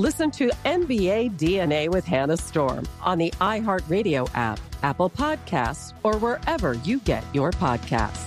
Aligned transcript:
Listen 0.00 0.30
to 0.30 0.48
NBA 0.64 1.36
DNA 1.36 1.90
with 1.90 2.06
Hannah 2.06 2.38
Storm 2.38 2.88
on 3.02 3.18
the 3.18 3.30
iHeartRadio 3.32 4.30
app, 4.32 4.58
Apple 4.82 5.10
Podcasts, 5.10 5.92
or 6.02 6.16
wherever 6.16 6.72
you 6.72 7.00
get 7.00 7.22
your 7.34 7.50
podcasts. 7.50 8.24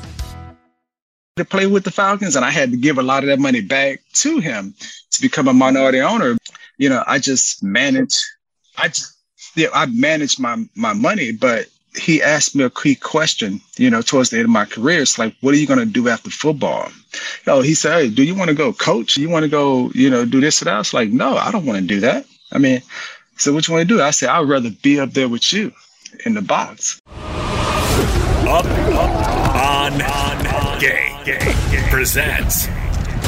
To 1.38 1.44
play 1.44 1.66
with 1.66 1.84
the 1.84 1.90
Falcons, 1.90 2.36
and 2.36 2.46
I 2.46 2.52
had 2.52 2.70
to 2.70 2.78
give 2.78 3.00
a 3.00 3.02
lot 3.02 3.24
of 3.24 3.30
that 3.30 3.40
money 3.40 3.62
back 3.62 4.02
to 4.18 4.38
him 4.38 4.76
to 5.14 5.20
become 5.20 5.48
a 5.48 5.54
minority 5.54 6.00
owner. 6.00 6.38
You 6.78 6.90
know, 6.90 7.04
I 7.08 7.18
just 7.18 7.64
manage. 7.64 8.24
I 8.78 8.90
just, 8.90 9.12
yeah, 9.56 9.70
I 9.74 9.88
manage 9.88 10.38
my 10.38 10.64
my 10.76 10.94
money, 10.94 11.32
but 11.32 11.70
he 12.00 12.22
asked 12.22 12.56
me 12.56 12.66
a 12.66 12.70
key 12.70 12.94
question, 12.94 13.62
you 13.78 13.90
know, 13.90 14.04
towards 14.04 14.30
the 14.30 14.38
end 14.38 14.46
of 14.46 14.52
my 14.52 14.66
career. 14.66 15.02
It's 15.02 15.18
like, 15.18 15.36
what 15.42 15.56
are 15.56 15.58
you 15.58 15.66
going 15.66 15.80
to 15.80 15.88
do 15.88 16.08
after 16.08 16.30
football? 16.30 16.92
Oh, 17.48 17.62
he 17.62 17.74
said, 17.74 17.94
hey, 17.94 18.10
do 18.10 18.24
you 18.24 18.36
want 18.36 18.50
to 18.50 18.56
go 18.56 18.74
coach? 18.74 19.18
You 19.18 19.30
want 19.30 19.44
to 19.44 19.50
go, 19.50 19.90
you 19.94 20.10
know, 20.10 20.26
do 20.26 20.42
this 20.42 20.62
or 20.62 20.66
that? 20.66 20.76
I 20.76 20.78
was 20.78 20.94
like, 20.94 21.10
no, 21.10 21.38
I 21.38 21.52
don't 21.52 21.66
want 21.66 21.80
to 21.80 21.86
do 21.86 22.00
that. 22.02 22.26
I 22.52 22.58
mean, 22.58 22.82
so 23.38 23.54
what 23.54 23.68
you 23.68 23.74
want 23.74 23.88
to 23.88 23.96
do? 23.96 24.02
I 24.02 24.12
said, 24.12 24.30
I'd 24.30 24.48
rather 24.48 24.70
be 24.82 25.00
up 25.00 25.12
there 25.12 25.30
with 25.30 25.52
you 25.54 25.72
in 26.26 26.34
the 26.34 26.42
box. 26.42 27.02
Up, 27.08 28.66
up, 28.66 28.66
on, 29.56 30.02
on, 30.02 30.48
on. 30.48 30.80
Game, 30.80 31.24
game, 31.24 31.40
game. 31.40 31.90
Presents 31.90 32.68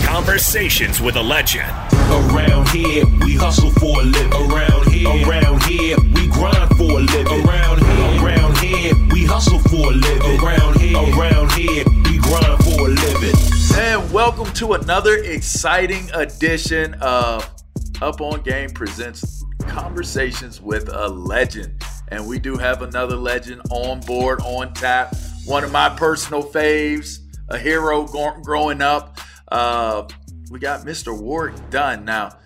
Conversations 0.06 1.02
with 1.02 1.16
a 1.16 1.22
Legend. 1.22 1.70
Around 2.10 2.70
here, 2.70 3.06
we 3.22 3.34
hustle 3.36 3.72
for 3.72 4.02
a 4.02 4.04
living. 4.04 4.34
Around 4.34 4.92
here, 4.92 5.10
around 5.28 5.64
here, 5.64 5.98
we 6.14 6.28
grind 6.28 6.70
for 6.78 6.84
a 6.84 7.02
living. 7.02 7.46
Around 7.46 7.84
here, 7.84 8.24
around 8.24 8.58
here, 8.60 8.94
we 9.12 9.26
hustle 9.26 9.60
for 9.60 9.92
a 9.92 9.96
living. 9.96 10.40
Around 10.40 10.80
here, 10.80 10.98
around 10.98 11.52
here, 11.54 11.84
we 12.06 12.18
grind 12.20 12.64
for 12.64 12.88
a 12.88 12.92
living. 12.92 13.65
And 13.78 14.10
welcome 14.14 14.52
to 14.54 14.72
another 14.74 15.18
exciting 15.18 16.10
edition 16.14 16.94
of 17.02 17.54
Up 18.02 18.22
on 18.22 18.42
Game 18.42 18.70
presents 18.70 19.44
Conversations 19.64 20.62
with 20.62 20.88
a 20.88 21.10
Legend. 21.10 21.84
And 22.08 22.26
we 22.26 22.40
do 22.40 22.56
have 22.56 22.84
another 22.84 23.18
legend 23.18 23.62
on 23.72 24.00
board, 24.00 24.40
on 24.46 24.74
tap. 24.74 25.14
One 25.46 25.66
of 25.66 25.74
my 25.74 25.90
personal 25.90 26.42
faves, 26.42 27.18
a 27.50 27.58
hero 27.58 28.06
growing 28.06 28.82
up. 28.82 29.20
Uh, 29.50 30.08
we 30.50 30.60
got 30.60 30.86
Mr. 30.86 31.18
Warrick 31.18 31.70
Dunn. 31.70 32.06
Now, 32.06 32.38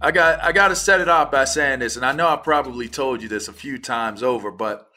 I 0.00 0.12
got 0.12 0.40
I 0.44 0.52
got 0.52 0.68
to 0.68 0.76
set 0.76 1.00
it 1.00 1.08
off 1.08 1.32
by 1.32 1.44
saying 1.44 1.80
this, 1.80 1.96
and 1.96 2.06
I 2.06 2.12
know 2.12 2.28
I 2.28 2.36
probably 2.36 2.88
told 2.88 3.20
you 3.20 3.28
this 3.28 3.48
a 3.48 3.52
few 3.52 3.78
times 3.78 4.22
over, 4.22 4.52
but 4.52 4.88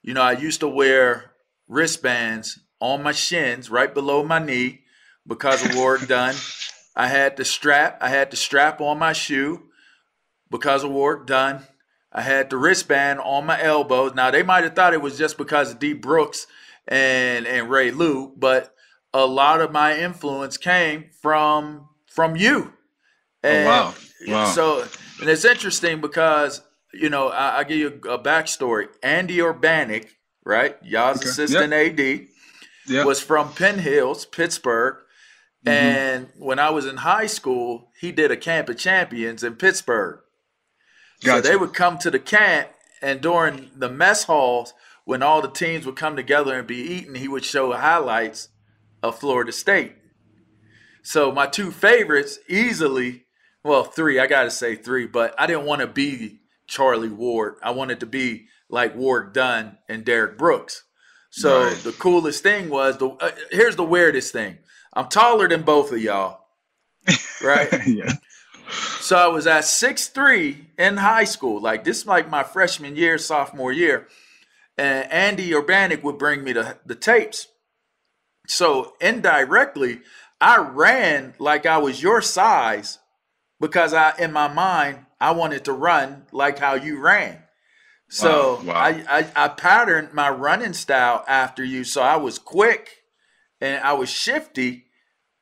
you 0.00 0.14
know 0.14 0.22
I 0.22 0.32
used 0.32 0.60
to 0.60 0.68
wear 0.68 1.32
wristbands 1.66 2.60
on 2.78 3.02
my 3.02 3.10
shins, 3.10 3.68
right 3.68 3.92
below 3.92 4.22
my 4.22 4.38
knee, 4.38 4.83
because 5.26 5.64
of 5.64 5.74
Warrick 5.74 6.08
Dunn. 6.08 6.34
I 6.96 7.08
had 7.08 7.36
the 7.36 7.44
strap. 7.44 7.98
I 8.00 8.08
had 8.08 8.30
the 8.30 8.36
strap 8.36 8.80
on 8.80 8.98
my 8.98 9.12
shoe 9.12 9.64
because 10.50 10.84
of 10.84 10.90
Warrick 10.90 11.26
Dunn. 11.26 11.66
I 12.12 12.22
had 12.22 12.50
the 12.50 12.56
wristband 12.56 13.20
on 13.20 13.46
my 13.46 13.60
elbows. 13.60 14.14
Now 14.14 14.30
they 14.30 14.42
might 14.42 14.64
have 14.64 14.74
thought 14.76 14.94
it 14.94 15.02
was 15.02 15.18
just 15.18 15.36
because 15.36 15.72
of 15.72 15.80
D 15.80 15.92
Brooks 15.92 16.46
and 16.86 17.46
and 17.46 17.68
Ray 17.68 17.90
Lou, 17.90 18.32
but 18.36 18.74
a 19.12 19.26
lot 19.26 19.60
of 19.60 19.72
my 19.72 19.98
influence 19.98 20.56
came 20.56 21.06
from 21.20 21.88
from 22.06 22.36
you. 22.36 22.72
Oh, 23.42 23.48
and 23.48 23.66
oh, 23.66 23.70
wow. 23.70 23.94
wow. 24.28 24.50
So, 24.52 24.86
and 25.20 25.28
it's 25.28 25.44
interesting 25.44 26.00
because, 26.00 26.62
you 26.92 27.10
know, 27.10 27.28
I, 27.28 27.58
I 27.58 27.64
give 27.64 27.78
you 27.78 28.00
a, 28.06 28.10
a 28.10 28.18
backstory. 28.18 28.88
Andy 29.02 29.38
Urbanic, 29.38 30.08
right? 30.44 30.76
Y'all's 30.82 31.18
okay. 31.18 31.28
assistant 31.28 31.72
yep. 31.72 31.98
AD, 31.98 32.26
yep. 32.88 33.06
was 33.06 33.20
from 33.20 33.52
Penn 33.52 33.78
Hills, 33.78 34.24
Pittsburgh. 34.24 34.96
Mm-hmm. 35.64 35.68
And 35.68 36.28
when 36.38 36.58
I 36.58 36.70
was 36.70 36.86
in 36.86 36.98
high 36.98 37.26
school, 37.26 37.90
he 37.98 38.12
did 38.12 38.30
a 38.30 38.36
camp 38.36 38.68
of 38.68 38.78
champions 38.78 39.42
in 39.42 39.56
Pittsburgh. 39.56 40.20
Gotcha. 41.22 41.42
So 41.42 41.48
they 41.48 41.56
would 41.56 41.72
come 41.72 41.98
to 41.98 42.10
the 42.10 42.18
camp, 42.18 42.68
and 43.00 43.20
during 43.20 43.70
the 43.74 43.88
mess 43.88 44.24
halls, 44.24 44.74
when 45.04 45.22
all 45.22 45.40
the 45.42 45.50
teams 45.50 45.86
would 45.86 45.96
come 45.96 46.16
together 46.16 46.58
and 46.58 46.66
be 46.66 46.76
eating, 46.76 47.14
he 47.14 47.28
would 47.28 47.44
show 47.44 47.72
highlights 47.72 48.48
of 49.02 49.18
Florida 49.18 49.52
State. 49.52 49.94
So 51.02 51.30
my 51.30 51.46
two 51.46 51.70
favorites 51.70 52.38
easily, 52.48 53.24
well, 53.62 53.84
three, 53.84 54.18
I 54.18 54.26
got 54.26 54.44
to 54.44 54.50
say 54.50 54.74
three, 54.74 55.06
but 55.06 55.34
I 55.38 55.46
didn't 55.46 55.66
want 55.66 55.82
to 55.82 55.86
be 55.86 56.40
Charlie 56.66 57.10
Ward. 57.10 57.56
I 57.62 57.70
wanted 57.72 58.00
to 58.00 58.06
be 58.06 58.46
like 58.70 58.96
Warrick 58.96 59.34
Dunn 59.34 59.78
and 59.88 60.04
Derrick 60.04 60.38
Brooks. 60.38 60.84
So 61.30 61.64
right. 61.64 61.76
the 61.76 61.92
coolest 61.92 62.42
thing 62.42 62.70
was 62.70 62.96
the 62.98 63.08
uh, 63.08 63.32
here's 63.50 63.76
the 63.76 63.84
weirdest 63.84 64.32
thing. 64.32 64.58
I'm 64.94 65.08
taller 65.08 65.48
than 65.48 65.62
both 65.62 65.92
of 65.92 66.00
y'all. 66.00 66.40
Right? 67.42 67.86
yeah. 67.86 68.14
So 69.00 69.16
I 69.16 69.26
was 69.26 69.46
at 69.46 69.64
six 69.66 70.08
three 70.08 70.68
in 70.78 70.96
high 70.96 71.24
school. 71.24 71.60
Like 71.60 71.84
this, 71.84 71.98
is 71.98 72.06
like 72.06 72.30
my 72.30 72.42
freshman 72.42 72.96
year, 72.96 73.18
sophomore 73.18 73.72
year, 73.72 74.08
and 74.78 75.10
Andy 75.12 75.50
Urbanic 75.50 76.02
would 76.02 76.16
bring 76.16 76.42
me 76.42 76.54
the 76.54 76.78
the 76.86 76.94
tapes. 76.94 77.48
So 78.46 78.94
indirectly, 79.00 80.00
I 80.40 80.56
ran 80.58 81.34
like 81.38 81.66
I 81.66 81.78
was 81.78 82.02
your 82.02 82.22
size 82.22 82.98
because 83.60 83.92
I, 83.92 84.14
in 84.18 84.32
my 84.32 84.48
mind, 84.48 85.06
I 85.20 85.32
wanted 85.32 85.64
to 85.66 85.72
run 85.72 86.26
like 86.32 86.58
how 86.58 86.74
you 86.74 86.98
ran. 86.98 87.42
So 88.08 88.60
wow, 88.64 88.64
wow. 88.66 88.74
I, 88.74 89.04
I 89.08 89.44
I 89.44 89.48
patterned 89.48 90.14
my 90.14 90.30
running 90.30 90.72
style 90.72 91.24
after 91.28 91.64
you. 91.64 91.84
So 91.84 92.02
I 92.02 92.16
was 92.16 92.38
quick 92.38 93.03
and 93.64 93.84
I 93.84 93.94
was 93.94 94.10
shifty, 94.10 94.86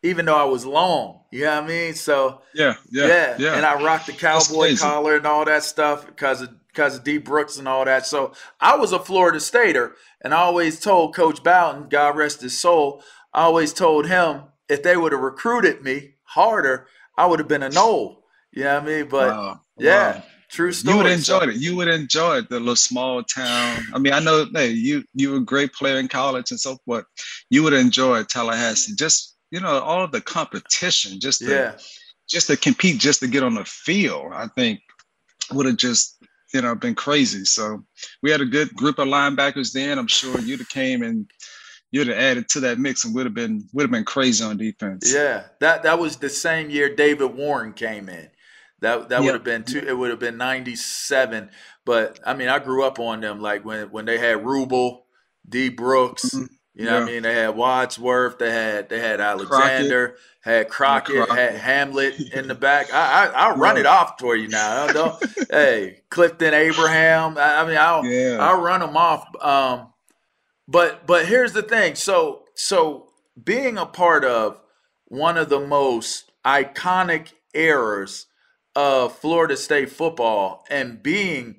even 0.03 0.27
though 0.27 0.37
I 0.37 0.45
was 0.45 0.65
long. 0.65 1.21
You 1.31 1.45
know 1.45 1.57
what 1.57 1.65
I 1.65 1.67
mean? 1.69 1.95
So 1.95 2.43
yeah, 2.55 2.75
yeah, 2.91 3.07
yeah. 3.07 3.37
yeah. 3.39 3.57
And 3.57 3.67
I 3.67 3.83
rocked 3.83 4.07
the 4.07 4.13
cowboy 4.13 4.77
collar 4.77 5.17
and 5.17 5.27
all 5.27 5.45
that 5.45 5.65
stuff 5.65 6.07
because 6.07 6.43
of 6.43 6.51
because 6.69 6.97
of 6.97 7.05
D 7.05 7.19
Brooks 7.19 7.59
and 7.59 7.69
all 7.69 7.85
that. 7.85 8.07
So 8.07 8.33
I 8.61 8.77
was 8.77 8.93
a 8.93 8.99
Florida 8.99 9.41
Stater, 9.41 9.97
and 10.23 10.33
I 10.33 10.39
always 10.39 10.81
told 10.81 11.15
Coach 11.15 11.43
Bowden, 11.43 11.89
God 11.89 12.17
rest 12.17 12.41
his 12.41 12.59
soul, 12.59 13.03
I 13.33 13.43
always 13.43 13.73
told 13.73 14.07
him 14.07 14.45
if 14.69 14.83
they 14.83 14.97
would 14.97 15.13
have 15.13 15.21
recruited 15.21 15.83
me 15.83 16.15
harder, 16.25 16.87
I 17.17 17.27
would 17.27 17.39
have 17.39 17.49
been 17.49 17.63
a 17.63 17.69
Nole. 17.69 18.25
You 18.53 18.65
know 18.65 18.75
what 18.75 18.83
I 18.83 18.87
mean? 18.87 19.09
But 19.09 19.31
wow. 19.31 19.61
yeah. 19.79 20.15
Wow. 20.15 20.23
True 20.53 20.71
story. 20.71 20.93
You 20.93 21.03
would 21.03 21.11
enjoy 21.11 21.41
so. 21.41 21.49
it. 21.49 21.57
You 21.57 21.77
would 21.77 21.89
enjoy 21.89 22.37
it, 22.37 22.51
the 22.51 22.61
little 22.61 22.77
small 22.77 23.23
town. 23.23 23.87
I 23.95 23.99
mean, 23.99 24.13
I 24.13 24.21
know 24.21 24.47
hey, 24.53 24.69
you 24.69 25.03
you 25.15 25.31
were 25.31 25.39
a 25.39 25.45
great 25.45 25.73
player 25.73 25.99
in 25.99 26.09
college 26.09 26.51
and 26.51 26.61
so 26.61 26.77
forth. 26.85 27.07
You 27.49 27.63
would 27.63 27.73
enjoy 27.73 28.23
Tallahassee. 28.25 28.95
Just 28.95 29.35
you 29.51 29.61
know, 29.61 29.81
all 29.81 30.05
of 30.05 30.13
the 30.13 30.21
competition, 30.21 31.21
just 31.21 31.41
to, 31.41 31.51
yeah. 31.51 31.73
just 32.29 32.49
to 32.49 32.57
compete, 32.59 33.01
just 33.01 33.21
to 33.21 33.29
get 33.29 33.43
on 33.43 33.55
the 33.55 33.65
field. 33.65 34.33
I 34.35 34.49
think 34.49 34.81
would 35.53 35.65
have 35.65 35.79
just 35.79 36.23
you 36.53 36.61
know 36.61 36.75
been 36.75 36.95
crazy. 36.95 37.47
So 37.47 37.83
we 38.23 38.31
had 38.31 38.43
a 38.43 38.47
good 38.47 38.75
group 38.75 38.99
of 38.99 39.09
linebackers 39.09 39.73
then. 39.73 39.99
I'm 39.99 40.07
sure 40.07 40.39
you'd 40.39 40.61
have 40.61 40.69
came 40.69 41.03
and 41.03 41.31
you'd 41.93 42.09
have 42.09 42.19
added 42.19 42.51
to 42.51 42.61
that 42.61 42.79
mix 42.79 43.07
and 43.07 43.15
would 43.15 43.25
have 43.25 43.35
been 43.35 43.67
would 43.73 43.85
have 43.85 43.91
been 43.91 44.05
crazy 44.05 44.45
on 44.45 44.59
defense. 44.59 45.11
Yeah, 45.15 45.45
that 45.61 45.83
that 45.85 45.99
was 45.99 46.19
the 46.19 46.29
same 46.29 46.69
year 46.69 46.95
David 46.95 47.35
Warren 47.35 47.73
came 47.73 48.11
in. 48.11 48.29
That 48.83 49.09
that 49.09 49.23
yep. 49.23 49.25
would 49.25 49.35
have 49.35 49.45
been 49.45 49.65
two. 49.65 49.79
It 49.79 49.97
would 49.97 50.11
have 50.11 50.19
been 50.19 50.37
ninety 50.37 50.77
seven. 50.77 51.51
But 51.85 52.21
I 52.27 52.35
mean, 52.35 52.49
I 52.49 52.59
grew 52.59 52.85
up 52.85 52.99
on 52.99 53.21
them. 53.21 53.41
Like 53.41 53.65
when 53.65 53.91
when 53.91 54.05
they 54.05 54.19
had 54.19 54.39
Rubel, 54.39 55.03
D 55.49 55.69
Brooks. 55.69 56.31
Mm-hmm. 56.31 56.55
You 56.75 56.87
know 56.87 56.93
yeah. 56.93 57.01
what 57.01 57.09
I 57.09 57.13
mean? 57.13 57.23
They 57.23 57.35
had 57.35 57.57
Wadsworth. 57.57 58.39
They 58.39 58.51
had 58.51 58.89
they 58.89 58.99
had 58.99 59.21
Alexander. 59.21 60.09
Crockett. 60.09 60.25
Had 60.41 60.69
Crockett, 60.69 61.27
Crockett, 61.27 61.37
had 61.37 61.55
Hamlet 61.55 62.19
in 62.35 62.49
the 62.49 62.55
back. 62.55 62.93
I 62.93 63.27
I 63.27 63.53
will 63.53 63.59
run 63.59 63.77
it 63.77 63.87
off 63.87 64.19
for 64.19 64.35
you 64.35 64.49
now. 64.49 65.19
hey, 65.51 66.01
Clifton 66.11 66.53
Abraham. 66.53 67.39
I, 67.39 67.61
I 67.61 67.67
mean, 67.67 67.77
I'll 67.77 68.05
yeah. 68.05 68.39
I'll 68.41 68.61
run 68.61 68.81
them 68.81 68.97
off. 68.97 69.29
Um, 69.41 69.93
but 70.67 71.07
but 71.07 71.27
here's 71.27 71.53
the 71.53 71.63
thing. 71.63 71.95
So 71.95 72.45
so 72.55 73.13
being 73.41 73.79
a 73.79 73.87
part 73.87 74.25
of 74.25 74.59
one 75.05 75.37
of 75.37 75.49
the 75.49 75.61
most 75.61 76.33
iconic 76.45 77.33
eras 77.55 78.27
of 78.75 79.17
Florida 79.19 79.57
State 79.57 79.91
football 79.91 80.65
and 80.71 81.03
being 81.03 81.57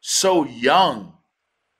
so 0.00 0.44
young 0.44 1.14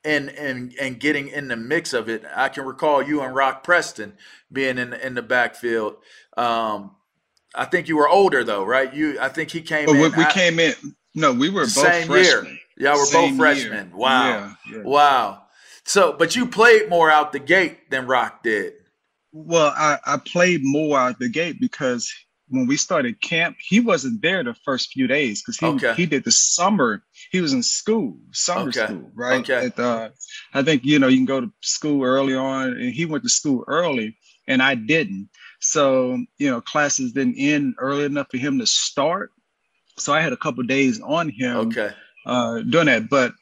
and 0.05 0.31
and 0.31 0.73
and 0.81 1.01
getting 1.01 1.29
in 1.29 1.49
the 1.49 1.57
mix 1.57 1.93
of 1.93 2.09
it. 2.09 2.25
I 2.35 2.49
can 2.49 2.65
recall 2.65 3.03
you 3.03 3.21
and 3.21 3.35
Rock 3.35 3.65
Preston 3.65 4.15
being 4.53 4.79
in 4.79 4.93
in 4.95 5.15
the 5.15 5.23
backfield. 5.23 5.97
Um, 6.37 6.93
I 7.55 7.65
think 7.65 7.89
you 7.89 7.97
were 7.97 8.09
older 8.09 8.45
though, 8.45 8.65
right? 8.65 8.93
You, 8.93 9.19
I 9.21 9.29
think 9.29 9.51
he 9.51 9.61
came. 9.61 9.89
in. 9.89 9.99
We, 9.99 10.09
we 10.11 10.25
came 10.27 10.61
in. 10.61 10.75
No, 11.15 11.33
we 11.33 11.49
were 11.49 11.63
both 11.63 11.71
same 11.71 12.07
freshmen. 12.07 12.45
year. 12.45 12.59
Yeah, 12.79 12.95
we're 12.95 13.07
same 13.07 13.31
both 13.31 13.39
freshmen. 13.39 13.89
Year. 13.89 13.97
Wow, 13.97 14.29
yeah, 14.29 14.77
yeah. 14.77 14.83
wow. 14.83 15.43
So, 15.85 16.13
but 16.13 16.37
you 16.37 16.47
played 16.47 16.89
more 16.91 17.11
out 17.11 17.33
the 17.33 17.39
gate 17.39 17.91
than 17.91 18.07
Rock 18.07 18.43
did. 18.43 18.75
Well, 19.33 19.73
I, 19.77 19.99
I 20.05 20.17
played 20.19 20.65
more 20.65 20.99
out 20.99 21.19
the 21.19 21.29
gate 21.29 21.61
because 21.61 22.13
when 22.49 22.67
we 22.67 22.77
started 22.77 23.21
camp, 23.21 23.57
he 23.59 23.81
wasn't 23.81 24.23
there 24.23 24.45
the 24.45 24.55
first 24.65 24.93
few 24.93 25.07
days 25.07 25.43
because 25.43 25.59
he 25.59 25.67
okay. 25.67 25.95
he 25.95 26.07
did 26.07 26.25
the 26.25 26.31
summer. 26.31 27.03
He 27.31 27.41
was 27.41 27.53
in 27.53 27.63
school, 27.63 28.19
summer 28.33 28.69
okay. 28.69 28.85
school, 28.85 29.11
right? 29.15 29.41
Okay. 29.41 29.67
At, 29.67 29.79
uh, 29.79 30.11
I 30.55 30.63
think 30.63 30.85
you 30.85 30.99
know 30.99 31.09
you 31.09 31.19
can 31.19 31.27
go 31.27 31.41
to 31.41 31.53
school 31.63 32.05
early 32.05 32.35
on, 32.35 32.69
and 32.69 32.93
he 32.93 33.05
went 33.05 33.25
to 33.25 33.31
school 33.31 33.65
early, 33.67 34.17
and 34.47 34.63
I 34.63 34.75
didn't. 34.75 35.29
So 35.61 36.19
you 36.39 36.51
know 36.51 36.61
classes 36.61 37.13
didn't 37.13 37.37
end 37.39 37.75
early 37.79 38.05
enough 38.05 38.29
for 38.31 38.39
him 38.39 38.59
to 38.61 38.67
start. 38.67 39.31
So 39.99 40.13
I 40.13 40.21
had 40.21 40.33
a 40.33 40.37
couple 40.37 40.63
days 40.65 41.01
on 41.01 41.31
him. 41.31 41.69
Okay. 41.69 41.91
Uh, 42.25 42.61
doing 42.61 42.87
that, 42.87 43.09
but 43.09 43.33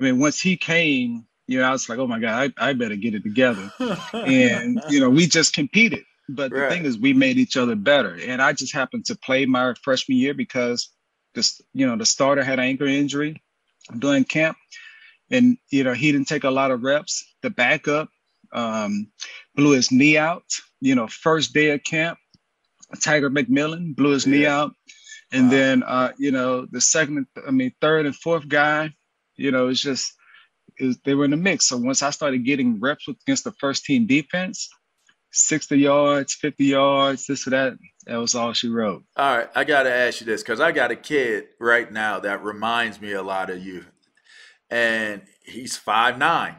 I 0.00 0.04
mean, 0.04 0.18
once 0.18 0.40
he 0.40 0.56
came, 0.56 1.26
you 1.46 1.58
know, 1.58 1.64
I 1.64 1.72
was 1.72 1.90
like, 1.90 1.98
oh 1.98 2.06
my 2.06 2.18
god, 2.18 2.52
I, 2.58 2.70
I 2.70 2.72
better 2.72 2.96
get 2.96 3.14
it 3.14 3.22
together, 3.22 3.70
and 4.12 4.82
you 4.88 5.00
know, 5.00 5.10
we 5.10 5.26
just 5.26 5.54
competed 5.54 6.04
but 6.34 6.52
right. 6.52 6.68
the 6.68 6.74
thing 6.74 6.84
is, 6.84 6.98
we 6.98 7.12
made 7.12 7.38
each 7.38 7.56
other 7.56 7.74
better. 7.74 8.18
And 8.26 8.40
I 8.40 8.52
just 8.52 8.74
happened 8.74 9.06
to 9.06 9.16
play 9.16 9.46
my 9.46 9.74
freshman 9.82 10.18
year 10.18 10.34
because 10.34 10.90
this, 11.34 11.60
you 11.72 11.86
know, 11.86 11.96
the 11.96 12.06
starter 12.06 12.42
had 12.42 12.58
an 12.58 12.64
ankle 12.64 12.88
injury 12.88 13.42
during 13.98 14.24
camp, 14.24 14.56
and 15.30 15.56
you 15.70 15.84
know 15.84 15.92
he 15.92 16.12
didn't 16.12 16.28
take 16.28 16.44
a 16.44 16.50
lot 16.50 16.70
of 16.70 16.82
reps. 16.82 17.24
The 17.42 17.50
backup 17.50 18.08
um, 18.52 19.10
blew 19.54 19.72
his 19.72 19.90
knee 19.90 20.18
out. 20.18 20.44
You 20.80 20.94
know, 20.94 21.06
first 21.06 21.52
day 21.52 21.70
of 21.70 21.84
camp, 21.84 22.18
Tiger 23.00 23.30
McMillon 23.30 23.94
blew 23.94 24.10
his 24.10 24.26
yeah. 24.26 24.32
knee 24.32 24.46
out, 24.46 24.74
and 25.32 25.44
wow. 25.44 25.50
then 25.50 25.82
uh, 25.82 26.12
you 26.18 26.30
know 26.30 26.66
the 26.66 26.80
second, 26.80 27.26
I 27.46 27.50
mean 27.50 27.72
third 27.80 28.06
and 28.06 28.16
fourth 28.16 28.48
guy, 28.48 28.94
you 29.36 29.50
know, 29.50 29.68
it's 29.68 29.80
just 29.80 30.12
it 30.76 30.96
they 31.04 31.14
were 31.14 31.24
in 31.24 31.30
the 31.30 31.36
mix. 31.36 31.68
So 31.68 31.76
once 31.76 32.02
I 32.02 32.10
started 32.10 32.44
getting 32.44 32.80
reps 32.80 33.08
against 33.08 33.44
the 33.44 33.52
first 33.52 33.84
team 33.84 34.06
defense, 34.06 34.68
60 35.32 35.78
yards, 35.78 36.34
50 36.34 36.64
yards, 36.64 37.26
this 37.26 37.46
or 37.46 37.50
that. 37.50 37.74
That 38.06 38.16
was 38.16 38.34
all 38.34 38.52
she 38.52 38.68
wrote. 38.68 39.04
All 39.16 39.38
right. 39.38 39.48
I 39.54 39.64
got 39.64 39.84
to 39.84 39.92
ask 39.92 40.20
you 40.20 40.26
this 40.26 40.42
because 40.42 40.60
I 40.60 40.72
got 40.72 40.90
a 40.90 40.96
kid 40.96 41.48
right 41.58 41.90
now 41.90 42.20
that 42.20 42.42
reminds 42.42 43.00
me 43.00 43.12
a 43.12 43.22
lot 43.22 43.50
of 43.50 43.64
you. 43.64 43.84
And 44.70 45.22
he's 45.44 45.76
five 45.76 46.18
nine, 46.18 46.56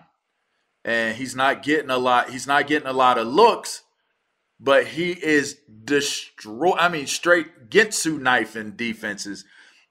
And 0.85 1.17
he's 1.17 1.35
not 1.35 1.63
getting 1.63 1.89
a 1.89 1.97
lot, 1.97 2.29
he's 2.29 2.47
not 2.47 2.67
getting 2.67 2.87
a 2.87 2.93
lot 2.93 3.17
of 3.17 3.27
looks, 3.27 3.83
but 4.59 4.87
he 4.87 5.11
is 5.11 5.57
destroy 5.83 6.73
I 6.73 6.89
mean, 6.89 7.07
straight 7.07 7.69
Ginsu 7.69 8.19
knifing 8.19 8.71
defenses 8.71 9.45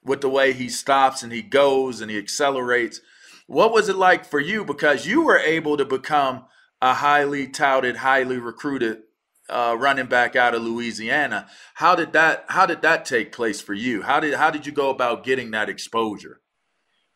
with 0.05 0.21
the 0.21 0.29
way 0.29 0.53
he 0.53 0.69
stops 0.69 1.23
and 1.23 1.33
he 1.33 1.43
goes 1.43 2.01
and 2.01 2.11
he 2.11 2.19
accelerates. 2.19 3.01
What 3.47 3.73
was 3.73 3.89
it 3.89 3.97
like 3.97 4.25
for 4.25 4.39
you? 4.39 4.65
Because 4.65 5.07
you 5.07 5.23
were 5.23 5.39
able 5.39 5.77
to 5.77 5.85
become– 5.85 6.45
a 6.83 6.95
highly 6.95 7.47
touted, 7.47 7.97
highly 7.97 8.39
recruited 8.39 9.03
uh, 9.49 9.77
running 9.79 10.07
back 10.07 10.37
out 10.37 10.55
of 10.55 10.63
Louisiana. 10.63 11.49
How 11.75 11.95
did 11.95 12.13
that 12.13 12.45
How 12.49 12.67
did 12.67 12.83
that 12.83 13.05
take 13.05 13.33
place 13.33 13.61
for 13.61 13.75
you? 13.75 14.03
How 14.03 14.21
did 14.21 14.35
How 14.35 14.51
did 14.51 14.67
you 14.67 14.73
go 14.73 14.91
about 14.91 15.25
getting 15.25 15.51
that 15.51 15.69
exposure? 15.69 16.41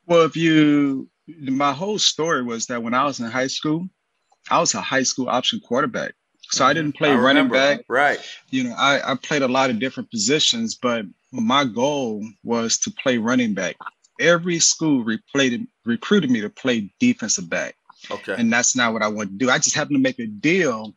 Well, 0.07 0.23
if 0.23 0.37
you, 0.37 1.09
my 1.27 1.73
whole 1.73 1.99
story 1.99 2.43
was 2.43 2.67
that 2.67 2.83
when 2.83 2.93
I 2.93 3.05
was 3.05 3.21
in 3.21 3.27
high 3.27 3.47
school, 3.47 3.89
I 4.51 4.61
was 4.61 4.75
a 4.75 4.81
high 4.81 5.03
school 5.03 5.29
option 5.29 5.61
quarterback. 5.61 6.13
So 6.51 6.61
mm-hmm. 6.61 6.71
I 6.71 6.73
didn't 6.75 6.97
play 6.97 7.13
I 7.13 7.17
running 7.17 7.49
back. 7.49 7.81
Right. 7.89 8.19
You 8.51 8.65
know, 8.65 8.75
I, 8.77 9.13
I 9.13 9.15
played 9.15 9.43
a 9.43 9.49
lot 9.49 9.71
of 9.71 9.79
different 9.79 10.11
positions, 10.11 10.75
but 10.75 11.07
my 11.33 11.65
goal 11.65 12.23
was 12.43 12.77
to 12.79 12.91
play 12.91 13.17
running 13.17 13.55
back. 13.55 13.77
Every 14.21 14.59
school 14.59 15.05
replayed, 15.05 15.67
recruited 15.87 16.31
me 16.31 16.43
to 16.43 16.51
play 16.51 16.93
defensive 17.01 17.49
back. 17.49 17.77
Okay. 18.11 18.35
And 18.37 18.53
that's 18.53 18.77
not 18.77 18.93
what 18.93 19.03
I 19.03 19.09
want 19.09 19.31
to 19.31 19.37
do. 19.37 19.51
I 19.51 19.59
just 19.59 19.77
happened 19.77 19.97
to 19.97 20.03
make 20.03 20.19
a 20.19 20.27
deal 20.27 20.95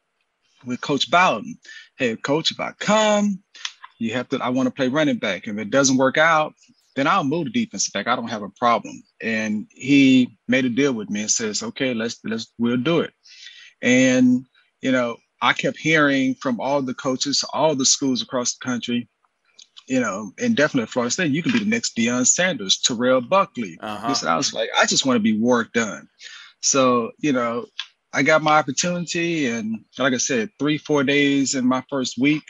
with 0.65 0.81
Coach 0.81 1.09
Bowden. 1.09 1.57
Hey, 1.97 2.15
coach, 2.15 2.51
if 2.51 2.59
I 2.59 2.71
come, 2.79 3.41
you 3.99 4.13
have 4.13 4.29
to, 4.29 4.39
I 4.39 4.49
want 4.49 4.67
to 4.67 4.73
play 4.73 4.87
running 4.87 5.17
back. 5.17 5.47
If 5.47 5.57
it 5.57 5.69
doesn't 5.69 5.97
work 5.97 6.17
out, 6.17 6.53
then 6.95 7.07
I'll 7.07 7.23
move 7.23 7.45
to 7.45 7.51
defensive 7.51 7.93
back. 7.93 8.07
I 8.07 8.15
don't 8.15 8.29
have 8.29 8.43
a 8.43 8.49
problem. 8.49 9.03
And 9.21 9.67
he 9.69 10.37
made 10.47 10.65
a 10.65 10.69
deal 10.69 10.93
with 10.93 11.09
me 11.09 11.21
and 11.21 11.31
says, 11.31 11.63
okay, 11.63 11.93
let's, 11.93 12.19
let's, 12.23 12.51
we'll 12.57 12.77
do 12.77 13.01
it. 13.01 13.13
And, 13.81 14.45
you 14.81 14.91
know, 14.91 15.17
I 15.41 15.53
kept 15.53 15.77
hearing 15.77 16.33
from 16.35 16.59
all 16.59 16.81
the 16.81 16.95
coaches, 16.95 17.43
all 17.53 17.75
the 17.75 17.85
schools 17.85 18.23
across 18.23 18.55
the 18.55 18.65
country, 18.65 19.07
you 19.87 19.99
know, 19.99 20.31
and 20.39 20.55
definitely 20.55 20.87
Florida 20.87 21.11
State, 21.11 21.31
you 21.31 21.43
can 21.43 21.51
be 21.51 21.59
the 21.59 21.65
next 21.65 21.95
Deion 21.95 22.25
Sanders, 22.25 22.79
Terrell 22.79 23.21
Buckley. 23.21 23.77
Uh-huh. 23.79 24.27
I 24.27 24.35
was 24.35 24.53
like, 24.53 24.69
I 24.77 24.85
just 24.85 25.05
want 25.05 25.17
to 25.17 25.21
be 25.21 25.39
Warrick 25.39 25.71
Dunn. 25.73 26.09
So, 26.61 27.11
you 27.19 27.33
know, 27.33 27.65
I 28.13 28.23
got 28.23 28.41
my 28.41 28.57
opportunity, 28.57 29.47
and 29.47 29.83
like 29.97 30.13
I 30.13 30.17
said, 30.17 30.49
three, 30.57 30.77
four 30.77 31.03
days 31.03 31.55
in 31.55 31.65
my 31.65 31.83
first 31.89 32.17
week, 32.17 32.43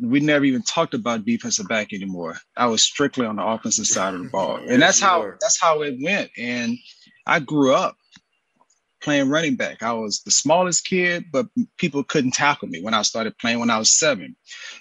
we 0.00 0.20
never 0.20 0.44
even 0.44 0.62
talked 0.62 0.94
about 0.94 1.24
defensive 1.24 1.68
back 1.68 1.92
anymore. 1.92 2.36
I 2.56 2.66
was 2.66 2.82
strictly 2.82 3.26
on 3.26 3.36
the 3.36 3.44
offensive 3.44 3.86
side 3.86 4.14
of 4.14 4.22
the 4.22 4.28
ball, 4.28 4.56
and 4.68 4.80
that's 4.80 5.00
how 5.00 5.32
that's 5.40 5.60
how 5.60 5.82
it 5.82 5.96
went. 6.00 6.30
And 6.38 6.78
I 7.26 7.40
grew 7.40 7.74
up 7.74 7.96
playing 9.02 9.28
running 9.28 9.56
back. 9.56 9.82
I 9.82 9.92
was 9.92 10.22
the 10.22 10.30
smallest 10.30 10.86
kid, 10.86 11.26
but 11.32 11.46
people 11.76 12.04
couldn't 12.04 12.34
tackle 12.34 12.68
me 12.68 12.80
when 12.80 12.94
I 12.94 13.02
started 13.02 13.36
playing 13.38 13.58
when 13.58 13.70
I 13.70 13.78
was 13.78 13.92
seven. 13.98 14.36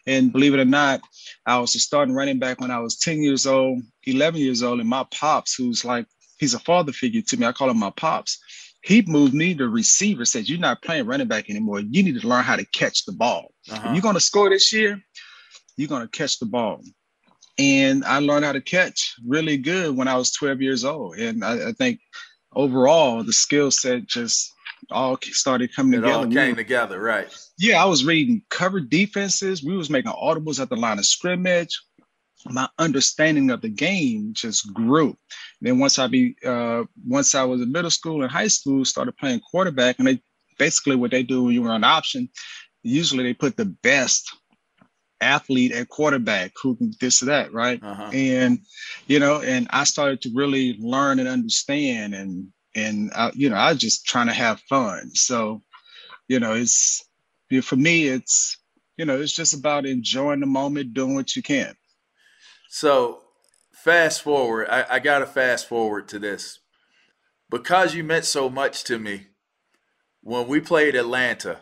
And 0.05 0.31
believe 0.31 0.53
it 0.53 0.59
or 0.59 0.65
not, 0.65 1.01
I 1.45 1.57
was 1.59 1.75
a 1.75 1.79
starting 1.79 2.13
running 2.13 2.39
back 2.39 2.61
when 2.61 2.71
I 2.71 2.79
was 2.79 2.97
10 2.97 3.21
years 3.21 3.47
old, 3.47 3.81
11 4.05 4.39
years 4.39 4.63
old. 4.63 4.79
And 4.79 4.87
my 4.87 5.05
pops, 5.11 5.55
who's 5.55 5.83
like, 5.83 6.05
he's 6.41 6.53
a 6.53 6.59
father 6.59 6.91
figure 6.91 7.21
to 7.21 7.37
me, 7.37 7.45
I 7.45 7.53
call 7.53 7.69
him 7.69 7.79
my 7.79 7.91
pops. 7.91 8.39
He 8.83 9.03
moved 9.03 9.33
me 9.33 9.53
to 9.55 9.69
receiver, 9.69 10.25
says, 10.25 10.49
You're 10.49 10.59
not 10.59 10.81
playing 10.81 11.05
running 11.05 11.27
back 11.27 11.49
anymore. 11.49 11.79
You 11.79 12.03
need 12.03 12.19
to 12.19 12.27
learn 12.27 12.43
how 12.43 12.57
to 12.57 12.65
catch 12.65 13.05
the 13.05 13.13
ball. 13.13 13.53
Uh-huh. 13.69 13.91
You're 13.93 14.01
going 14.01 14.15
to 14.15 14.19
score 14.19 14.49
this 14.49 14.73
year, 14.73 15.01
you're 15.77 15.87
going 15.87 16.01
to 16.01 16.09
catch 16.09 16.39
the 16.39 16.47
ball. 16.47 16.81
And 17.57 18.03
I 18.03 18.19
learned 18.19 18.43
how 18.43 18.53
to 18.53 18.61
catch 18.61 19.13
really 19.25 19.57
good 19.57 19.95
when 19.95 20.07
I 20.07 20.15
was 20.15 20.31
12 20.31 20.61
years 20.61 20.83
old. 20.83 21.17
And 21.17 21.45
I, 21.45 21.69
I 21.69 21.71
think 21.73 21.99
overall, 22.53 23.23
the 23.23 23.33
skill 23.33 23.69
set 23.69 24.07
just 24.07 24.51
all 24.89 25.17
started 25.21 25.75
coming 25.75 25.93
it 25.93 26.01
together. 26.01 26.17
all 26.17 26.31
came 26.31 26.55
we, 26.55 26.55
together, 26.55 26.99
right? 26.99 27.31
Yeah, 27.59 27.83
I 27.83 27.85
was 27.85 28.03
reading 28.03 28.41
cover 28.49 28.79
defenses. 28.79 29.63
We 29.63 29.77
was 29.77 29.91
making 29.91 30.11
audibles 30.11 30.59
at 30.59 30.69
the 30.69 30.75
line 30.75 30.97
of 30.97 31.05
scrimmage. 31.05 31.79
My 32.45 32.67
understanding 32.79 33.51
of 33.51 33.61
the 33.61 33.69
game 33.69 34.33
just 34.33 34.73
grew. 34.73 35.09
And 35.09 35.17
then 35.61 35.79
once 35.79 35.99
I 35.99 36.07
be 36.07 36.35
uh, 36.45 36.83
once 37.05 37.35
I 37.35 37.43
was 37.43 37.61
in 37.61 37.71
middle 37.71 37.91
school 37.91 38.23
and 38.23 38.31
high 38.31 38.47
school, 38.47 38.83
started 38.85 39.17
playing 39.17 39.41
quarterback, 39.41 39.99
and 39.99 40.07
they 40.07 40.21
basically 40.57 40.95
what 40.95 41.11
they 41.11 41.23
do 41.23 41.43
when 41.43 41.53
you 41.53 41.65
on 41.67 41.83
option, 41.83 42.29
usually 42.83 43.23
they 43.23 43.33
put 43.33 43.57
the 43.57 43.65
best 43.65 44.31
athlete 45.21 45.71
at 45.71 45.87
quarterback 45.87 46.51
who 46.61 46.75
can 46.75 46.91
this 46.99 47.21
or 47.21 47.25
that, 47.25 47.53
right? 47.53 47.81
Uh-huh. 47.81 48.09
And 48.11 48.59
you 49.07 49.19
know, 49.19 49.41
and 49.41 49.67
I 49.69 49.83
started 49.83 50.21
to 50.21 50.31
really 50.33 50.77
learn 50.79 51.19
and 51.19 51.27
understand, 51.27 52.15
and 52.15 52.47
and 52.75 53.11
I, 53.15 53.31
you 53.35 53.49
know, 53.49 53.55
I 53.55 53.71
was 53.71 53.79
just 53.79 54.05
trying 54.05 54.27
to 54.27 54.33
have 54.33 54.59
fun. 54.61 55.11
So, 55.13 55.61
you 56.27 56.39
know, 56.39 56.53
it's 56.53 57.03
for 57.61 57.75
me, 57.75 58.07
it's 58.07 58.57
you 58.97 59.05
know, 59.05 59.19
it's 59.19 59.33
just 59.33 59.53
about 59.53 59.85
enjoying 59.85 60.41
the 60.41 60.45
moment, 60.45 60.93
doing 60.93 61.15
what 61.15 61.35
you 61.35 61.41
can. 61.41 61.73
So, 62.73 63.23
fast 63.73 64.21
forward, 64.21 64.69
I, 64.69 64.85
I 64.91 64.99
got 64.99 65.19
to 65.19 65.25
fast 65.25 65.67
forward 65.67 66.07
to 66.07 66.19
this 66.19 66.59
because 67.49 67.93
you 67.95 68.01
meant 68.01 68.23
so 68.23 68.49
much 68.49 68.85
to 68.85 68.97
me 68.97 69.27
when 70.21 70.47
we 70.47 70.61
played 70.61 70.95
Atlanta 70.95 71.59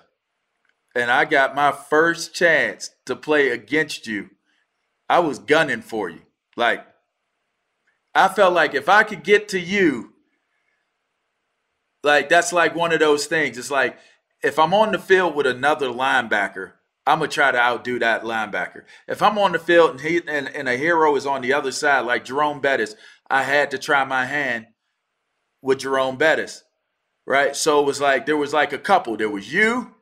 and 0.94 1.10
I 1.10 1.26
got 1.26 1.56
my 1.56 1.72
first 1.72 2.36
chance 2.36 2.92
to 3.08 3.16
play 3.16 3.50
against 3.50 4.06
you, 4.06 4.30
I 5.10 5.18
was 5.18 5.40
gunning 5.40 5.82
for 5.82 6.12
you. 6.12 6.22
Like, 6.56 6.86
I 8.14 8.28
felt 8.28 8.54
like 8.54 8.76
if 8.76 8.88
I 8.88 9.02
could 9.02 9.24
get 9.24 9.50
to 9.50 9.60
you, 9.60 10.14
like, 12.04 12.30
that's 12.30 12.54
like 12.54 12.76
one 12.76 12.94
of 12.94 13.00
those 13.00 13.26
things. 13.26 13.58
It's 13.58 13.72
like, 13.72 13.98
if 14.44 14.60
I'm 14.60 14.76
on 14.76 14.92
the 14.92 15.00
field 15.00 15.34
with 15.34 15.48
another 15.48 15.88
linebacker, 15.88 16.74
I'm 17.10 17.20
gonna 17.20 17.32
try 17.32 17.52
to 17.52 17.58
outdo 17.58 17.98
that 18.00 18.22
linebacker. 18.22 18.84
If 19.08 19.24
I'm 19.24 19.40
on 19.40 19.52
the 19.52 19.60
field 19.60 19.92
and 19.92 20.02
he 20.02 20.22
and, 20.28 20.48
and 20.48 20.70
a 20.70 20.78
hero 20.78 21.16
is 21.16 21.26
on 21.26 21.42
the 21.42 21.54
other 21.54 21.72
side, 21.72 22.02
like 22.02 22.24
Jerome 22.24 22.62
Bettis, 22.62 22.96
I 23.30 23.42
had 23.42 23.72
to 23.72 23.80
try 23.80 24.06
my 24.06 24.26
hand 24.26 24.68
with 25.62 25.80
Jerome 25.80 26.18
Bettis, 26.18 26.64
right? 27.26 27.56
So 27.56 27.80
it 27.82 27.86
was 27.88 28.00
like 28.00 28.28
there 28.28 28.38
was 28.38 28.54
like 28.54 28.74
a 28.74 28.78
couple. 28.78 29.18
There 29.18 29.30
was 29.30 29.52
you, 29.52 29.96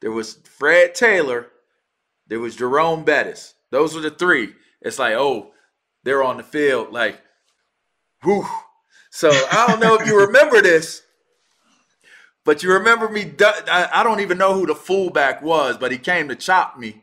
there 0.00 0.10
was 0.10 0.38
Fred 0.44 0.94
Taylor, 0.94 1.48
there 2.28 2.40
was 2.40 2.56
Jerome 2.56 3.04
Bettis. 3.04 3.54
Those 3.70 3.94
were 3.94 4.00
the 4.00 4.10
three. 4.10 4.54
It's 4.80 4.98
like, 4.98 5.14
oh, 5.14 5.52
they're 6.02 6.24
on 6.24 6.38
the 6.38 6.42
field, 6.42 6.92
like, 6.92 7.20
whew. 8.22 8.46
So 9.10 9.30
I 9.30 9.66
don't 9.68 9.80
know 9.80 9.96
if 9.96 10.06
you 10.06 10.18
remember 10.26 10.62
this, 10.62 11.02
but 12.44 12.62
you 12.62 12.72
remember 12.72 13.08
me. 13.08 13.32
I 13.68 14.02
don't 14.02 14.20
even 14.20 14.38
know 14.38 14.54
who 14.54 14.66
the 14.66 14.74
fullback 14.74 15.42
was, 15.42 15.76
but 15.78 15.92
he 15.92 15.98
came 15.98 16.28
to 16.28 16.36
chop 16.36 16.78
me, 16.78 17.02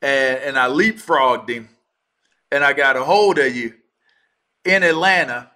and 0.00 0.38
and 0.38 0.58
I 0.58 0.68
leapfrogged 0.68 1.48
him, 1.48 1.68
and 2.50 2.64
I 2.64 2.72
got 2.72 2.96
a 2.96 3.04
hold 3.04 3.38
of 3.38 3.54
you 3.54 3.74
in 4.64 4.82
Atlanta, 4.82 5.50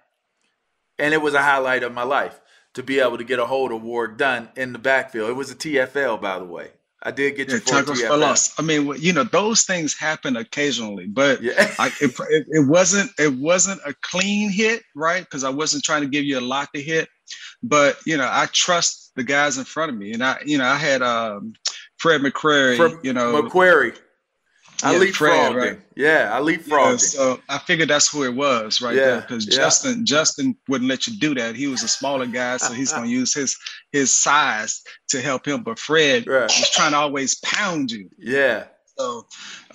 and 0.99 1.13
it 1.13 1.21
was 1.21 1.33
a 1.33 1.41
highlight 1.41 1.83
of 1.83 1.93
my 1.93 2.03
life 2.03 2.39
to 2.73 2.83
be 2.83 2.99
able 2.99 3.17
to 3.17 3.23
get 3.23 3.39
a 3.39 3.45
hold 3.45 3.71
of 3.71 3.81
Warrick 3.81 4.17
Dunn 4.17 4.49
in 4.55 4.73
the 4.73 4.79
backfield. 4.79 5.29
It 5.29 5.33
was 5.33 5.49
a 5.49 5.55
TFL, 5.55 6.21
by 6.21 6.37
the 6.37 6.45
way. 6.45 6.69
I 7.01 7.11
did 7.11 7.35
get 7.35 7.49
you 7.49 7.55
yeah, 7.65 7.81
for 7.83 7.93
TFL. 7.93 8.19
loss. 8.19 8.59
I 8.59 8.63
mean, 8.63 8.93
you 8.99 9.13
know, 9.13 9.23
those 9.23 9.63
things 9.63 9.97
happen 9.97 10.35
occasionally, 10.35 11.07
but 11.07 11.41
yeah. 11.41 11.73
I, 11.79 11.87
it, 12.01 12.11
it, 12.19 12.67
wasn't 12.67 13.11
it 13.19 13.33
wasn't 13.33 13.81
a 13.85 13.93
clean 14.01 14.49
hit, 14.49 14.83
right? 14.95 15.21
Because 15.23 15.43
I 15.43 15.49
wasn't 15.49 15.83
trying 15.83 16.01
to 16.01 16.07
give 16.07 16.25
you 16.25 16.39
a 16.39 16.41
lot 16.41 16.69
to 16.73 16.81
hit, 16.81 17.07
but 17.63 17.97
you 18.05 18.17
know, 18.17 18.27
I 18.29 18.47
trust 18.51 19.11
the 19.15 19.23
guys 19.23 19.57
in 19.57 19.65
front 19.65 19.91
of 19.91 19.97
me, 19.97 20.13
and 20.13 20.23
I, 20.23 20.37
you 20.45 20.57
know, 20.57 20.65
I 20.65 20.77
had 20.77 21.01
um, 21.01 21.53
Fred 21.97 22.21
McCrary, 22.21 22.77
Fred 22.77 22.99
you 23.03 23.13
know, 23.13 23.41
McCrary. 23.41 23.97
I 24.83 24.93
yeah, 24.93 24.99
leapfrogged 24.99 25.55
right? 25.55 25.69
him. 25.69 25.83
Yeah, 25.95 26.29
I 26.31 26.39
leapfrogged 26.39 26.91
yeah, 26.91 26.97
So 26.97 27.39
I 27.49 27.57
figured 27.57 27.89
that's 27.89 28.07
who 28.07 28.23
it 28.25 28.35
was 28.35 28.79
right 28.79 28.95
yeah, 28.95 29.05
there 29.05 29.21
because 29.21 29.47
yeah. 29.47 29.55
Justin 29.55 30.05
Justin 30.05 30.55
wouldn't 30.67 30.87
let 30.87 31.07
you 31.07 31.17
do 31.17 31.33
that. 31.33 31.55
He 31.55 31.67
was 31.67 31.81
a 31.81 31.87
smaller 31.87 32.27
guy, 32.27 32.57
so 32.57 32.73
he's 32.73 32.93
gonna 32.93 33.07
use 33.07 33.33
his 33.33 33.57
his 33.91 34.11
size 34.11 34.83
to 35.09 35.19
help 35.19 35.47
him. 35.47 35.63
But 35.63 35.79
Fred 35.79 36.27
right. 36.27 36.43
was 36.43 36.69
trying 36.69 36.91
to 36.91 36.97
always 36.97 37.39
pound 37.39 37.91
you. 37.91 38.09
Yeah. 38.19 38.65
So, 38.97 39.25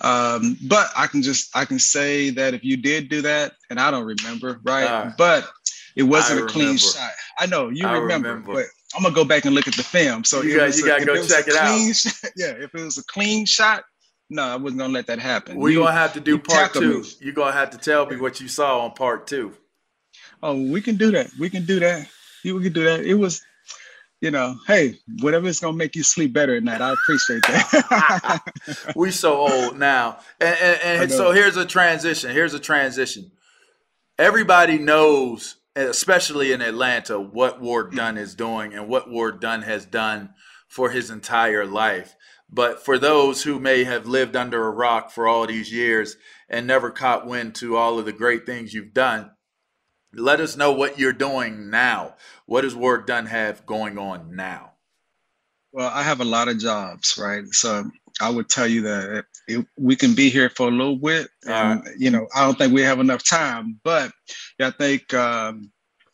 um, 0.01 0.57
but 0.67 0.89
I 0.95 1.07
can 1.07 1.21
just 1.21 1.55
I 1.55 1.65
can 1.65 1.79
say 1.79 2.29
that 2.31 2.53
if 2.53 2.63
you 2.63 2.77
did 2.77 3.09
do 3.09 3.21
that, 3.23 3.53
and 3.69 3.79
I 3.79 3.91
don't 3.91 4.05
remember, 4.05 4.61
right? 4.63 4.85
Uh, 4.85 5.11
but 5.17 5.49
it 5.95 6.03
wasn't 6.03 6.41
I 6.41 6.43
a 6.43 6.47
clean 6.47 6.65
remember. 6.65 6.79
shot. 6.79 7.11
I 7.39 7.45
know 7.45 7.69
you 7.69 7.85
remember, 7.85 8.29
remember, 8.29 8.53
but 8.53 8.65
I'm 8.95 9.03
gonna 9.03 9.15
go 9.15 9.25
back 9.25 9.45
and 9.45 9.55
look 9.55 9.67
at 9.67 9.75
the 9.75 9.83
film. 9.83 10.23
So 10.23 10.41
you, 10.41 10.57
got, 10.57 10.75
you 10.75 10.85
gotta 10.85 11.05
go 11.05 11.15
check 11.25 11.47
it 11.47 11.55
out. 11.55 11.95
Shot, 11.95 12.31
yeah, 12.35 12.51
if 12.51 12.73
it 12.75 12.81
was 12.81 12.97
a 12.97 13.03
clean 13.05 13.45
shot, 13.45 13.83
no, 14.29 14.43
I 14.43 14.55
wasn't 14.55 14.79
gonna 14.79 14.93
let 14.93 15.07
that 15.07 15.19
happen. 15.19 15.57
We're 15.57 15.79
gonna 15.79 15.91
have 15.91 16.13
to 16.13 16.19
do 16.19 16.37
part 16.37 16.73
two. 16.73 17.01
Me. 17.01 17.07
You're 17.19 17.33
gonna 17.33 17.51
have 17.51 17.71
to 17.71 17.77
tell 17.77 18.05
me 18.05 18.17
what 18.17 18.39
you 18.39 18.47
saw 18.47 18.81
on 18.85 18.91
part 18.91 19.27
two. 19.27 19.53
Oh, 20.41 20.61
we 20.61 20.81
can 20.81 20.95
do 20.95 21.11
that. 21.11 21.31
We 21.39 21.49
can 21.49 21.65
do 21.65 21.79
that. 21.79 22.07
You 22.43 22.59
can 22.59 22.73
do 22.73 22.83
that. 22.83 23.05
It 23.05 23.13
was, 23.13 23.41
you 24.21 24.31
know, 24.31 24.55
hey, 24.67 24.95
whatever 25.21 25.47
is 25.47 25.59
gonna 25.59 25.77
make 25.77 25.95
you 25.95 26.03
sleep 26.03 26.33
better 26.33 26.55
at 26.55 26.63
night. 26.63 26.81
I 26.81 26.93
appreciate 26.93 27.43
that. 27.43 28.93
we 28.95 29.11
so 29.11 29.37
old 29.37 29.77
now, 29.77 30.19
and, 30.39 30.57
and, 30.59 31.01
and 31.03 31.11
so 31.11 31.31
here's 31.31 31.57
a 31.57 31.65
transition. 31.65 32.31
Here's 32.31 32.53
a 32.53 32.59
transition. 32.59 33.31
Everybody 34.19 34.77
knows, 34.77 35.55
especially 35.75 36.51
in 36.51 36.61
Atlanta, 36.61 37.19
what 37.19 37.61
Warrick 37.61 37.93
Dunn 37.93 38.17
is 38.17 38.35
doing 38.35 38.73
and 38.73 38.87
what 38.87 39.09
Warrick 39.09 39.39
Dunn 39.39 39.63
has 39.63 39.85
done 39.85 40.33
for 40.67 40.91
his 40.91 41.09
entire 41.09 41.65
life. 41.65 42.15
But 42.49 42.83
for 42.85 42.99
those 42.99 43.43
who 43.43 43.59
may 43.59 43.83
have 43.83 44.05
lived 44.05 44.35
under 44.35 44.65
a 44.65 44.71
rock 44.71 45.11
for 45.11 45.27
all 45.27 45.47
these 45.47 45.73
years 45.73 46.17
and 46.47 46.67
never 46.67 46.91
caught 46.91 47.25
wind 47.25 47.55
to 47.55 47.75
all 47.75 47.97
of 47.97 48.05
the 48.05 48.13
great 48.13 48.45
things 48.45 48.73
you've 48.73 48.93
done, 48.93 49.31
let 50.13 50.39
us 50.39 50.55
know 50.55 50.71
what 50.71 50.99
you're 50.99 51.13
doing 51.13 51.71
now. 51.71 52.15
What 52.45 52.61
does 52.61 52.75
Warrick 52.75 53.07
Dunn 53.07 53.25
have 53.25 53.65
going 53.65 53.97
on 53.97 54.35
now? 54.35 54.73
Well, 55.71 55.89
I 55.91 56.03
have 56.03 56.21
a 56.21 56.25
lot 56.25 56.47
of 56.47 56.59
jobs, 56.59 57.17
right? 57.17 57.45
So 57.51 57.89
I 58.21 58.29
would 58.29 58.47
tell 58.47 58.67
you 58.67 58.83
that 58.83 59.25
it, 59.47 59.65
we 59.77 59.95
can 59.95 60.13
be 60.15 60.29
here 60.29 60.49
for 60.49 60.67
a 60.67 60.71
little 60.71 60.97
bit. 60.97 61.27
And, 61.45 61.83
you 61.97 62.09
know, 62.09 62.27
I 62.35 62.45
don't 62.45 62.57
think 62.57 62.73
we 62.73 62.81
have 62.81 62.99
enough 62.99 63.27
time, 63.27 63.79
but 63.83 64.11
I 64.59 64.71
think 64.71 65.13
um, 65.13 65.71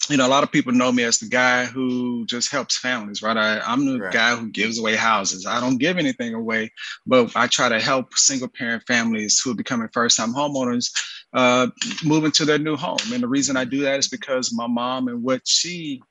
you 0.10 0.18
know, 0.18 0.26
a 0.26 0.30
lot 0.30 0.44
of 0.44 0.52
people 0.52 0.74
know 0.74 0.92
me 0.92 1.04
as 1.04 1.20
the 1.20 1.28
guy 1.28 1.66
who 1.66 2.26
just 2.26 2.52
helps 2.52 2.78
families, 2.78 3.22
right? 3.22 3.38
I, 3.38 3.74
am 3.74 3.86
the 3.86 4.00
right. 4.00 4.14
guy 4.14 4.36
who 4.36 4.50
gives 4.50 4.80
away 4.80 4.96
houses. 4.96 5.46
I 5.46 5.60
don't 5.60 5.78
give 5.78 5.98
anything 5.98 6.34
away, 6.34 6.72
but 7.06 7.36
I 7.36 7.48
try 7.48 7.70
to 7.70 7.80
help 7.80 8.16
single 8.16 8.48
parent 8.48 8.84
families 8.88 9.40
who 9.40 9.52
are 9.52 9.56
becoming 9.56 9.88
first 9.94 10.18
time 10.18 10.34
homeowners 10.34 10.92
uh, 11.34 11.68
move 12.04 12.26
into 12.26 12.44
their 12.46 12.58
new 12.58 12.76
home. 12.76 12.98
And 13.14 13.22
the 13.22 13.28
reason 13.28 13.56
I 13.56 13.66
do 13.66 13.82
that 13.82 14.00
is 14.00 14.08
because 14.08 14.52
my 14.52 14.68
mom 14.68 15.10
and 15.10 15.22
what 15.22 15.42
she, 15.46 16.02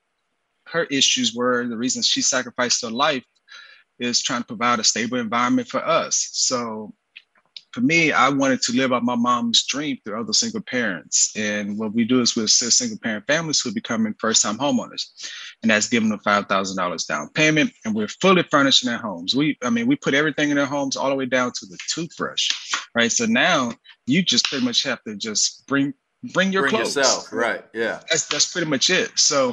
her 0.68 0.84
issues 0.84 1.34
were, 1.34 1.66
the 1.66 1.76
reason 1.76 2.02
she 2.02 2.22
sacrificed 2.22 2.82
her 2.82 2.90
life 2.90 3.24
is 3.98 4.22
trying 4.22 4.42
to 4.42 4.46
provide 4.46 4.78
a 4.78 4.84
stable 4.84 5.18
environment 5.18 5.66
for 5.66 5.84
us. 5.84 6.28
So 6.32 6.94
for 7.78 7.84
me, 7.84 8.10
I 8.10 8.28
wanted 8.28 8.60
to 8.62 8.72
live 8.72 8.92
out 8.92 9.04
my 9.04 9.14
mom's 9.14 9.64
dream 9.64 9.98
through 10.04 10.20
other 10.20 10.32
single 10.32 10.60
parents. 10.62 11.32
And 11.36 11.78
what 11.78 11.94
we 11.94 12.04
do 12.04 12.20
is 12.20 12.34
we 12.34 12.42
assist 12.42 12.78
single 12.78 12.98
parent 12.98 13.24
families 13.28 13.60
who 13.60 13.70
are 13.70 13.72
becoming 13.72 14.16
first 14.18 14.42
time 14.42 14.58
homeowners. 14.58 15.06
And 15.62 15.70
that's 15.70 15.88
giving 15.88 16.08
them 16.08 16.18
$5,000 16.18 17.06
down 17.06 17.28
payment. 17.34 17.70
And 17.84 17.94
we're 17.94 18.08
fully 18.08 18.42
furnishing 18.50 18.88
their 18.88 18.98
homes. 18.98 19.36
We, 19.36 19.56
I 19.62 19.70
mean, 19.70 19.86
we 19.86 19.94
put 19.94 20.14
everything 20.14 20.50
in 20.50 20.56
their 20.56 20.66
homes 20.66 20.96
all 20.96 21.08
the 21.08 21.14
way 21.14 21.26
down 21.26 21.52
to 21.52 21.66
the 21.66 21.78
toothbrush, 21.88 22.48
right? 22.96 23.12
So 23.12 23.26
now 23.26 23.72
you 24.06 24.22
just 24.22 24.46
pretty 24.46 24.64
much 24.64 24.82
have 24.82 25.02
to 25.04 25.14
just 25.14 25.64
bring, 25.68 25.94
bring 26.32 26.50
your 26.52 26.62
bring 26.62 26.74
clothes. 26.74 26.96
yourself, 26.96 27.32
right? 27.32 27.64
Yeah. 27.72 28.00
That's, 28.10 28.26
that's 28.26 28.52
pretty 28.52 28.68
much 28.68 28.90
it. 28.90 29.16
So 29.16 29.52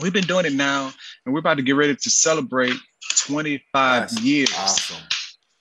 we've 0.00 0.14
been 0.14 0.24
doing 0.24 0.46
it 0.46 0.54
now 0.54 0.90
and 1.26 1.34
we're 1.34 1.40
about 1.40 1.58
to 1.58 1.62
get 1.62 1.76
ready 1.76 1.94
to 1.94 2.10
celebrate 2.10 2.76
25 3.26 3.60
that's 3.74 4.22
years. 4.22 4.54
Awesome. 4.56 5.02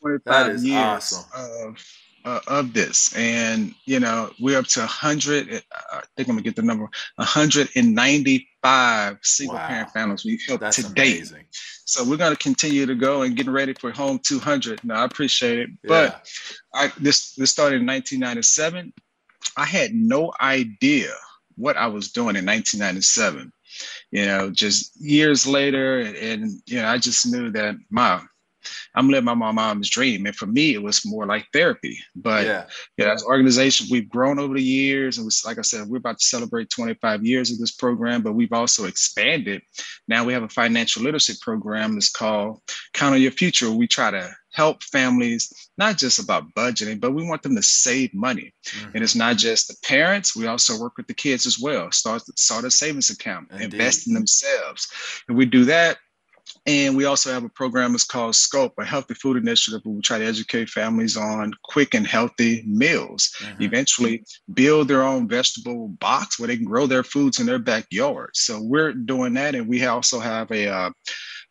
25 0.07 0.63
years 0.63 0.77
awesome. 0.77 1.25
of 1.35 1.83
uh, 2.25 2.39
of 2.47 2.73
this, 2.73 3.15
and 3.15 3.73
you 3.85 3.99
know 3.99 4.31
we're 4.39 4.57
up 4.59 4.65
to 4.65 4.81
100. 4.81 5.53
Uh, 5.53 5.59
I 5.91 6.01
think 6.15 6.27
I'm 6.27 6.35
gonna 6.35 6.41
get 6.41 6.55
the 6.55 6.61
number 6.61 6.89
195 7.15 9.17
single 9.21 9.55
wow. 9.55 9.67
parent 9.67 9.89
families 9.91 10.25
we've 10.25 10.41
helped 10.47 10.61
That's 10.61 10.83
to 10.83 10.93
date. 10.93 11.31
So 11.85 12.03
we're 12.03 12.17
gonna 12.17 12.35
continue 12.35 12.85
to 12.85 12.95
go 12.95 13.21
and 13.21 13.33
getting 13.35 13.53
ready 13.53 13.73
for 13.73 13.91
home 13.91 14.19
200. 14.23 14.83
Now 14.83 15.01
I 15.01 15.05
appreciate 15.05 15.59
it, 15.59 15.69
yeah. 15.83 15.87
but 15.87 16.27
I 16.73 16.91
this 16.99 17.33
this 17.35 17.51
started 17.51 17.81
in 17.81 17.87
1997. 17.87 18.93
I 19.55 19.65
had 19.65 19.93
no 19.93 20.33
idea 20.41 21.13
what 21.55 21.77
I 21.77 21.87
was 21.87 22.11
doing 22.11 22.35
in 22.35 22.45
1997 22.45 23.53
you 24.11 24.25
know, 24.25 24.49
just 24.49 24.99
years 24.99 25.45
later, 25.45 25.99
and, 25.99 26.15
and 26.15 26.61
you 26.65 26.81
know, 26.81 26.87
I 26.87 26.97
just 26.97 27.25
knew 27.25 27.51
that 27.51 27.75
my 27.89 28.21
I'm 28.95 29.09
living 29.09 29.25
my 29.25 29.51
mom's 29.51 29.89
dream. 29.89 30.25
And 30.25 30.35
for 30.35 30.45
me, 30.45 30.73
it 30.73 30.81
was 30.81 31.05
more 31.05 31.25
like 31.25 31.47
therapy. 31.53 31.97
But 32.15 32.45
yeah, 32.45 32.65
yeah 32.97 33.13
as 33.13 33.23
an 33.23 33.27
organization, 33.27 33.87
we've 33.91 34.09
grown 34.09 34.39
over 34.39 34.55
the 34.55 34.63
years. 34.63 35.17
And 35.17 35.25
was 35.25 35.43
like 35.45 35.57
I 35.57 35.61
said, 35.61 35.87
we're 35.87 35.97
about 35.97 36.19
to 36.19 36.25
celebrate 36.25 36.69
25 36.69 37.25
years 37.25 37.51
of 37.51 37.59
this 37.59 37.71
program, 37.71 38.21
but 38.21 38.33
we've 38.33 38.53
also 38.53 38.85
expanded. 38.85 39.61
Now 40.07 40.23
we 40.23 40.33
have 40.33 40.43
a 40.43 40.49
financial 40.49 41.03
literacy 41.03 41.35
program 41.41 41.93
that's 41.93 42.09
called 42.09 42.61
Count 42.93 43.15
on 43.15 43.21
Your 43.21 43.31
Future. 43.31 43.71
We 43.71 43.87
try 43.87 44.11
to 44.11 44.31
help 44.57 44.81
families, 44.83 45.69
not 45.77 45.97
just 45.97 46.17
about 46.17 46.51
budgeting, 46.55 46.99
but 46.99 47.11
we 47.11 47.23
want 47.23 47.43
them 47.43 47.55
to 47.55 47.61
save 47.61 48.11
money. 48.13 48.51
Mm-hmm. 48.65 48.91
And 48.95 49.03
it's 49.03 49.15
not 49.15 49.37
just 49.37 49.67
the 49.67 49.75
parents, 49.83 50.35
we 50.35 50.47
also 50.47 50.79
work 50.79 50.97
with 50.97 51.05
the 51.05 51.13
kids 51.13 51.45
as 51.45 51.59
well. 51.59 51.91
Start, 51.91 52.23
start 52.39 52.65
a 52.65 52.71
savings 52.71 53.11
account, 53.11 53.49
Indeed. 53.51 53.73
invest 53.73 54.07
in 54.07 54.15
themselves. 54.15 54.87
And 55.27 55.37
we 55.37 55.45
do 55.45 55.65
that 55.65 55.97
and 56.65 56.97
we 56.97 57.05
also 57.05 57.31
have 57.31 57.43
a 57.43 57.49
program 57.49 57.93
that's 57.93 58.03
called 58.03 58.35
Scope, 58.35 58.73
a 58.77 58.85
healthy 58.85 59.13
food 59.13 59.37
initiative 59.37 59.81
where 59.83 59.95
we 59.95 60.01
try 60.01 60.17
to 60.17 60.25
educate 60.25 60.69
families 60.69 61.15
on 61.15 61.53
quick 61.63 61.93
and 61.93 62.05
healthy 62.05 62.63
meals. 62.67 63.33
Mm-hmm. 63.39 63.63
Eventually, 63.63 64.23
build 64.53 64.87
their 64.87 65.03
own 65.03 65.27
vegetable 65.27 65.87
box 65.87 66.39
where 66.39 66.47
they 66.47 66.57
can 66.57 66.65
grow 66.65 66.85
their 66.85 67.03
foods 67.03 67.39
in 67.39 67.45
their 67.45 67.59
backyard. 67.59 68.31
So 68.33 68.61
we're 68.61 68.93
doing 68.93 69.33
that, 69.35 69.55
and 69.55 69.67
we 69.67 69.85
also 69.85 70.19
have 70.19 70.51
a, 70.51 70.67
uh, 70.67 70.91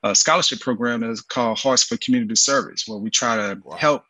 a 0.03 0.15
scholarship 0.15 0.61
program 0.61 1.01
that's 1.01 1.23
called 1.23 1.59
Hearts 1.59 1.85
for 1.85 1.97
Community 1.97 2.37
Service, 2.37 2.85
where 2.87 2.99
we 2.99 3.11
try 3.11 3.37
to 3.37 3.61
wow. 3.65 3.77
help 3.77 4.03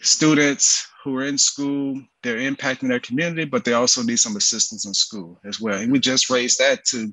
students 0.00 0.86
who 1.02 1.16
are 1.18 1.24
in 1.24 1.36
school, 1.36 2.00
they're 2.22 2.38
impacting 2.38 2.88
their 2.88 3.00
community, 3.00 3.44
but 3.44 3.64
they 3.64 3.74
also 3.74 4.02
need 4.02 4.18
some 4.18 4.36
assistance 4.36 4.86
in 4.86 4.94
school 4.94 5.38
as 5.44 5.60
well. 5.60 5.78
And 5.78 5.92
we 5.92 6.00
just 6.00 6.30
raised 6.30 6.58
that 6.60 6.84
to 6.86 7.12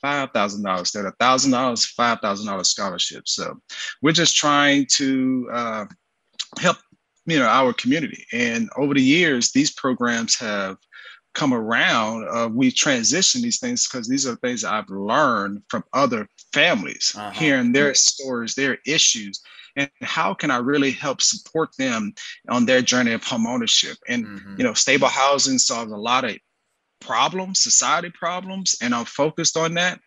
five 0.00 0.30
thousand 0.32 0.64
dollars 0.64 0.80
instead 0.80 1.06
of 1.06 1.14
thousand 1.18 1.52
dollars, 1.52 1.84
five 1.84 2.20
thousand 2.20 2.46
dollars 2.46 2.68
scholarship. 2.68 3.28
So 3.28 3.60
we're 4.02 4.12
just 4.12 4.36
trying 4.36 4.86
to 4.96 5.48
uh, 5.52 5.84
help 6.58 6.78
you 7.26 7.38
know 7.38 7.46
our 7.46 7.72
community. 7.72 8.24
And 8.32 8.70
over 8.76 8.94
the 8.94 9.02
years, 9.02 9.52
these 9.52 9.72
programs 9.72 10.38
have 10.38 10.76
come 11.34 11.52
around. 11.52 12.26
Uh, 12.28 12.48
we 12.48 12.72
transition 12.72 13.42
these 13.42 13.60
things 13.60 13.86
because 13.86 14.08
these 14.08 14.26
are 14.26 14.36
things 14.36 14.64
I've 14.64 14.88
learned 14.88 15.62
from 15.68 15.84
other 15.92 16.28
families, 16.52 17.14
uh-huh. 17.16 17.30
hearing 17.30 17.72
their 17.72 17.94
stories, 17.94 18.54
their 18.54 18.78
issues, 18.86 19.42
and 19.76 19.90
how 20.00 20.32
can 20.32 20.50
I 20.50 20.56
really 20.56 20.90
help 20.90 21.20
support 21.20 21.68
them 21.78 22.14
on 22.48 22.64
their 22.64 22.80
journey 22.80 23.12
of 23.12 23.22
home 23.22 23.46
ownership. 23.46 23.98
And 24.08 24.26
mm-hmm. 24.26 24.54
you 24.56 24.64
know, 24.64 24.72
stable 24.72 25.08
housing 25.08 25.58
solves 25.58 25.92
a 25.92 25.96
lot 25.96 26.24
of 26.24 26.38
problems, 27.00 27.62
society 27.62 28.10
problems, 28.10 28.76
and 28.80 28.94
I'm 28.94 29.04
focused 29.04 29.56
on 29.56 29.74
that. 29.74 30.00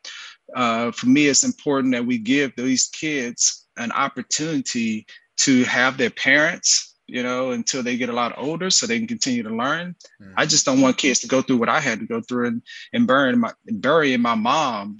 Uh, 0.56 0.92
for 0.92 1.08
me, 1.08 1.28
it's 1.28 1.44
important 1.44 1.94
that 1.94 2.06
we 2.06 2.18
give 2.18 2.56
these 2.56 2.88
kids 2.88 3.68
an 3.78 3.92
opportunity 3.92 5.06
to 5.38 5.64
have 5.64 5.98
their 5.98 6.10
parents, 6.10 6.96
you 7.08 7.24
know, 7.24 7.52
until 7.52 7.84
they 7.84 7.98
get 7.98 8.10
a 8.10 8.14
lot 8.14 8.38
older 8.38 8.70
so 8.70 8.86
they 8.86 8.98
can 8.98 9.08
continue 9.08 9.44
to 9.44 9.56
learn. 9.56 9.96
Mm-hmm. 10.22 10.34
I 10.38 10.46
just 10.46 10.66
don't 10.66 10.82
want 10.82 10.98
kids 10.98 11.20
to 11.20 11.28
go 11.28 11.42
through 11.42 11.58
what 11.58 11.70
I 11.70 11.80
had 11.80 12.00
to 12.00 12.06
go 12.06 12.22
through 12.22 12.48
and, 12.48 12.62
and 12.94 13.08
burying 13.08 13.40
my 13.40 13.54
burying 13.66 14.22
my 14.22 14.36
mom, 14.36 14.98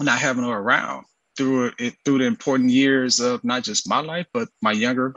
not 0.00 0.18
having 0.18 0.44
her 0.44 0.50
around 0.50 1.04
through 1.36 1.72
it 1.78 1.94
through 2.04 2.18
the 2.18 2.24
important 2.24 2.70
years 2.70 3.20
of 3.20 3.44
not 3.44 3.62
just 3.62 3.88
my 3.88 4.00
life, 4.00 4.26
but 4.32 4.48
my 4.62 4.72
younger 4.72 5.14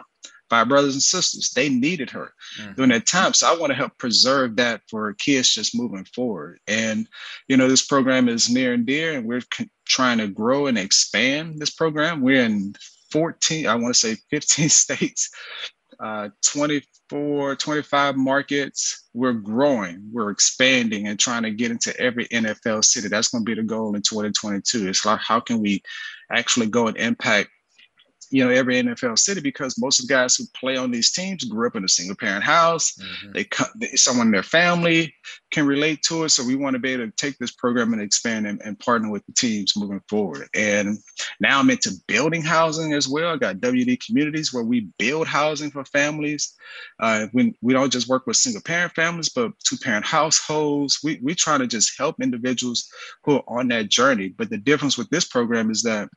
by 0.49 0.63
brothers 0.63 0.93
and 0.93 1.03
sisters. 1.03 1.51
They 1.51 1.69
needed 1.69 2.09
her 2.11 2.33
mm-hmm. 2.59 2.73
during 2.73 2.89
that 2.91 3.07
time. 3.07 3.33
So 3.33 3.47
I 3.47 3.57
want 3.57 3.71
to 3.71 3.75
help 3.75 3.97
preserve 3.97 4.55
that 4.57 4.81
for 4.89 5.13
kids 5.13 5.53
just 5.53 5.77
moving 5.77 6.05
forward. 6.05 6.59
And, 6.67 7.07
you 7.47 7.57
know, 7.57 7.67
this 7.67 7.85
program 7.85 8.27
is 8.27 8.49
near 8.49 8.73
and 8.73 8.85
dear, 8.85 9.13
and 9.13 9.25
we're 9.25 9.41
c- 9.53 9.69
trying 9.85 10.17
to 10.17 10.27
grow 10.27 10.67
and 10.67 10.77
expand 10.77 11.59
this 11.59 11.71
program. 11.71 12.21
We're 12.21 12.43
in 12.43 12.73
14, 13.11 13.67
I 13.67 13.75
want 13.75 13.93
to 13.93 13.99
say 13.99 14.17
15 14.29 14.69
states, 14.69 15.29
uh, 15.99 16.29
24, 16.45 17.55
25 17.55 18.15
markets. 18.15 19.07
We're 19.13 19.33
growing, 19.33 20.09
we're 20.11 20.31
expanding 20.31 21.07
and 21.07 21.19
trying 21.19 21.43
to 21.43 21.51
get 21.51 21.71
into 21.71 21.97
every 21.99 22.27
NFL 22.27 22.83
city. 22.85 23.07
That's 23.07 23.29
going 23.29 23.45
to 23.45 23.49
be 23.49 23.59
the 23.59 23.65
goal 23.65 23.95
in 23.95 24.01
2022. 24.01 24.87
It's 24.87 25.05
like, 25.05 25.19
how 25.19 25.39
can 25.39 25.59
we 25.59 25.81
actually 26.31 26.67
go 26.67 26.87
and 26.87 26.97
impact 26.97 27.49
you 28.29 28.43
know 28.43 28.51
every 28.51 28.75
NFL 28.75 29.17
city 29.17 29.41
because 29.41 29.79
most 29.79 29.99
of 29.99 30.07
the 30.07 30.13
guys 30.13 30.35
who 30.35 30.45
play 30.59 30.77
on 30.77 30.91
these 30.91 31.11
teams 31.11 31.43
grew 31.43 31.67
up 31.67 31.75
in 31.75 31.83
a 31.83 31.89
single 31.89 32.15
parent 32.15 32.43
house. 32.43 32.93
Mm-hmm. 32.93 33.31
They, 33.33 33.49
they 33.75 33.95
someone 33.95 34.27
in 34.27 34.31
their 34.31 34.43
family 34.43 35.13
can 35.51 35.65
relate 35.65 36.03
to 36.03 36.23
it. 36.23 36.29
So 36.29 36.43
we 36.43 36.55
want 36.55 36.75
to 36.75 36.79
be 36.79 36.93
able 36.93 37.05
to 37.05 37.11
take 37.11 37.37
this 37.37 37.51
program 37.51 37.93
and 37.93 38.01
expand 38.01 38.45
and, 38.47 38.61
and, 38.63 38.79
partner 38.79 39.09
with 39.09 39.25
the 39.25 39.33
teams 39.33 39.75
moving 39.75 40.01
forward. 40.07 40.47
And 40.53 40.99
now 41.39 41.59
I'm 41.59 41.69
into 41.69 41.91
building 42.07 42.41
housing 42.41 42.93
as 42.93 43.07
well. 43.07 43.33
I 43.33 43.37
got 43.37 43.57
WD 43.57 44.05
communities 44.05 44.53
where 44.53 44.63
we 44.63 44.87
build 44.97 45.27
housing 45.27 45.71
for 45.71 45.83
families. 45.85 46.55
Uh, 46.99 47.27
we, 47.33 47.55
we 47.61 47.73
don't 47.73 47.91
just 47.91 48.07
work 48.07 48.27
with 48.27 48.37
single 48.37 48.61
parent 48.61 48.93
families, 48.93 49.29
but 49.29 49.51
two 49.63 49.77
parent 49.77 50.05
households. 50.05 50.99
We 51.03 51.19
we 51.21 51.35
try 51.35 51.57
to 51.57 51.67
just 51.67 51.97
help 51.97 52.21
individuals 52.21 52.89
who 53.23 53.37
are 53.37 53.43
on 53.47 53.67
that 53.69 53.89
journey. 53.89 54.29
But 54.29 54.49
the 54.49 54.57
difference 54.57 54.97
with 54.97 55.09
this 55.09 55.25
program 55.25 55.71
is 55.71 55.83
that 55.83 56.09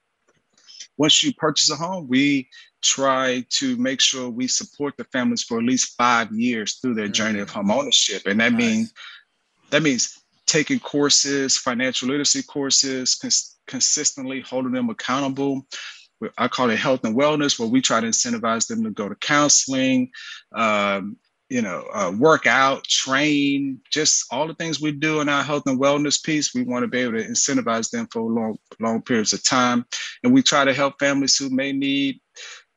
once 0.96 1.22
you 1.22 1.32
purchase 1.34 1.70
a 1.70 1.76
home, 1.76 2.06
we 2.08 2.48
try 2.82 3.44
to 3.50 3.76
make 3.76 4.00
sure 4.00 4.28
we 4.28 4.46
support 4.48 4.94
the 4.96 5.04
families 5.04 5.42
for 5.42 5.58
at 5.58 5.64
least 5.64 5.94
five 5.96 6.30
years 6.32 6.78
through 6.78 6.94
their 6.94 7.06
mm-hmm. 7.06 7.12
journey 7.12 7.40
of 7.40 7.48
mm. 7.48 7.54
home 7.54 7.70
ownership. 7.70 8.22
And 8.26 8.40
that 8.40 8.52
nice. 8.52 8.58
means 8.60 8.92
that 9.70 9.82
means 9.82 10.18
taking 10.46 10.78
courses, 10.78 11.56
financial 11.56 12.08
literacy 12.08 12.42
courses, 12.42 13.14
cons- 13.14 13.56
consistently 13.66 14.40
holding 14.40 14.72
them 14.72 14.90
accountable. 14.90 15.66
I 16.38 16.46
call 16.48 16.70
it 16.70 16.78
health 16.78 17.04
and 17.04 17.16
wellness, 17.16 17.58
where 17.58 17.68
we 17.68 17.80
try 17.80 18.00
to 18.00 18.06
incentivize 18.06 18.68
them 18.68 18.84
to 18.84 18.90
go 18.90 19.08
to 19.08 19.14
counseling, 19.16 20.10
um, 20.54 21.16
you 21.52 21.60
know, 21.60 21.84
uh, 21.92 22.10
work 22.18 22.46
out, 22.46 22.82
train, 22.84 23.78
just 23.90 24.24
all 24.30 24.46
the 24.46 24.54
things 24.54 24.80
we 24.80 24.90
do 24.90 25.20
in 25.20 25.28
our 25.28 25.42
health 25.42 25.64
and 25.66 25.78
wellness 25.78 26.22
piece. 26.24 26.54
We 26.54 26.62
want 26.62 26.82
to 26.82 26.88
be 26.88 27.00
able 27.00 27.18
to 27.18 27.28
incentivize 27.28 27.90
them 27.90 28.08
for 28.10 28.22
long, 28.22 28.56
long 28.80 29.02
periods 29.02 29.34
of 29.34 29.44
time. 29.44 29.84
And 30.24 30.32
we 30.32 30.42
try 30.42 30.64
to 30.64 30.72
help 30.72 30.94
families 30.98 31.36
who 31.36 31.50
may 31.50 31.72
need 31.72 32.20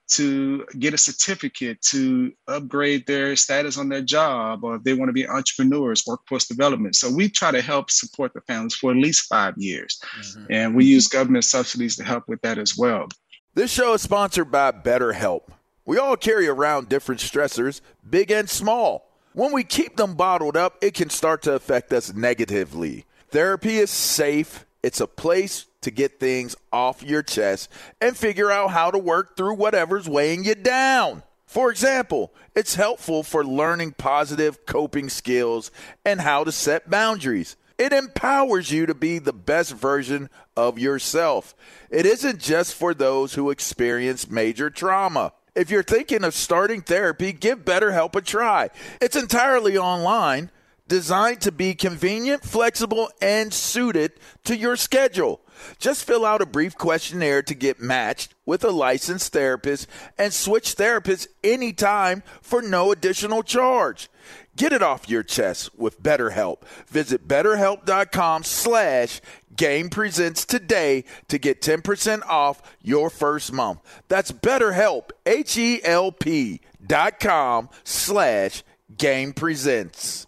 to 0.07 0.65
get 0.77 0.93
a 0.93 0.97
certificate 0.97 1.81
to 1.83 2.33
upgrade 2.49 3.07
their 3.07 3.37
status 3.37 3.77
on 3.77 3.87
their 3.87 4.01
job, 4.01 4.65
or 4.65 4.75
if 4.75 4.83
they 4.83 4.93
want 4.93 5.07
to 5.07 5.13
be 5.13 5.25
entrepreneurs, 5.25 6.03
workforce 6.05 6.45
development. 6.45 6.97
So 6.97 7.09
we 7.09 7.29
try 7.29 7.51
to 7.51 7.61
help 7.61 7.89
support 7.89 8.33
the 8.33 8.41
families 8.41 8.75
for 8.75 8.91
at 8.91 8.97
least 8.97 9.27
five 9.29 9.53
years. 9.55 9.97
Mm-hmm. 10.19 10.45
And 10.49 10.75
we 10.75 10.83
use 10.83 11.07
government 11.07 11.45
subsidies 11.45 11.95
to 11.95 12.03
help 12.03 12.25
with 12.27 12.41
that 12.41 12.57
as 12.57 12.77
well. 12.77 13.07
This 13.53 13.71
show 13.71 13.93
is 13.93 14.01
sponsored 14.01 14.51
by 14.51 14.73
BetterHelp. 14.73 15.43
We 15.85 15.99
all 15.99 16.17
carry 16.17 16.47
around 16.47 16.89
different 16.89 17.21
stressors, 17.21 17.81
big 18.09 18.31
and 18.31 18.49
small. 18.49 19.09
When 19.33 19.51
we 19.51 19.63
keep 19.63 19.97
them 19.97 20.15
bottled 20.15 20.57
up, 20.57 20.77
it 20.81 20.93
can 20.93 21.09
start 21.09 21.43
to 21.43 21.53
affect 21.53 21.93
us 21.93 22.13
negatively. 22.13 23.05
Therapy 23.29 23.77
is 23.77 23.91
safe, 23.91 24.65
it's 24.81 25.01
a 25.01 25.07
place 25.07 25.67
to 25.81 25.91
get 25.91 26.19
things 26.19 26.55
off 26.73 27.03
your 27.03 27.21
chest 27.21 27.69
and 28.01 28.17
figure 28.17 28.49
out 28.49 28.71
how 28.71 28.89
to 28.89 28.97
work 28.97 29.37
through 29.37 29.55
whatever's 29.55 30.09
weighing 30.09 30.43
you 30.43 30.55
down. 30.55 31.21
For 31.45 31.69
example, 31.69 32.33
it's 32.55 32.75
helpful 32.75 33.21
for 33.21 33.43
learning 33.43 33.93
positive 33.93 34.65
coping 34.65 35.09
skills 35.09 35.69
and 36.03 36.21
how 36.21 36.43
to 36.43 36.51
set 36.51 36.89
boundaries. 36.89 37.55
It 37.77 37.93
empowers 37.93 38.71
you 38.71 38.85
to 38.85 38.93
be 38.93 39.19
the 39.19 39.33
best 39.33 39.73
version 39.73 40.29
of 40.55 40.79
yourself. 40.79 41.53
It 41.89 42.05
isn't 42.05 42.39
just 42.39 42.73
for 42.73 42.93
those 42.93 43.33
who 43.33 43.51
experience 43.51 44.29
major 44.29 44.69
trauma. 44.69 45.33
If 45.55 45.69
you're 45.69 45.83
thinking 45.83 46.23
of 46.25 46.33
starting 46.33 46.81
therapy, 46.81 47.31
give 47.31 47.63
BetterHelp 47.63 48.15
a 48.15 48.21
try. 48.21 48.69
It's 48.99 49.15
entirely 49.15 49.77
online, 49.77 50.51
designed 50.87 51.39
to 51.41 51.51
be 51.51 51.73
convenient, 51.73 52.43
flexible, 52.43 53.09
and 53.21 53.53
suited 53.53 54.11
to 54.43 54.57
your 54.57 54.75
schedule. 54.75 55.39
Just 55.79 56.03
fill 56.03 56.25
out 56.25 56.41
a 56.41 56.45
brief 56.45 56.77
questionnaire 56.77 57.41
to 57.43 57.55
get 57.55 57.79
matched 57.79 58.35
with 58.45 58.65
a 58.65 58.69
licensed 58.69 59.31
therapist 59.31 59.87
and 60.17 60.33
switch 60.33 60.75
therapists 60.75 61.27
anytime 61.41 62.21
for 62.41 62.61
no 62.61 62.91
additional 62.91 63.41
charge. 63.41 64.09
Get 64.55 64.71
it 64.71 64.81
off 64.81 65.09
your 65.09 65.23
chest 65.23 65.77
with 65.77 66.01
BetterHelp. 66.01 66.61
Visit 66.87 67.27
betterhelp.com 67.27 68.43
slash 68.43 69.21
Game 69.55 69.89
presents 69.89 70.45
today 70.45 71.05
to 71.29 71.37
get 71.37 71.61
10% 71.61 72.23
off 72.27 72.61
your 72.81 73.09
first 73.09 73.53
month. 73.53 73.79
That's 74.09 74.33
BetterHelp, 74.33 75.11
H 75.25 75.57
E 75.57 75.79
L 75.81 76.11
P 76.11 76.59
betmgm.com 76.85 77.69
slash 77.83 78.63
game 78.97 79.33
presents. 79.33 80.27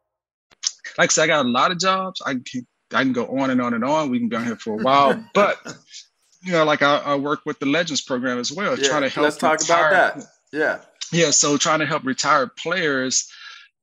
Like 1.01 1.09
I 1.09 1.13
said, 1.13 1.23
I 1.23 1.27
got 1.27 1.45
a 1.47 1.49
lot 1.49 1.71
of 1.71 1.79
jobs. 1.79 2.21
I 2.23 2.33
can 2.33 2.67
I 2.93 3.01
can 3.01 3.11
go 3.11 3.25
on 3.39 3.49
and 3.49 3.59
on 3.59 3.73
and 3.73 3.83
on. 3.83 4.11
We 4.11 4.19
can 4.19 4.29
be 4.29 4.35
on 4.35 4.45
here 4.45 4.55
for 4.55 4.79
a 4.79 4.83
while, 4.83 5.25
but 5.33 5.57
you 6.43 6.51
know, 6.51 6.63
like 6.63 6.83
I, 6.83 6.97
I 6.97 7.15
work 7.15 7.39
with 7.43 7.57
the 7.57 7.65
Legends 7.65 8.01
program 8.01 8.37
as 8.37 8.51
well, 8.51 8.77
Yeah, 8.77 8.87
trying 8.87 9.01
to 9.01 9.09
help. 9.09 9.23
let's 9.23 9.37
talk 9.37 9.63
about 9.63 9.91
that. 9.91 10.23
Yeah. 10.53 10.79
Yeah, 11.11 11.31
so 11.31 11.57
trying 11.57 11.79
to 11.79 11.87
help 11.87 12.05
retired 12.05 12.55
players 12.55 13.27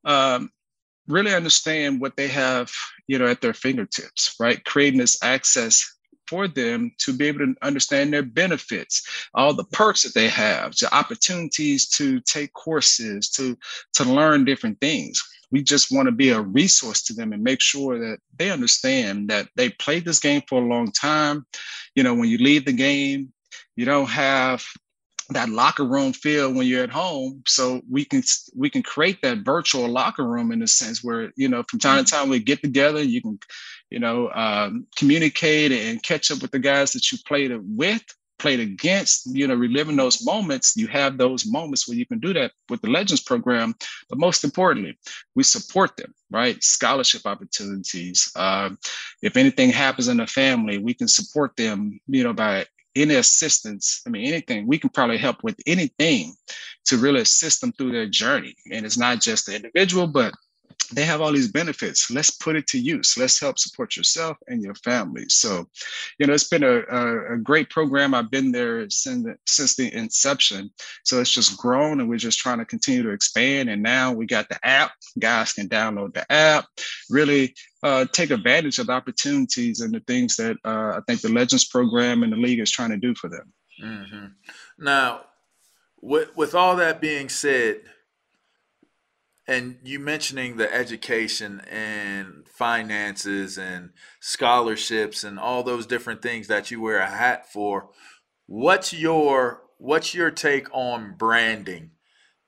um, 0.04 0.50
really 1.08 1.34
understand 1.34 2.00
what 2.00 2.16
they 2.16 2.28
have, 2.28 2.70
you 3.08 3.18
know, 3.18 3.26
at 3.26 3.40
their 3.40 3.52
fingertips, 3.52 4.36
right? 4.38 4.64
Creating 4.64 5.00
this 5.00 5.20
access 5.20 5.84
for 6.28 6.46
them 6.46 6.92
to 6.98 7.12
be 7.12 7.26
able 7.26 7.40
to 7.40 7.54
understand 7.62 8.12
their 8.12 8.22
benefits, 8.22 9.02
all 9.34 9.54
the 9.54 9.64
perks 9.64 10.04
that 10.04 10.14
they 10.14 10.28
have, 10.28 10.76
the 10.76 10.94
opportunities 10.94 11.88
to 11.88 12.20
take 12.20 12.52
courses, 12.52 13.28
to 13.30 13.56
to 13.94 14.04
learn 14.04 14.44
different 14.44 14.78
things. 14.80 15.20
We 15.50 15.62
just 15.62 15.90
want 15.90 16.06
to 16.06 16.12
be 16.12 16.30
a 16.30 16.40
resource 16.40 17.02
to 17.04 17.14
them 17.14 17.32
and 17.32 17.42
make 17.42 17.60
sure 17.60 17.98
that 17.98 18.18
they 18.36 18.50
understand 18.50 19.30
that 19.30 19.48
they 19.56 19.70
played 19.70 20.04
this 20.04 20.20
game 20.20 20.42
for 20.48 20.62
a 20.62 20.66
long 20.66 20.92
time. 20.92 21.46
You 21.94 22.02
know, 22.02 22.14
when 22.14 22.28
you 22.28 22.38
leave 22.38 22.64
the 22.64 22.72
game, 22.72 23.32
you 23.76 23.84
don't 23.84 24.08
have 24.08 24.64
that 25.30 25.50
locker 25.50 25.84
room 25.84 26.12
feel 26.12 26.52
when 26.52 26.66
you're 26.66 26.82
at 26.82 26.90
home 26.90 27.42
so 27.46 27.82
we 27.90 28.04
can 28.04 28.22
we 28.56 28.70
can 28.70 28.82
create 28.82 29.20
that 29.22 29.38
virtual 29.44 29.86
locker 29.86 30.26
room 30.26 30.52
in 30.52 30.62
a 30.62 30.66
sense 30.66 31.04
where 31.04 31.30
you 31.36 31.48
know 31.48 31.62
from 31.68 31.78
time 31.78 32.02
to 32.02 32.10
time 32.10 32.30
we 32.30 32.38
get 32.38 32.62
together 32.62 33.02
you 33.02 33.20
can 33.20 33.38
you 33.90 33.98
know 33.98 34.30
um, 34.30 34.86
communicate 34.96 35.70
and 35.70 36.02
catch 36.02 36.30
up 36.30 36.40
with 36.40 36.50
the 36.50 36.58
guys 36.58 36.92
that 36.92 37.12
you 37.12 37.18
played 37.26 37.52
with 37.62 38.02
played 38.38 38.60
against 38.60 39.26
you 39.26 39.46
know 39.46 39.54
reliving 39.54 39.96
those 39.96 40.24
moments 40.24 40.76
you 40.76 40.86
have 40.86 41.18
those 41.18 41.46
moments 41.46 41.88
where 41.88 41.96
you 41.96 42.06
can 42.06 42.18
do 42.18 42.32
that 42.32 42.52
with 42.68 42.80
the 42.82 42.90
legends 42.90 43.22
program. 43.22 43.74
But 44.08 44.18
most 44.18 44.44
importantly 44.44 44.98
we 45.34 45.42
support 45.42 45.96
them 45.96 46.14
right? 46.30 46.62
Scholarship 46.62 47.22
opportunities. 47.24 48.30
Uh, 48.36 48.70
if 49.22 49.36
anything 49.36 49.70
happens 49.70 50.08
in 50.08 50.18
the 50.18 50.26
family 50.26 50.78
we 50.78 50.94
can 50.94 51.08
support 51.08 51.56
them 51.56 52.00
you 52.06 52.24
know 52.24 52.32
by 52.32 52.66
any 52.96 53.14
assistance, 53.14 54.02
I 54.06 54.10
mean, 54.10 54.26
anything, 54.26 54.66
we 54.66 54.78
can 54.78 54.90
probably 54.90 55.18
help 55.18 55.42
with 55.42 55.56
anything 55.66 56.34
to 56.86 56.96
really 56.96 57.20
assist 57.20 57.60
them 57.60 57.72
through 57.72 57.92
their 57.92 58.08
journey. 58.08 58.56
And 58.72 58.84
it's 58.84 58.98
not 58.98 59.20
just 59.20 59.46
the 59.46 59.56
individual, 59.56 60.06
but 60.06 60.34
they 60.92 61.04
have 61.04 61.20
all 61.20 61.32
these 61.32 61.52
benefits. 61.52 62.10
Let's 62.10 62.30
put 62.30 62.56
it 62.56 62.66
to 62.68 62.78
use. 62.78 63.16
Let's 63.18 63.38
help 63.38 63.58
support 63.58 63.96
yourself 63.96 64.38
and 64.46 64.62
your 64.62 64.74
family. 64.76 65.24
So, 65.28 65.68
you 66.18 66.26
know, 66.26 66.32
it's 66.32 66.48
been 66.48 66.64
a, 66.64 66.78
a, 66.90 67.34
a 67.34 67.36
great 67.36 67.68
program. 67.68 68.14
I've 68.14 68.30
been 68.30 68.52
there 68.52 68.88
since 68.88 69.24
the, 69.24 69.36
since 69.46 69.76
the 69.76 69.94
inception. 69.94 70.70
So 71.04 71.20
it's 71.20 71.32
just 71.32 71.58
grown 71.58 72.00
and 72.00 72.08
we're 72.08 72.16
just 72.16 72.38
trying 72.38 72.58
to 72.58 72.64
continue 72.64 73.02
to 73.02 73.10
expand. 73.10 73.68
And 73.68 73.82
now 73.82 74.12
we 74.12 74.26
got 74.26 74.48
the 74.48 74.58
app. 74.66 74.92
Guys 75.18 75.52
can 75.52 75.68
download 75.68 76.14
the 76.14 76.30
app, 76.32 76.64
really 77.10 77.54
uh, 77.82 78.06
take 78.12 78.30
advantage 78.30 78.78
of 78.78 78.86
the 78.86 78.92
opportunities 78.92 79.80
and 79.80 79.92
the 79.92 80.00
things 80.00 80.36
that 80.36 80.56
uh, 80.64 80.96
I 80.96 81.00
think 81.06 81.20
the 81.20 81.28
Legends 81.28 81.66
program 81.66 82.22
and 82.22 82.32
the 82.32 82.36
league 82.36 82.60
is 82.60 82.70
trying 82.70 82.90
to 82.90 82.96
do 82.96 83.14
for 83.14 83.28
them. 83.28 83.52
hmm 83.80 84.26
Now, 84.78 85.22
with 86.00 86.34
with 86.36 86.54
all 86.54 86.76
that 86.76 87.00
being 87.00 87.28
said, 87.28 87.82
and 89.48 89.78
you 89.82 89.98
mentioning 89.98 90.58
the 90.58 90.72
education 90.72 91.62
and 91.70 92.46
finances 92.46 93.56
and 93.56 93.90
scholarships 94.20 95.24
and 95.24 95.38
all 95.38 95.62
those 95.62 95.86
different 95.86 96.20
things 96.20 96.48
that 96.48 96.70
you 96.70 96.82
wear 96.82 96.98
a 96.98 97.08
hat 97.08 97.50
for, 97.50 97.88
what's 98.46 98.92
your 98.92 99.62
what's 99.78 100.14
your 100.14 100.30
take 100.30 100.68
on 100.74 101.14
branding 101.16 101.92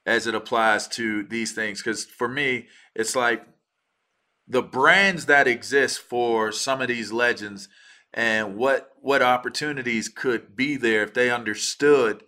as 0.05 0.27
it 0.27 0.35
applies 0.35 0.87
to 0.89 1.23
these 1.23 1.53
things? 1.53 1.83
Because 1.83 2.05
for 2.05 2.29
me, 2.29 2.67
it's 2.95 3.17
like 3.17 3.47
the 4.47 4.63
brands 4.63 5.25
that 5.25 5.49
exist 5.49 6.01
for 6.01 6.53
some 6.53 6.83
of 6.83 6.89
these 6.89 7.13
legends 7.13 7.69
and 8.13 8.57
what 8.57 8.91
what 9.01 9.23
opportunities 9.23 10.11
could 10.11 10.55
be 10.55 10.77
there 10.77 11.03
if 11.03 11.15
they 11.15 11.31
understood 11.31 12.23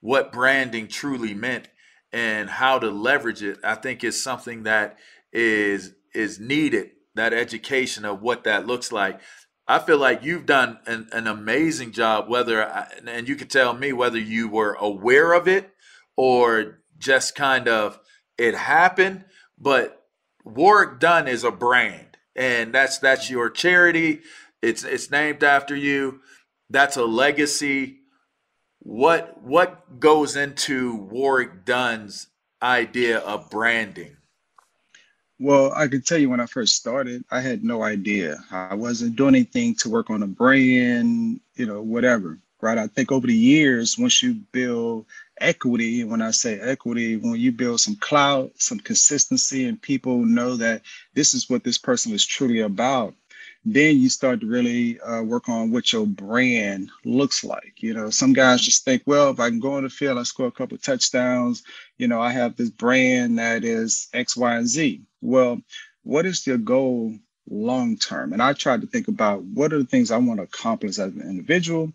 what 0.00 0.32
branding 0.32 0.88
truly 0.88 1.34
meant 1.34 1.68
and 2.14 2.48
how 2.48 2.78
to 2.78 2.90
leverage 2.90 3.42
it 3.42 3.58
i 3.64 3.74
think 3.74 4.02
is 4.02 4.22
something 4.22 4.62
that 4.62 4.96
is 5.32 5.94
is 6.14 6.40
needed 6.40 6.90
that 7.14 7.32
education 7.32 8.04
of 8.04 8.22
what 8.22 8.44
that 8.44 8.66
looks 8.66 8.90
like 8.90 9.20
i 9.68 9.78
feel 9.78 9.98
like 9.98 10.24
you've 10.24 10.46
done 10.46 10.78
an, 10.86 11.08
an 11.12 11.26
amazing 11.26 11.92
job 11.92 12.28
whether 12.28 12.64
I, 12.64 12.88
and 13.06 13.28
you 13.28 13.36
could 13.36 13.50
tell 13.50 13.74
me 13.74 13.92
whether 13.92 14.18
you 14.18 14.48
were 14.48 14.74
aware 14.74 15.32
of 15.32 15.46
it 15.46 15.70
or 16.16 16.80
just 16.98 17.34
kind 17.34 17.68
of 17.68 17.98
it 18.38 18.54
happened 18.54 19.24
but 19.58 20.04
Warrick 20.44 21.00
Dunn 21.00 21.26
is 21.26 21.42
a 21.42 21.50
brand, 21.50 22.18
and 22.36 22.72
that's 22.72 22.98
that's 22.98 23.30
your 23.30 23.50
charity. 23.50 24.20
It's 24.62 24.84
it's 24.84 25.10
named 25.10 25.42
after 25.42 25.74
you. 25.74 26.20
That's 26.70 26.96
a 26.96 27.04
legacy. 27.04 28.00
What 28.84 29.42
what 29.42 29.98
goes 29.98 30.36
into 30.36 30.94
Warrick 30.94 31.64
Dunn's 31.64 32.28
idea 32.62 33.18
of 33.18 33.50
branding? 33.50 34.16
Well, 35.40 35.72
I 35.74 35.88
can 35.88 36.02
tell 36.02 36.18
you 36.18 36.30
when 36.30 36.40
I 36.40 36.46
first 36.46 36.76
started, 36.76 37.24
I 37.30 37.40
had 37.40 37.64
no 37.64 37.82
idea. 37.82 38.38
I 38.50 38.74
wasn't 38.74 39.16
doing 39.16 39.34
anything 39.34 39.74
to 39.76 39.90
work 39.90 40.10
on 40.10 40.22
a 40.22 40.26
brand, 40.26 41.40
you 41.56 41.66
know, 41.66 41.82
whatever. 41.82 42.38
Right. 42.60 42.78
I 42.78 42.86
think 42.86 43.10
over 43.10 43.26
the 43.26 43.34
years, 43.34 43.98
once 43.98 44.22
you 44.22 44.34
build 44.52 45.06
equity. 45.40 46.04
When 46.04 46.22
I 46.22 46.30
say 46.30 46.58
equity, 46.60 47.16
when 47.16 47.36
you 47.36 47.52
build 47.52 47.80
some 47.80 47.96
clout, 47.96 48.52
some 48.56 48.78
consistency, 48.78 49.66
and 49.66 49.80
people 49.80 50.24
know 50.24 50.56
that 50.56 50.82
this 51.14 51.34
is 51.34 51.50
what 51.50 51.64
this 51.64 51.78
person 51.78 52.12
is 52.12 52.24
truly 52.24 52.60
about, 52.60 53.14
then 53.64 53.98
you 53.98 54.08
start 54.08 54.40
to 54.40 54.46
really 54.46 55.00
uh, 55.00 55.22
work 55.22 55.48
on 55.48 55.70
what 55.70 55.92
your 55.92 56.06
brand 56.06 56.90
looks 57.04 57.44
like. 57.44 57.74
You 57.82 57.94
know, 57.94 58.10
some 58.10 58.32
guys 58.32 58.60
just 58.60 58.84
think, 58.84 59.02
well, 59.06 59.30
if 59.30 59.40
I 59.40 59.48
can 59.48 59.60
go 59.60 59.74
on 59.74 59.84
the 59.84 59.88
field, 59.88 60.18
I 60.18 60.22
score 60.24 60.46
a 60.46 60.52
couple 60.52 60.76
touchdowns. 60.78 61.62
You 61.96 62.08
know, 62.08 62.20
I 62.20 62.32
have 62.32 62.56
this 62.56 62.70
brand 62.70 63.38
that 63.38 63.64
is 63.64 64.08
X, 64.12 64.36
Y, 64.36 64.56
and 64.56 64.68
Z. 64.68 65.02
Well, 65.22 65.60
what 66.02 66.26
is 66.26 66.46
your 66.46 66.58
goal 66.58 67.14
long 67.48 67.96
term? 67.96 68.32
And 68.32 68.42
I 68.42 68.52
tried 68.52 68.82
to 68.82 68.86
think 68.86 69.08
about 69.08 69.42
what 69.42 69.72
are 69.72 69.78
the 69.78 69.86
things 69.86 70.10
I 70.10 70.18
want 70.18 70.40
to 70.40 70.44
accomplish 70.44 70.98
as 70.98 71.14
an 71.14 71.22
individual 71.22 71.92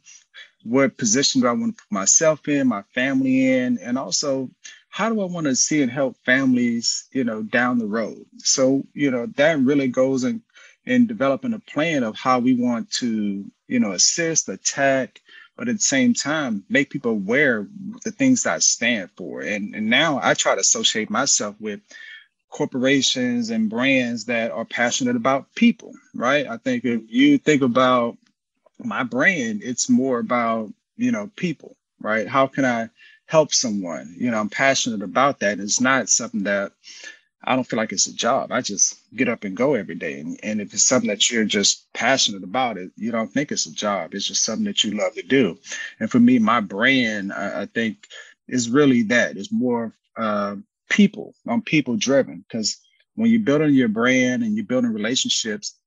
what 0.64 0.98
position 0.98 1.42
do 1.42 1.48
I 1.48 1.54
want 1.54 1.78
to 1.78 1.84
put 1.84 1.92
myself 1.92 2.48
in, 2.48 2.68
my 2.68 2.84
family 2.94 3.48
in, 3.48 3.78
and 3.80 3.98
also 3.98 4.50
how 4.90 5.10
do 5.10 5.22
I 5.22 5.26
want 5.26 5.46
to 5.46 5.56
see 5.56 5.82
and 5.82 5.92
help 5.92 6.18
families, 6.26 7.08
you 7.12 7.24
know, 7.24 7.44
down 7.44 7.78
the 7.78 7.86
road. 7.86 8.26
So, 8.38 8.84
you 8.94 9.12
know, 9.12 9.28
that 9.38 9.60
really 9.60 9.88
goes 9.88 10.24
in 10.24 10.42
in 10.90 11.06
developing 11.06 11.54
a 11.54 11.60
plan 11.60 12.04
of 12.04 12.18
how 12.18 12.40
we 12.40 12.56
want 12.56 12.90
to, 12.90 13.46
you 13.68 13.80
know, 13.80 13.92
assist, 13.92 14.50
attack, 14.50 15.22
but 15.56 15.70
at 15.70 15.76
the 15.76 15.82
same 15.82 16.16
time, 16.16 16.64
make 16.68 16.90
people 16.90 17.12
aware 17.12 17.68
the 18.04 18.12
things 18.12 18.42
that 18.44 18.56
I 18.56 18.60
stand 18.60 19.12
for. 19.16 19.42
And, 19.42 19.76
and 19.76 19.88
now 19.88 20.20
I 20.22 20.34
try 20.34 20.56
to 20.56 20.62
associate 20.62 21.12
myself 21.12 21.56
with 21.60 21.80
corporations 22.50 23.52
and 23.52 23.70
brands 23.70 24.26
that 24.26 24.50
are 24.50 24.66
passionate 24.66 25.16
about 25.16 25.54
people, 25.54 25.94
right? 26.16 26.48
I 26.48 26.58
think 26.58 26.84
if 26.86 27.04
you 27.08 27.38
think 27.38 27.62
about 27.62 28.18
my 28.84 29.04
brand, 29.04 29.62
it's 29.64 29.92
more 29.92 30.18
about, 30.18 30.74
you 30.98 31.12
know, 31.12 31.30
people, 31.36 31.76
right? 32.02 32.28
How 32.28 32.48
can 32.48 32.66
I 32.66 32.90
help 33.28 33.54
someone? 33.54 34.16
You 34.18 34.32
know, 34.32 34.40
I'm 34.40 34.50
passionate 34.50 35.04
about 35.04 35.42
that. 35.42 35.60
It's 35.60 35.82
not 35.82 36.10
something 36.10 36.46
that 36.46 36.72
I 37.44 37.56
don't 37.56 37.64
feel 37.64 37.78
like 37.78 37.92
it's 37.92 38.08
a 38.08 38.14
job. 38.14 38.52
I 38.52 38.62
just 38.62 39.00
get 39.16 39.30
up 39.30 39.44
and 39.44 39.56
go 39.56 39.74
every 39.74 39.96
day. 39.96 40.20
And, 40.20 40.40
and 40.44 40.60
if 40.60 40.74
it's 40.74 40.84
something 40.84 41.10
that 41.10 41.30
you're 41.30 41.46
just 41.46 41.92
passionate 41.94 42.44
about 42.44 42.78
it, 42.78 42.92
you 42.98 43.12
don't 43.12 43.32
think 43.32 43.52
it's 43.52 43.66
a 43.66 43.74
job. 43.74 44.14
It's 44.14 44.28
just 44.28 44.44
something 44.44 44.66
that 44.66 44.84
you 44.84 44.92
love 44.92 45.14
to 45.16 45.22
do. 45.22 45.58
And 46.00 46.12
for 46.12 46.20
me, 46.20 46.38
my 46.40 46.60
brand, 46.60 47.32
I, 47.32 47.62
I 47.62 47.66
think 47.68 48.08
is 48.48 48.70
really 48.70 49.04
that. 49.04 49.38
It's 49.38 49.52
more 49.52 49.94
uh, 50.18 50.58
people. 50.90 51.34
I'm 51.48 51.62
people 51.62 51.96
driven 51.96 52.44
because 52.48 52.78
when 53.16 53.30
you're 53.32 53.40
building 53.40 53.74
your 53.74 53.88
brand 53.88 54.44
and 54.44 54.56
you're 54.56 54.66
building 54.66 54.92
relationships, 54.92 55.78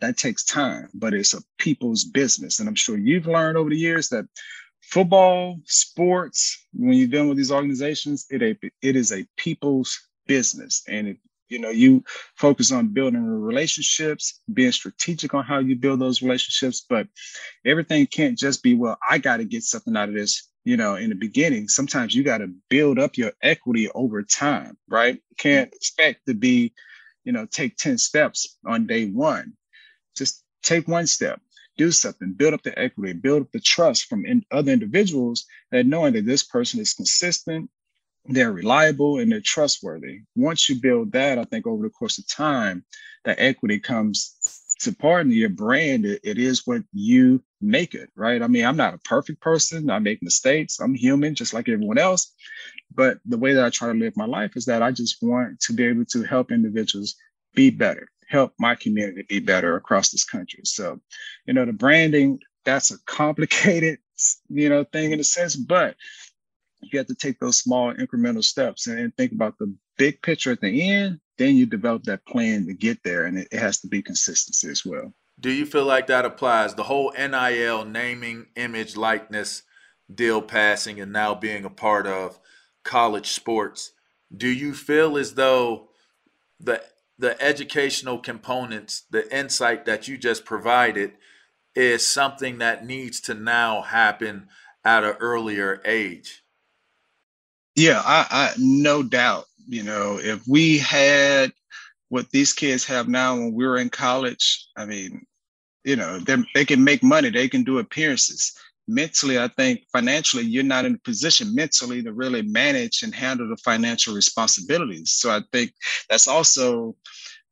that 0.00 0.16
takes 0.16 0.44
time, 0.44 0.88
but 0.94 1.14
it's 1.14 1.34
a 1.34 1.42
people's 1.58 2.04
business. 2.04 2.58
And 2.58 2.68
I'm 2.68 2.74
sure 2.74 2.96
you've 2.96 3.26
learned 3.26 3.56
over 3.56 3.70
the 3.70 3.76
years 3.76 4.08
that 4.08 4.26
football, 4.80 5.60
sports, 5.64 6.66
when 6.72 6.94
you're 6.94 7.08
dealing 7.08 7.28
with 7.28 7.38
these 7.38 7.52
organizations, 7.52 8.26
it 8.30 8.42
a, 8.42 8.56
it 8.82 8.96
is 8.96 9.12
a 9.12 9.26
people's 9.36 9.98
business. 10.30 10.84
And 10.88 11.08
if 11.08 11.18
you 11.50 11.60
know 11.60 11.70
you 11.70 12.04
focus 12.36 12.72
on 12.72 12.94
building 12.94 13.26
relationships, 13.26 14.40
being 14.54 14.72
strategic 14.72 15.34
on 15.34 15.44
how 15.44 15.60
you 15.60 15.76
build 15.76 16.00
those 16.00 16.22
relationships, 16.22 16.86
but 16.88 17.08
everything 17.66 18.06
can't 18.06 18.38
just 18.38 18.62
be, 18.64 18.74
well, 18.74 18.98
I 19.10 19.18
got 19.18 19.38
to 19.38 19.46
get 19.46 19.64
something 19.64 19.96
out 19.96 20.10
of 20.10 20.16
this. 20.16 20.48
You 20.64 20.78
know, 20.78 20.96
in 20.96 21.10
the 21.10 21.16
beginning, 21.16 21.68
sometimes 21.68 22.14
you 22.14 22.24
got 22.24 22.38
to 22.38 22.52
build 22.70 23.00
up 23.00 23.18
your 23.18 23.32
equity 23.42 23.90
over 23.90 24.22
time, 24.24 24.78
right? 24.88 25.20
Can't 25.38 25.74
expect 25.74 26.26
to 26.28 26.34
be, 26.34 26.74
you 27.24 27.32
know, 27.32 27.46
take 27.46 27.78
10 27.78 27.98
steps 27.98 28.58
on 28.66 28.86
day 28.88 29.08
one 29.08 29.54
just 30.16 30.44
take 30.64 30.88
one 30.88 31.08
step, 31.08 31.40
do 31.78 31.92
something, 31.92 32.34
build 32.34 32.54
up 32.54 32.64
the 32.64 32.78
equity, 32.78 33.14
build 33.14 33.42
up 33.44 33.52
the 33.52 33.60
trust 33.60 34.06
from 34.06 34.26
in 34.26 34.44
other 34.52 34.72
individuals 34.72 35.46
that 35.72 35.86
knowing 35.86 36.14
that 36.14 36.26
this 36.26 36.44
person 36.44 36.80
is 36.80 36.94
consistent, 36.94 37.70
they're 38.26 38.52
reliable, 38.52 39.18
and 39.18 39.30
they're 39.30 39.40
trustworthy. 39.40 40.20
Once 40.36 40.68
you 40.68 40.80
build 40.80 41.12
that, 41.12 41.38
I 41.38 41.44
think 41.44 41.66
over 41.66 41.82
the 41.82 41.90
course 41.90 42.18
of 42.18 42.28
time, 42.28 42.84
that 43.24 43.40
equity 43.40 43.78
comes 43.78 44.36
to 44.80 44.92
part 44.92 45.26
your 45.26 45.50
brand. 45.50 46.06
It, 46.06 46.20
it 46.24 46.38
is 46.38 46.66
what 46.66 46.82
you 46.92 47.42
make 47.60 47.94
it, 47.94 48.10
right? 48.16 48.42
I 48.42 48.46
mean, 48.46 48.64
I'm 48.64 48.76
not 48.76 48.94
a 48.94 48.98
perfect 48.98 49.40
person. 49.40 49.90
I 49.90 49.98
make 49.98 50.22
mistakes. 50.22 50.80
I'm 50.80 50.94
human, 50.94 51.34
just 51.34 51.52
like 51.52 51.68
everyone 51.68 51.98
else. 51.98 52.32
But 52.94 53.18
the 53.24 53.38
way 53.38 53.52
that 53.52 53.64
I 53.64 53.70
try 53.70 53.92
to 53.92 53.98
live 53.98 54.16
my 54.16 54.26
life 54.26 54.52
is 54.56 54.64
that 54.66 54.82
I 54.82 54.90
just 54.90 55.16
want 55.22 55.60
to 55.60 55.72
be 55.72 55.84
able 55.84 56.04
to 56.06 56.22
help 56.22 56.50
individuals 56.50 57.14
be 57.54 57.70
better 57.70 58.08
help 58.30 58.54
my 58.58 58.76
community 58.76 59.24
be 59.28 59.40
better 59.40 59.76
across 59.76 60.10
this 60.10 60.24
country. 60.24 60.60
So, 60.64 61.00
you 61.46 61.52
know, 61.52 61.66
the 61.66 61.72
branding, 61.72 62.38
that's 62.64 62.92
a 62.92 62.98
complicated, 63.06 63.98
you 64.48 64.68
know, 64.68 64.84
thing 64.84 65.12
in 65.12 65.20
a 65.20 65.24
sense, 65.24 65.56
but 65.56 65.96
you 66.82 66.98
have 66.98 67.06
to 67.08 67.14
take 67.14 67.38
those 67.38 67.58
small 67.58 67.94
incremental 67.94 68.44
steps 68.44 68.86
and, 68.86 69.14
think 69.16 69.32
about 69.32 69.58
the 69.58 69.72
big 69.96 70.20
picture 70.22 70.52
at 70.52 70.60
the 70.60 70.90
end. 70.90 71.20
Then 71.38 71.56
you 71.56 71.66
develop 71.66 72.04
that 72.04 72.26
plan 72.26 72.66
to 72.66 72.74
get 72.74 73.02
there, 73.02 73.24
and 73.24 73.38
it, 73.38 73.48
it 73.50 73.58
has 73.58 73.80
to 73.80 73.88
be 73.88 74.02
consistency 74.02 74.68
as 74.68 74.84
well. 74.84 75.12
Do 75.38 75.50
you 75.50 75.64
feel 75.64 75.86
like 75.86 76.06
that 76.08 76.26
applies? 76.26 76.74
The 76.74 76.82
whole 76.82 77.12
NIL 77.16 77.84
naming, 77.84 78.46
image, 78.56 78.96
likeness 78.96 79.62
deal 80.12 80.42
passing, 80.42 81.00
and 81.00 81.12
now 81.12 81.34
being 81.34 81.64
a 81.64 81.70
part 81.70 82.06
of 82.06 82.38
college 82.84 83.30
sports. 83.30 83.92
Do 84.34 84.48
you 84.48 84.74
feel 84.74 85.16
as 85.16 85.34
though 85.34 85.88
the 86.58 86.82
the 87.18 87.40
educational 87.42 88.18
components, 88.18 89.02
the 89.10 89.36
insight 89.36 89.84
that 89.84 90.08
you 90.08 90.16
just 90.16 90.46
provided 90.46 91.12
is 91.74 92.06
something 92.06 92.58
that 92.58 92.86
needs 92.86 93.20
to 93.20 93.34
now 93.34 93.82
happen 93.82 94.48
at 94.84 95.04
an 95.04 95.16
earlier 95.20 95.82
age. 95.84 96.39
Yeah, 97.80 98.02
I, 98.04 98.26
I 98.30 98.50
no 98.58 99.02
doubt. 99.02 99.46
You 99.66 99.82
know, 99.84 100.18
if 100.20 100.46
we 100.46 100.76
had 100.76 101.50
what 102.10 102.28
these 102.30 102.52
kids 102.52 102.84
have 102.84 103.08
now 103.08 103.36
when 103.36 103.54
we 103.54 103.66
were 103.66 103.78
in 103.78 103.88
college, 103.88 104.66
I 104.76 104.84
mean, 104.84 105.24
you 105.84 105.96
know, 105.96 106.18
they 106.54 106.66
can 106.66 106.84
make 106.84 107.02
money, 107.02 107.30
they 107.30 107.48
can 107.48 107.64
do 107.64 107.78
appearances. 107.78 108.52
Mentally, 108.86 109.38
I 109.38 109.48
think 109.48 109.80
financially, 109.92 110.42
you're 110.42 110.62
not 110.62 110.84
in 110.84 110.96
a 110.96 110.98
position 110.98 111.54
mentally 111.54 112.02
to 112.02 112.12
really 112.12 112.42
manage 112.42 113.02
and 113.02 113.14
handle 113.14 113.48
the 113.48 113.56
financial 113.56 114.14
responsibilities. 114.14 115.12
So 115.12 115.30
I 115.30 115.40
think 115.50 115.72
that's 116.10 116.28
also 116.28 116.96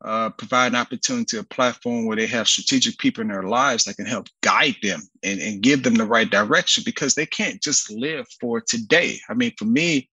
uh, 0.04 0.30
provide 0.30 0.68
an 0.68 0.76
opportunity, 0.76 1.37
a 1.37 1.42
platform 1.42 2.06
where 2.06 2.16
they 2.16 2.26
have 2.26 2.48
strategic 2.48 2.98
people 2.98 3.22
in 3.22 3.28
their 3.28 3.42
lives 3.42 3.84
that 3.84 3.96
can 3.96 4.06
help 4.06 4.28
guide 4.42 4.76
them 4.82 5.00
and, 5.22 5.40
and 5.40 5.62
give 5.62 5.82
them 5.82 5.94
the 5.94 6.06
right 6.06 6.30
direction 6.30 6.82
because 6.87 7.14
they 7.14 7.26
can't 7.26 7.61
just 7.61 7.90
live 7.90 8.26
for 8.40 8.61
today. 8.61 9.18
I 9.28 9.34
mean, 9.34 9.52
for 9.58 9.64
me, 9.64 10.08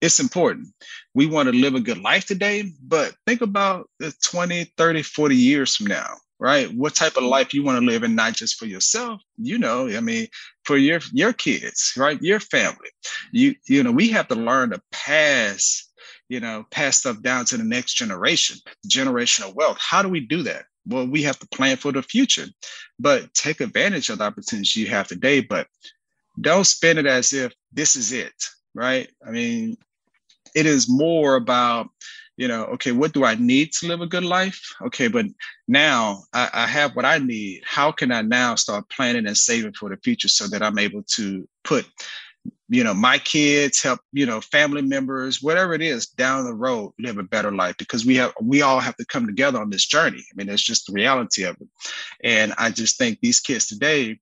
it's 0.00 0.18
important. 0.18 0.68
We 1.14 1.26
want 1.26 1.48
to 1.48 1.54
live 1.54 1.76
a 1.76 1.80
good 1.80 1.98
life 1.98 2.26
today, 2.26 2.64
but 2.82 3.14
think 3.26 3.40
about 3.40 3.88
the 4.00 4.12
20, 4.24 4.64
30, 4.76 5.02
40 5.02 5.36
years 5.36 5.76
from 5.76 5.86
now, 5.86 6.16
right? 6.40 6.68
What 6.74 6.96
type 6.96 7.16
of 7.16 7.22
life 7.22 7.54
you 7.54 7.62
want 7.62 7.78
to 7.78 7.86
live 7.86 8.02
and 8.02 8.16
not 8.16 8.32
just 8.32 8.56
for 8.56 8.66
yourself, 8.66 9.22
you 9.36 9.58
know, 9.58 9.88
I 9.88 10.00
mean, 10.00 10.26
for 10.64 10.76
your 10.76 11.00
your 11.12 11.32
kids, 11.32 11.92
right? 11.96 12.20
Your 12.20 12.40
family. 12.40 12.90
You 13.30 13.54
you 13.68 13.84
know, 13.84 13.92
we 13.92 14.08
have 14.08 14.26
to 14.28 14.34
learn 14.34 14.70
to 14.70 14.82
pass 14.90 15.88
you 16.32 16.40
know, 16.40 16.64
pass 16.70 16.96
stuff 16.96 17.20
down 17.20 17.44
to 17.44 17.58
the 17.58 17.62
next 17.62 17.92
generation, 17.92 18.56
generational 18.88 19.54
wealth. 19.54 19.76
How 19.78 20.00
do 20.00 20.08
we 20.08 20.20
do 20.20 20.42
that? 20.44 20.64
Well, 20.86 21.06
we 21.06 21.20
have 21.24 21.38
to 21.40 21.48
plan 21.48 21.76
for 21.76 21.92
the 21.92 22.02
future, 22.02 22.46
but 22.98 23.34
take 23.34 23.60
advantage 23.60 24.08
of 24.08 24.16
the 24.16 24.24
opportunities 24.24 24.74
you 24.74 24.86
have 24.86 25.06
today, 25.06 25.42
but 25.42 25.66
don't 26.40 26.66
spend 26.66 26.98
it 26.98 27.04
as 27.04 27.34
if 27.34 27.52
this 27.70 27.96
is 27.96 28.12
it, 28.12 28.32
right? 28.74 29.10
I 29.26 29.30
mean, 29.30 29.76
it 30.54 30.64
is 30.64 30.88
more 30.88 31.36
about, 31.36 31.90
you 32.38 32.48
know, 32.48 32.64
okay, 32.64 32.92
what 32.92 33.12
do 33.12 33.26
I 33.26 33.34
need 33.34 33.72
to 33.72 33.88
live 33.88 34.00
a 34.00 34.06
good 34.06 34.24
life? 34.24 34.58
Okay, 34.86 35.08
but 35.08 35.26
now 35.68 36.22
I, 36.32 36.48
I 36.54 36.66
have 36.66 36.96
what 36.96 37.04
I 37.04 37.18
need. 37.18 37.60
How 37.66 37.92
can 37.92 38.10
I 38.10 38.22
now 38.22 38.54
start 38.54 38.88
planning 38.88 39.26
and 39.26 39.36
saving 39.36 39.74
for 39.74 39.90
the 39.90 39.98
future 39.98 40.28
so 40.28 40.46
that 40.46 40.62
I'm 40.62 40.78
able 40.78 41.02
to 41.16 41.46
put 41.62 41.86
you 42.72 42.82
know, 42.82 42.94
my 42.94 43.18
kids 43.18 43.82
help, 43.82 44.00
you 44.12 44.24
know, 44.24 44.40
family 44.40 44.80
members, 44.80 45.42
whatever 45.42 45.74
it 45.74 45.82
is 45.82 46.06
down 46.06 46.46
the 46.46 46.54
road, 46.54 46.94
live 46.98 47.18
a 47.18 47.22
better 47.22 47.52
life 47.52 47.76
because 47.76 48.06
we 48.06 48.16
have, 48.16 48.32
we 48.40 48.62
all 48.62 48.80
have 48.80 48.96
to 48.96 49.04
come 49.04 49.26
together 49.26 49.60
on 49.60 49.68
this 49.68 49.84
journey. 49.84 50.24
I 50.32 50.32
mean, 50.34 50.48
it's 50.48 50.62
just 50.62 50.86
the 50.86 50.94
reality 50.94 51.42
of 51.42 51.56
it. 51.60 51.68
And 52.24 52.54
I 52.56 52.70
just 52.70 52.96
think 52.96 53.18
these 53.20 53.40
kids 53.40 53.66
today, 53.66 54.18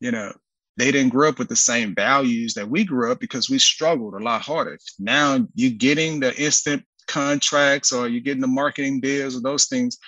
you 0.00 0.10
know, 0.10 0.32
they 0.78 0.90
didn't 0.90 1.12
grow 1.12 1.28
up 1.28 1.38
with 1.38 1.50
the 1.50 1.56
same 1.56 1.94
values 1.94 2.54
that 2.54 2.70
we 2.70 2.82
grew 2.82 3.12
up 3.12 3.20
because 3.20 3.50
we 3.50 3.58
struggled 3.58 4.14
a 4.14 4.24
lot 4.24 4.40
harder. 4.40 4.78
Now 4.98 5.46
you're 5.54 5.72
getting 5.72 6.20
the 6.20 6.34
instant 6.42 6.84
contracts 7.06 7.92
or 7.92 8.08
you're 8.08 8.22
getting 8.22 8.40
the 8.40 8.46
marketing 8.46 9.02
deals 9.02 9.36
or 9.36 9.42
those 9.42 9.66
things, 9.66 9.98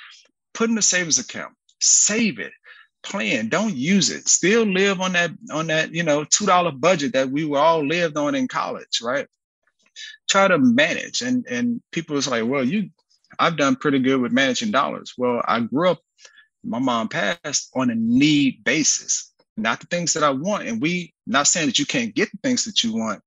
put 0.55 0.70
in 0.70 0.79
a 0.79 0.83
savings 0.83 1.18
account, 1.18 1.53
save 1.83 2.38
it, 2.38 2.53
plan. 3.05 3.49
Don't 3.49 3.75
use 3.75 4.11
it. 4.11 4.29
Still 4.29 4.64
live 4.64 5.01
on 5.01 5.12
that 5.12 5.31
on 5.53 5.69
that 5.69 5.95
you 5.95 6.03
know 6.03 6.25
two 6.25 6.47
dollar 6.47 6.73
budget 6.73 7.12
that 7.12 7.31
we 7.31 7.45
were 7.45 7.59
all 7.59 7.87
lived 7.87 8.17
on 8.17 8.35
in 8.35 8.49
college, 8.49 9.01
right? 9.03 9.27
Try 10.29 10.49
to 10.49 10.59
manage. 10.59 11.23
And 11.23 11.47
and 11.49 11.81
people 11.93 12.17
was 12.17 12.29
like, 12.29 12.45
well, 12.47 12.64
you, 12.64 12.90
I've 13.38 13.57
done 13.57 13.77
pretty 13.77 14.01
good 14.01 14.21
with 14.21 14.33
managing 14.33 14.73
dollars. 14.73 15.14
Well, 15.17 15.43
I 15.47 15.61
grew 15.61 15.90
up. 15.90 16.01
My 16.64 16.79
mom 16.79 17.09
passed 17.09 17.71
on 17.75 17.90
a 17.90 17.95
need 17.95 18.64
basis, 18.64 19.33
not 19.57 19.81
the 19.81 19.87
things 19.87 20.14
that 20.14 20.23
I 20.23 20.31
want. 20.31 20.67
And 20.67 20.81
we 20.81 21.14
not 21.27 21.47
saying 21.47 21.67
that 21.67 21.79
you 21.79 21.87
can't 21.87 22.14
get 22.14 22.31
the 22.33 22.38
things 22.43 22.64
that 22.64 22.83
you 22.83 22.95
want, 22.95 23.23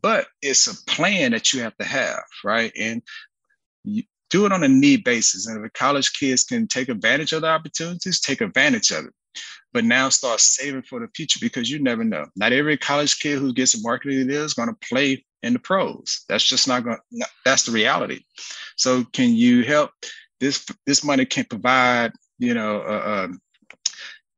but 0.00 0.28
it's 0.42 0.68
a 0.68 0.84
plan 0.84 1.32
that 1.32 1.52
you 1.52 1.62
have 1.62 1.76
to 1.78 1.84
have, 1.84 2.22
right? 2.44 2.72
And 2.78 3.02
you 3.84 4.04
do 4.30 4.46
it 4.46 4.52
on 4.52 4.64
a 4.64 4.68
need 4.68 5.04
basis. 5.04 5.46
And 5.46 5.64
if 5.64 5.72
college 5.72 6.12
kids 6.12 6.44
can 6.44 6.66
take 6.66 6.88
advantage 6.88 7.32
of 7.32 7.42
the 7.42 7.48
opportunities, 7.48 8.20
take 8.20 8.40
advantage 8.40 8.90
of 8.90 9.06
it. 9.06 9.12
But 9.72 9.84
now 9.84 10.08
start 10.08 10.40
saving 10.40 10.82
for 10.82 11.00
the 11.00 11.08
future 11.14 11.38
because 11.40 11.70
you 11.70 11.78
never 11.78 12.04
know. 12.04 12.26
Not 12.36 12.52
every 12.52 12.76
college 12.76 13.18
kid 13.18 13.38
who 13.38 13.52
gets 13.52 13.74
a 13.74 13.82
marketing 13.82 14.26
deal 14.26 14.42
is 14.42 14.54
going 14.54 14.68
to 14.68 14.88
play 14.88 15.24
in 15.42 15.52
the 15.52 15.58
pros. 15.58 16.24
That's 16.28 16.44
just 16.44 16.66
not 16.66 16.84
going. 16.84 16.98
That's 17.44 17.64
the 17.64 17.72
reality. 17.72 18.20
So 18.76 19.04
can 19.12 19.34
you 19.34 19.64
help? 19.64 19.90
This 20.40 20.64
this 20.86 21.04
money 21.04 21.26
can 21.26 21.44
provide 21.44 22.12
you 22.38 22.54
know 22.54 22.80
uh, 22.80 23.28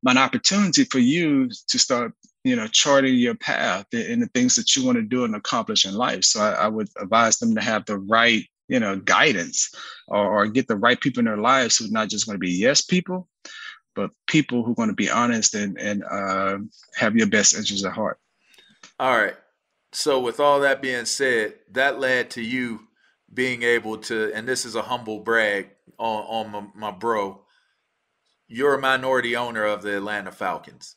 an 0.06 0.18
opportunity 0.18 0.84
for 0.84 0.98
you 0.98 1.48
to 1.68 1.78
start 1.78 2.12
you 2.44 2.56
know 2.56 2.66
charting 2.66 3.14
your 3.14 3.34
path 3.34 3.86
and 3.92 4.22
the 4.22 4.26
things 4.28 4.56
that 4.56 4.74
you 4.74 4.84
want 4.84 4.96
to 4.96 5.02
do 5.02 5.24
and 5.24 5.34
accomplish 5.34 5.84
in 5.84 5.94
life 5.94 6.24
so 6.24 6.40
I, 6.40 6.52
I 6.52 6.68
would 6.68 6.88
advise 6.98 7.38
them 7.38 7.54
to 7.54 7.60
have 7.60 7.84
the 7.84 7.98
right 7.98 8.44
you 8.70 8.80
know 8.80 8.96
guidance 8.96 9.74
or, 10.06 10.42
or, 10.42 10.46
get 10.46 10.68
the 10.68 10.76
right 10.76 11.00
people 11.00 11.20
in 11.20 11.26
their 11.26 11.36
lives 11.36 11.76
who 11.76 11.86
are 11.86 11.90
not 11.90 12.08
just 12.08 12.26
going 12.26 12.34
to 12.34 12.38
be 12.38 12.52
yes 12.52 12.80
people 12.80 13.28
but 13.94 14.10
people 14.26 14.62
who 14.62 14.72
are 14.72 14.76
going 14.76 14.88
to 14.88 14.94
be 14.94 15.10
honest 15.10 15.54
and 15.54 15.78
and 15.78 16.04
uh, 16.04 16.56
have 16.94 17.16
your 17.16 17.26
best 17.26 17.54
interests 17.54 17.84
at 17.84 17.92
heart 17.92 18.18
all 18.98 19.18
right 19.18 19.36
so 19.92 20.20
with 20.20 20.40
all 20.40 20.60
that 20.60 20.80
being 20.80 21.04
said 21.04 21.54
that 21.70 21.98
led 21.98 22.30
to 22.30 22.40
you 22.40 22.80
being 23.34 23.62
able 23.62 23.98
to 23.98 24.32
and 24.34 24.48
this 24.48 24.64
is 24.64 24.76
a 24.76 24.82
humble 24.82 25.20
brag 25.20 25.70
on, 25.98 26.24
on 26.24 26.50
my, 26.50 26.90
my 26.90 26.96
bro 26.96 27.40
you're 28.48 28.74
a 28.74 28.80
minority 28.80 29.36
owner 29.36 29.64
of 29.64 29.82
the 29.82 29.96
atlanta 29.96 30.32
falcons 30.32 30.96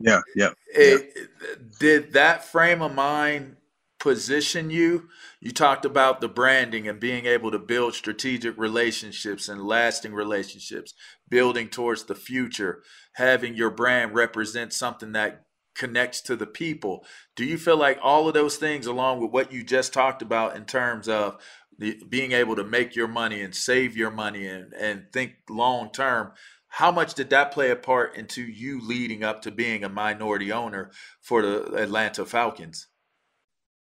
yeah, 0.00 0.20
yeah. 0.34 0.50
It, 0.74 1.12
yeah. 1.14 1.54
Did 1.78 2.14
that 2.14 2.44
frame 2.44 2.82
of 2.82 2.94
mind 2.94 3.56
position 4.00 4.70
you? 4.70 5.08
You 5.40 5.52
talked 5.52 5.84
about 5.84 6.20
the 6.20 6.28
branding 6.28 6.88
and 6.88 6.98
being 6.98 7.26
able 7.26 7.50
to 7.52 7.58
build 7.58 7.94
strategic 7.94 8.58
relationships 8.58 9.48
and 9.48 9.62
lasting 9.62 10.14
relationships, 10.14 10.94
building 11.28 11.68
towards 11.68 12.04
the 12.04 12.14
future, 12.14 12.82
having 13.12 13.54
your 13.54 13.70
brand 13.70 14.14
represent 14.14 14.72
something 14.72 15.12
that 15.12 15.44
connects 15.76 16.20
to 16.22 16.34
the 16.34 16.46
people. 16.46 17.04
Do 17.36 17.44
you 17.44 17.56
feel 17.56 17.76
like 17.76 17.98
all 18.02 18.26
of 18.26 18.34
those 18.34 18.56
things, 18.56 18.86
along 18.86 19.20
with 19.20 19.30
what 19.30 19.52
you 19.52 19.62
just 19.62 19.92
talked 19.92 20.22
about 20.22 20.56
in 20.56 20.64
terms 20.64 21.08
of 21.08 21.40
the, 21.78 22.02
being 22.08 22.32
able 22.32 22.56
to 22.56 22.64
make 22.64 22.96
your 22.96 23.08
money 23.08 23.40
and 23.40 23.54
save 23.54 23.96
your 23.96 24.10
money 24.10 24.46
and, 24.46 24.72
and 24.72 25.04
think 25.12 25.34
long 25.48 25.90
term, 25.92 26.32
how 26.68 26.90
much 26.90 27.14
did 27.14 27.30
that 27.30 27.52
play 27.52 27.70
a 27.70 27.76
part 27.76 28.16
into 28.16 28.42
you 28.42 28.80
leading 28.80 29.24
up 29.24 29.42
to 29.42 29.50
being 29.50 29.84
a 29.84 29.88
minority 29.88 30.52
owner 30.52 30.90
for 31.20 31.42
the 31.42 31.74
Atlanta 31.74 32.24
Falcons? 32.24 32.86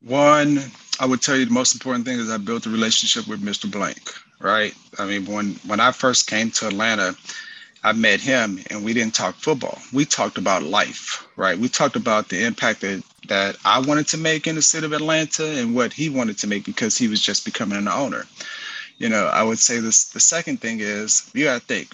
One, 0.01 0.59
I 0.99 1.05
would 1.05 1.21
tell 1.21 1.35
you 1.35 1.45
the 1.45 1.51
most 1.51 1.75
important 1.75 2.05
thing 2.05 2.19
is 2.19 2.29
I 2.29 2.38
built 2.38 2.65
a 2.65 2.69
relationship 2.69 3.27
with 3.27 3.43
Mr. 3.43 3.69
Blank, 3.69 3.99
right? 4.39 4.73
I 4.97 5.05
mean, 5.05 5.25
when 5.25 5.55
when 5.65 5.79
I 5.79 5.91
first 5.91 6.27
came 6.27 6.51
to 6.51 6.67
Atlanta, 6.67 7.15
I 7.83 7.93
met 7.93 8.19
him 8.19 8.59
and 8.69 8.83
we 8.83 8.93
didn't 8.93 9.13
talk 9.13 9.35
football. 9.35 9.77
We 9.93 10.05
talked 10.05 10.38
about 10.38 10.63
life, 10.63 11.27
right? 11.35 11.57
We 11.57 11.69
talked 11.69 11.95
about 11.95 12.29
the 12.29 12.43
impact 12.45 12.81
that, 12.81 13.03
that 13.27 13.57
I 13.63 13.79
wanted 13.79 14.07
to 14.09 14.17
make 14.17 14.47
in 14.47 14.55
the 14.55 14.62
city 14.62 14.85
of 14.85 14.93
Atlanta 14.93 15.45
and 15.45 15.75
what 15.75 15.93
he 15.93 16.09
wanted 16.09 16.38
to 16.39 16.47
make 16.47 16.65
because 16.65 16.97
he 16.97 17.07
was 17.07 17.21
just 17.21 17.45
becoming 17.45 17.77
an 17.77 17.88
owner. 17.88 18.25
You 18.97 19.07
know, 19.07 19.27
I 19.27 19.43
would 19.43 19.59
say 19.59 19.79
this 19.79 20.09
the 20.09 20.19
second 20.19 20.59
thing 20.59 20.79
is 20.81 21.29
you 21.33 21.45
gotta 21.45 21.62
think 21.62 21.89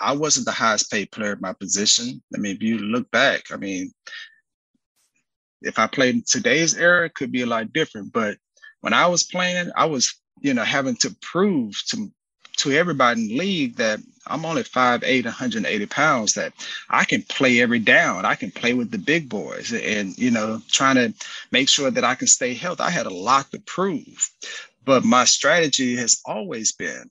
I 0.00 0.12
wasn't 0.12 0.46
the 0.46 0.52
highest 0.52 0.90
paid 0.90 1.10
player 1.10 1.32
at 1.32 1.40
my 1.40 1.52
position. 1.52 2.22
I 2.34 2.38
mean, 2.38 2.56
if 2.56 2.62
you 2.62 2.78
look 2.78 3.10
back, 3.10 3.52
I 3.52 3.56
mean, 3.56 3.92
if 5.64 5.78
I 5.78 5.86
played 5.86 6.14
in 6.16 6.24
today's 6.26 6.76
era, 6.76 7.06
it 7.06 7.14
could 7.14 7.32
be 7.32 7.42
a 7.42 7.46
lot 7.46 7.72
different. 7.72 8.12
But 8.12 8.36
when 8.80 8.92
I 8.92 9.06
was 9.06 9.22
playing, 9.22 9.70
I 9.76 9.86
was, 9.86 10.14
you 10.40 10.54
know, 10.54 10.64
having 10.64 10.96
to 10.96 11.14
prove 11.20 11.80
to 11.88 12.10
to 12.58 12.72
everybody 12.72 13.22
in 13.22 13.28
the 13.28 13.38
league 13.38 13.76
that 13.76 13.98
I'm 14.26 14.44
only 14.44 14.62
5'8, 14.62 15.24
180 15.24 15.86
pounds, 15.86 16.34
that 16.34 16.52
I 16.90 17.04
can 17.04 17.22
play 17.22 17.60
every 17.60 17.78
down. 17.78 18.24
I 18.24 18.34
can 18.34 18.50
play 18.50 18.74
with 18.74 18.90
the 18.90 18.98
big 18.98 19.28
boys 19.28 19.72
and, 19.72 20.16
you 20.18 20.30
know, 20.30 20.60
trying 20.68 20.96
to 20.96 21.14
make 21.50 21.68
sure 21.68 21.90
that 21.90 22.04
I 22.04 22.14
can 22.14 22.28
stay 22.28 22.54
healthy. 22.54 22.82
I 22.82 22.90
had 22.90 23.06
a 23.06 23.14
lot 23.14 23.50
to 23.50 23.58
prove. 23.60 24.30
But 24.84 25.04
my 25.04 25.24
strategy 25.24 25.96
has 25.96 26.20
always 26.24 26.72
been 26.72 27.10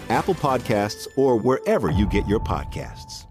Apple 0.11 0.35
Podcasts, 0.35 1.07
or 1.15 1.37
wherever 1.37 1.89
you 1.89 2.05
get 2.05 2.27
your 2.27 2.39
podcasts. 2.39 3.25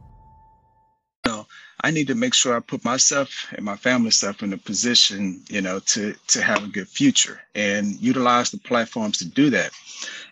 I 1.83 1.91
need 1.91 2.09
to 2.09 2.15
make 2.15 2.35
sure 2.35 2.55
I 2.55 2.61
put 2.61 2.85
myself 2.85 3.47
and 3.53 3.65
my 3.65 3.77
family 3.77 4.11
stuff 4.11 4.43
in 4.43 4.53
a 4.53 4.59
position, 4.59 5.43
you 5.49 5.61
know, 5.61 5.79
to 5.81 6.15
to 6.29 6.43
have 6.43 6.65
a 6.65 6.69
good 6.69 6.89
future 6.89 7.41
and 7.55 8.01
utilize 8.01 8.51
the 8.51 8.59
platforms 8.59 9.19
to 9.19 9.25
do 9.25 9.51
that. 9.51 9.71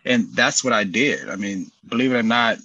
And 0.04 0.28
that's 0.34 0.62
what 0.62 0.72
I 0.72 0.84
did. 0.84 1.28
I 1.30 1.36
mean, 1.36 1.70
believe 1.88 2.12
it 2.12 2.18
or 2.18 2.22
not, 2.22 2.58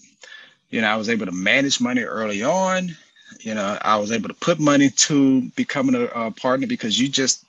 you 0.70 0.82
know, 0.82 0.88
I 0.88 0.96
was 0.96 1.10
able 1.10 1.26
to 1.26 1.32
manage 1.32 1.80
money 1.80 2.02
early 2.02 2.44
on. 2.44 2.96
You 3.40 3.56
know, 3.56 3.78
I 3.82 3.98
was 3.98 4.12
able 4.12 4.28
to 4.28 4.36
put 4.36 4.60
money 4.60 4.90
to 4.90 5.42
becoming 5.56 5.96
a, 5.96 6.06
a 6.08 6.32
partner 6.32 6.68
because 6.68 7.00
you 7.00 7.08
just 7.08 7.46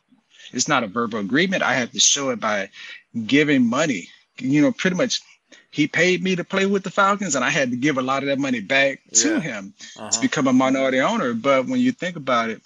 it's 0.53 0.69
not 0.69 0.85
a 0.85 0.89
verbal 0.89 1.19
agreement. 1.19 1.63
I 1.63 1.75
had 1.75 1.93
to 1.93 2.01
show 2.01 2.31
it 2.31 2.39
by 2.39 2.71
giving 3.27 3.67
money. 3.67 4.09
You 4.39 4.63
know, 4.63 4.73
pretty 4.73 4.97
much 4.97 5.21
he 5.75 5.89
paid 5.89 6.23
me 6.23 6.37
to 6.37 6.45
play 6.45 6.67
with 6.67 6.85
the 6.85 6.91
Falcons, 6.91 7.35
and 7.35 7.45
I 7.45 7.51
had 7.51 7.71
to 7.73 7.77
give 7.77 7.99
a 7.99 8.03
lot 8.03 8.23
of 8.23 8.29
that 8.29 8.39
money 8.39 8.61
back 8.61 9.01
to 9.15 9.29
Yeah. 9.29 9.41
him 9.41 9.75
Uh-huh. 9.97 10.09
to 10.11 10.21
become 10.21 10.47
a 10.47 10.53
minority 10.53 11.01
owner. 11.01 11.35
But 11.35 11.67
when 11.67 11.81
you 11.81 11.91
think 11.91 12.15
about 12.17 12.49
it, 12.51 12.63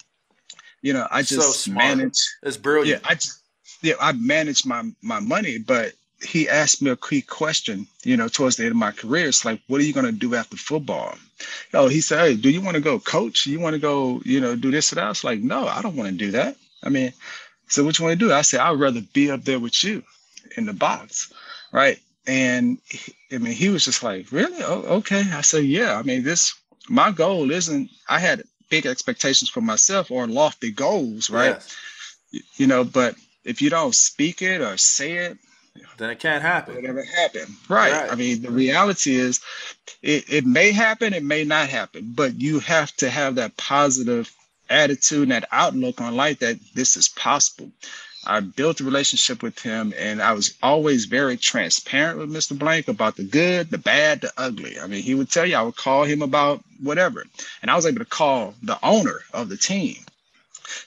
you 0.83 0.93
know, 0.93 1.07
I 1.09 1.23
just 1.23 1.61
smart. 1.61 1.87
manage. 1.97 2.19
It's 2.43 2.55
brilliant. 2.57 3.01
Yeah, 3.03 3.09
I 3.09 3.15
just 3.15 3.39
yeah, 3.81 3.95
I 3.99 4.11
managed 4.11 4.65
my 4.65 4.81
my 5.01 5.19
money, 5.19 5.57
but 5.57 5.93
he 6.21 6.47
asked 6.49 6.81
me 6.83 6.91
a 6.91 6.95
key 6.97 7.21
question, 7.21 7.87
you 8.03 8.15
know, 8.17 8.27
towards 8.27 8.57
the 8.57 8.63
end 8.63 8.71
of 8.71 8.77
my 8.77 8.91
career. 8.91 9.27
It's 9.27 9.43
like, 9.45 9.59
what 9.67 9.79
are 9.81 9.85
you 9.85 9.93
gonna 9.93 10.11
do 10.11 10.35
after 10.35 10.57
football? 10.57 11.17
Oh, 11.73 11.87
he 11.87 12.01
said, 12.01 12.19
Hey, 12.19 12.35
do 12.35 12.49
you 12.51 12.61
want 12.61 12.75
to 12.75 12.81
go 12.81 12.99
coach? 12.99 13.45
You 13.47 13.59
want 13.59 13.73
to 13.73 13.79
go, 13.79 14.21
you 14.25 14.39
know, 14.41 14.55
do 14.55 14.69
this 14.69 14.91
or 14.91 14.95
that? 14.95 15.05
I 15.05 15.09
was 15.09 15.23
like, 15.23 15.39
no, 15.39 15.67
I 15.67 15.81
don't 15.81 15.95
want 15.95 16.09
to 16.11 16.15
do 16.25 16.31
that. 16.31 16.57
I 16.83 16.89
mean, 16.89 17.11
so 17.69 17.83
what 17.85 17.97
you 17.97 18.03
want 18.05 18.19
to 18.19 18.25
do? 18.25 18.33
I 18.33 18.41
said, 18.43 18.59
I'd 18.59 18.79
rather 18.79 19.01
be 19.13 19.31
up 19.31 19.45
there 19.45 19.59
with 19.59 19.81
you 19.83 20.03
in 20.57 20.65
the 20.65 20.73
box. 20.73 21.31
Right. 21.71 21.99
And 22.29 22.77
he- 22.87 23.15
I 23.31 23.37
mean, 23.39 23.53
he 23.53 23.69
was 23.69 23.85
just 23.85 24.03
like, 24.03 24.31
really? 24.31 24.61
Oh, 24.63 24.97
okay. 24.99 25.23
I 25.33 25.41
said, 25.41 25.65
yeah. 25.65 25.97
I 25.97 26.03
mean, 26.03 26.23
this, 26.23 26.53
my 26.87 27.11
goal 27.11 27.49
isn't, 27.51 27.89
I 28.07 28.19
had 28.19 28.43
big 28.69 28.85
expectations 28.85 29.49
for 29.49 29.61
myself 29.61 30.11
or 30.11 30.27
lofty 30.27 30.71
goals, 30.71 31.29
right? 31.29 31.57
Yes. 32.31 32.43
You 32.57 32.67
know, 32.67 32.83
but 32.83 33.15
if 33.43 33.61
you 33.61 33.69
don't 33.71 33.95
speak 33.95 34.41
it 34.43 34.61
or 34.61 34.77
say 34.77 35.13
it, 35.13 35.37
Then 35.97 36.09
it 36.11 36.19
can't 36.19 36.41
happen. 36.43 36.75
whatever 36.75 37.03
happen. 37.03 37.47
Right. 37.67 37.91
Right. 37.91 38.11
I 38.11 38.15
mean, 38.15 38.41
the 38.43 38.51
reality 38.51 39.15
is 39.15 39.41
it, 40.03 40.25
it 40.29 40.45
may 40.45 40.71
happen, 40.71 41.13
it 41.13 41.23
may 41.23 41.43
not 41.45 41.69
happen, 41.69 42.13
but 42.15 42.39
you 42.39 42.59
have 42.59 42.91
to 42.97 43.09
have 43.09 43.35
that 43.35 43.57
positive 43.57 44.31
attitude 44.69 45.23
and 45.23 45.31
that 45.31 45.47
outlook 45.51 45.99
on 46.01 46.15
life 46.15 46.39
that 46.39 46.57
this 46.75 46.95
is 46.95 47.07
possible. 47.09 47.71
I 48.25 48.41
built 48.41 48.81
a 48.81 48.83
relationship 48.83 49.41
with 49.41 49.59
him 49.59 49.93
and 49.97 50.21
I 50.21 50.33
was 50.33 50.57
always 50.61 51.05
very 51.05 51.37
transparent 51.37 52.19
with 52.19 52.29
Mr. 52.29 52.57
Blank 52.57 52.87
about 52.87 53.15
the 53.15 53.23
good, 53.23 53.69
the 53.69 53.77
bad, 53.77 54.21
the 54.21 54.31
ugly. 54.37 54.79
I 54.79 54.87
mean, 54.87 55.01
he 55.01 55.15
would 55.15 55.31
tell 55.31 55.45
you, 55.45 55.55
I 55.55 55.61
would 55.61 55.75
call 55.75 56.03
him 56.03 56.21
about 56.21 56.63
whatever. 56.81 57.25
And 57.61 57.71
I 57.71 57.75
was 57.75 57.85
able 57.85 57.99
to 57.99 58.05
call 58.05 58.55
the 58.61 58.77
owner 58.83 59.21
of 59.33 59.49
the 59.49 59.57
team 59.57 59.95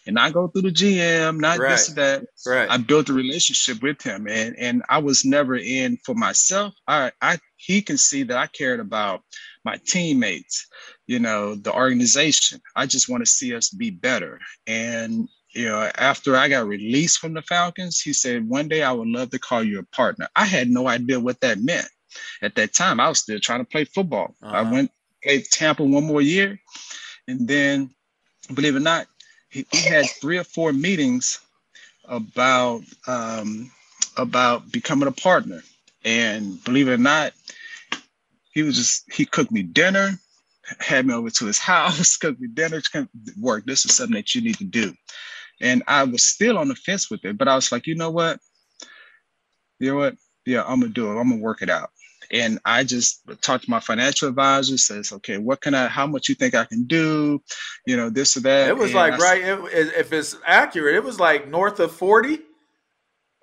and 0.06 0.14
not 0.14 0.32
go 0.32 0.48
through 0.48 0.62
the 0.62 0.70
GM, 0.70 1.40
not 1.40 1.58
this 1.58 1.90
or 1.90 1.94
that. 1.94 2.24
Right. 2.46 2.70
I 2.70 2.76
built 2.76 3.08
a 3.08 3.12
relationship 3.12 3.82
with 3.82 4.02
him 4.02 4.26
and 4.28 4.56
and 4.58 4.82
I 4.88 4.98
was 4.98 5.24
never 5.24 5.56
in 5.56 5.98
for 6.04 6.14
myself. 6.14 6.74
I 6.86 7.12
I 7.20 7.38
he 7.56 7.82
can 7.82 7.98
see 7.98 8.24
that 8.24 8.36
I 8.36 8.46
cared 8.46 8.80
about 8.80 9.22
my 9.64 9.78
teammates, 9.86 10.66
you 11.06 11.18
know, 11.18 11.54
the 11.54 11.72
organization. 11.72 12.60
I 12.74 12.86
just 12.86 13.08
want 13.08 13.22
to 13.22 13.30
see 13.30 13.54
us 13.54 13.70
be 13.70 13.90
better. 13.90 14.40
And 14.66 15.28
you 15.52 15.66
know, 15.68 15.90
after 15.96 16.36
I 16.36 16.48
got 16.48 16.66
released 16.66 17.18
from 17.18 17.34
the 17.34 17.42
Falcons, 17.42 18.00
he 18.00 18.12
said, 18.12 18.48
"One 18.48 18.68
day 18.68 18.82
I 18.82 18.92
would 18.92 19.08
love 19.08 19.30
to 19.30 19.38
call 19.38 19.62
you 19.62 19.78
a 19.80 19.84
partner." 19.84 20.28
I 20.36 20.44
had 20.46 20.70
no 20.70 20.88
idea 20.88 21.20
what 21.20 21.40
that 21.40 21.60
meant. 21.60 21.88
At 22.42 22.54
that 22.56 22.74
time, 22.74 23.00
I 23.00 23.08
was 23.08 23.20
still 23.20 23.40
trying 23.40 23.60
to 23.60 23.64
play 23.70 23.84
football. 23.84 24.34
I 24.42 24.62
Uh-huh. 24.62 24.72
went 24.72 24.92
played 25.22 25.44
Tampa 25.50 25.84
one 25.84 26.04
more 26.04 26.20
year, 26.22 26.60
and 27.28 27.46
then, 27.48 27.90
believe 28.54 28.74
it 28.74 28.78
or 28.78 28.80
not, 28.80 29.06
he, 29.50 29.66
he 29.70 29.78
had 29.82 30.06
three 30.06 30.38
or 30.38 30.44
four 30.44 30.72
meetings 30.72 31.38
about 32.06 32.82
um, 33.06 33.70
about 34.16 34.70
becoming 34.72 35.08
a 35.08 35.12
partner. 35.12 35.62
And 36.04 36.62
believe 36.64 36.88
it 36.88 36.92
or 36.94 36.98
not, 36.98 37.32
he 38.52 38.62
was 38.62 38.76
just 38.76 39.10
he 39.12 39.24
cooked 39.24 39.52
me 39.52 39.62
dinner, 39.62 40.18
had 40.80 41.06
me 41.06 41.14
over 41.14 41.30
to 41.30 41.46
his 41.46 41.58
house, 41.72 42.16
cooked 42.16 42.40
me 42.40 42.48
dinner, 42.48 42.82
work. 43.40 43.64
This 43.66 43.84
is 43.86 43.94
something 43.94 44.16
that 44.16 44.34
you 44.34 44.40
need 44.42 44.58
to 44.58 44.64
do. 44.64 44.94
And 45.62 45.82
I 45.86 46.04
was 46.04 46.24
still 46.24 46.58
on 46.58 46.68
the 46.68 46.74
fence 46.74 47.10
with 47.10 47.24
it, 47.24 47.38
but 47.38 47.48
I 47.48 47.54
was 47.54 47.70
like, 47.72 47.86
you 47.86 47.94
know 47.94 48.10
what? 48.10 48.40
You 49.78 49.92
know 49.92 49.96
what? 49.98 50.16
Yeah, 50.44 50.64
I'm 50.66 50.80
gonna 50.80 50.92
do 50.92 51.06
it. 51.08 51.20
I'm 51.20 51.30
gonna 51.30 51.40
work 51.40 51.62
it 51.62 51.70
out. 51.70 51.90
And 52.32 52.58
I 52.64 52.82
just 52.82 53.20
talked 53.42 53.64
to 53.64 53.70
my 53.70 53.80
financial 53.80 54.28
advisor, 54.28 54.78
says, 54.78 55.12
okay, 55.12 55.38
what 55.38 55.60
can 55.60 55.74
I, 55.74 55.86
how 55.86 56.06
much 56.06 56.28
you 56.28 56.34
think 56.34 56.54
I 56.54 56.64
can 56.64 56.84
do? 56.84 57.42
You 57.86 57.96
know, 57.96 58.10
this 58.10 58.36
or 58.36 58.40
that. 58.40 58.68
It 58.68 58.76
was 58.76 58.86
And 58.90 58.94
like 58.94 59.14
I 59.14 59.18
right. 59.18 59.42
It, 59.42 59.94
if 59.96 60.12
it's 60.12 60.36
accurate, 60.46 60.94
it 60.96 61.04
was 61.04 61.20
like 61.20 61.48
north 61.48 61.78
of 61.78 61.92
forty 61.92 62.40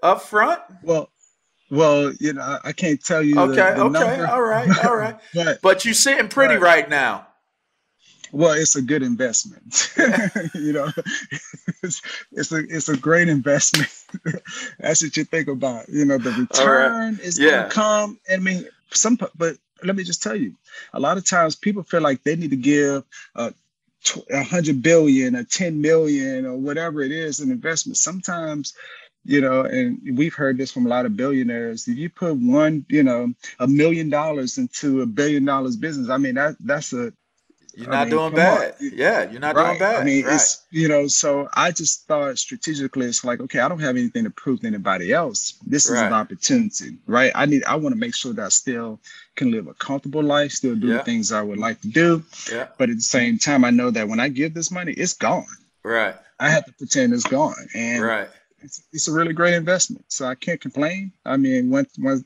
up 0.04 0.22
front. 0.24 0.62
Well, 0.84 1.10
well, 1.72 2.12
you 2.20 2.34
know, 2.34 2.60
I- 2.64 2.72
can't 2.74 3.02
tell 3.04 3.22
you. 3.22 3.40
Okay, 3.40 3.56
the 3.56 3.84
okay, 3.84 3.92
number, 3.92 4.28
all 4.28 4.42
right, 4.42 4.86
all 4.86 4.96
right. 4.96 5.20
but 5.36 5.62
But 5.62 5.86
you 5.86 5.94
sitting 5.94 6.28
pretty 6.28 6.56
Right. 6.56 6.64
right 6.82 6.90
now. 6.90 7.28
Well, 8.32 8.54
it's 8.54 8.76
a 8.76 8.82
good 8.82 9.04
investment. 9.04 9.92
you 10.56 10.74
know, 10.74 10.90
it's, 11.84 12.02
it's 12.32 12.52
a 12.52 12.58
it's 12.70 12.90
a 12.90 12.98
great 12.98 13.30
investment. 13.30 13.90
That's 14.80 15.04
what 15.04 15.18
you 15.18 15.24
think 15.26 15.48
about. 15.48 15.90
You 15.90 16.06
know, 16.06 16.18
the 16.18 16.32
All 16.54 16.70
right. 16.70 16.94
return 16.94 17.20
is 17.22 17.40
Yeah. 17.40 17.52
gonna 17.52 17.66
come. 17.70 18.20
I 18.32 18.38
mean, 18.38 18.68
some, 18.92 19.18
but 19.38 19.58
let 19.84 19.96
me 19.96 20.04
just 20.04 20.24
tell 20.24 20.36
you, 20.36 20.56
a 20.94 21.00
lot 21.00 21.18
of 21.18 21.28
times 21.28 21.56
people 21.56 21.84
feel 21.84 22.02
like 22.02 22.24
they 22.24 22.36
need 22.36 22.52
to 22.52 22.58
give 22.58 23.04
a 24.32 24.44
hundred 24.44 24.82
billion 24.82 25.36
or 25.36 25.44
10 25.44 25.82
million 25.82 26.46
or 26.46 26.58
whatever 26.58 27.02
it 27.02 27.12
is 27.12 27.40
an 27.40 27.52
investment. 27.52 27.98
Sometimes, 27.98 28.74
you 29.26 29.42
know, 29.42 29.62
and 29.64 30.00
we've 30.18 30.34
heard 30.34 30.58
this 30.58 30.72
from 30.72 30.86
a 30.86 30.90
lot 30.90 31.06
of 31.06 31.18
billionaires. 31.18 31.88
If 31.88 31.98
you 31.98 32.10
put 32.10 32.36
one, 32.38 32.86
you 32.90 33.04
know, 33.04 33.34
a 33.60 33.68
million 33.68 34.10
dollars 34.10 34.58
into 34.58 35.02
a 35.02 35.06
billion 35.06 35.46
dollars 35.46 35.76
business, 35.76 36.10
I 36.10 36.18
mean, 36.18 36.36
that 36.36 36.56
that's 36.60 36.94
a 36.94 37.14
You're 37.80 37.94
I 37.94 37.96
not 38.00 38.08
mean, 38.08 38.10
doing 38.18 38.32
come 38.32 38.40
on. 38.40 38.58
bad. 38.58 38.76
Yeah, 38.80 39.32
you're 39.32 39.40
not 39.40 39.56
right. 39.56 39.68
doing 39.68 39.80
bad. 39.80 40.02
I 40.02 40.04
mean, 40.04 40.26
right. 40.26 40.36
it's 40.36 40.66
you 40.70 40.90
know, 40.90 41.08
so 41.08 41.48
I 41.56 41.72
just 41.72 42.06
thought 42.08 42.38
strategically, 42.38 43.06
it's 43.06 43.24
like, 43.24 43.40
okay, 43.40 43.60
I 43.60 43.70
don't 43.70 43.80
have 43.80 43.96
anything 43.96 44.26
to 44.26 44.30
prove 44.30 44.60
to 44.62 44.68
anybody 44.68 45.14
else. 45.14 45.54
This 45.66 45.86
is 45.86 45.94
Right. 45.94 46.08
an 46.08 46.14
opportunity, 46.14 46.98
right? 47.08 47.32
I 47.36 47.46
need, 47.46 47.64
I 47.64 47.76
want 47.76 47.94
to 47.96 48.00
make 48.00 48.14
sure 48.14 48.34
that 48.34 48.46
I 48.46 48.50
still 48.50 49.00
can 49.38 49.52
live 49.52 49.68
a 49.68 49.74
comfortable 49.76 50.22
life, 50.22 50.52
still 50.52 50.76
do 50.76 50.88
Yeah. 50.88 50.98
the 50.98 51.04
things 51.04 51.32
I 51.32 51.42
would 51.42 51.58
like 51.58 51.80
to 51.82 51.88
do, 51.88 52.22
yeah. 52.52 52.68
but 52.78 52.90
at 52.90 52.98
the 52.98 53.02
same 53.02 53.38
time, 53.40 53.64
I 53.64 53.70
know 53.70 53.92
that 53.92 54.10
when 54.10 54.20
I 54.20 54.28
give 54.28 54.54
this 54.54 54.72
money, 54.72 54.92
it's 54.92 55.14
gone. 55.14 55.46
Right. 55.84 56.16
I 56.38 56.50
have 56.50 56.66
to 56.66 56.74
pretend 56.74 57.14
it's 57.14 57.24
gone, 57.24 57.56
and 57.74 58.04
Right. 58.04 58.28
it's, 58.62 58.84
it's 58.92 59.08
a 59.08 59.14
really 59.14 59.32
great 59.34 59.54
investment. 59.54 60.04
So 60.10 60.26
I 60.26 60.36
can't 60.36 60.60
complain. 60.60 61.14
I 61.26 61.38
mean, 61.38 61.70
when 61.70 61.88
when 61.98 62.26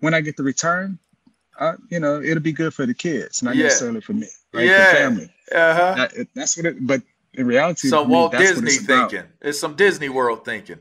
when 0.00 0.12
I 0.14 0.20
get 0.22 0.36
the 0.36 0.42
return, 0.42 0.98
I, 1.58 1.74
you 1.90 2.00
know, 2.00 2.20
it'll 2.22 2.42
be 2.42 2.52
good 2.52 2.74
for 2.74 2.86
the 2.86 2.94
kids, 2.94 3.42
not 3.42 3.56
Yeah. 3.56 3.64
necessarily 3.64 4.00
for 4.00 4.12
me, 4.12 4.28
right? 4.52 4.66
Yeah. 4.66 4.90
The 4.90 4.96
family. 4.96 5.30
Uh 5.52 5.74
huh. 5.74 5.94
That, 5.96 6.26
that's 6.34 6.56
what 6.56 6.66
it. 6.66 6.86
But 6.86 7.02
in 7.34 7.46
reality, 7.46 7.88
So 7.88 8.04
me, 8.04 8.10
Walt 8.10 8.32
what 8.32 8.40
Disney 8.40 8.68
it's 8.68 8.84
about. 8.84 9.10
thinking. 9.10 9.30
It's 9.40 9.58
some 9.58 9.74
Disney 9.74 10.08
World 10.08 10.44
thinking. 10.44 10.78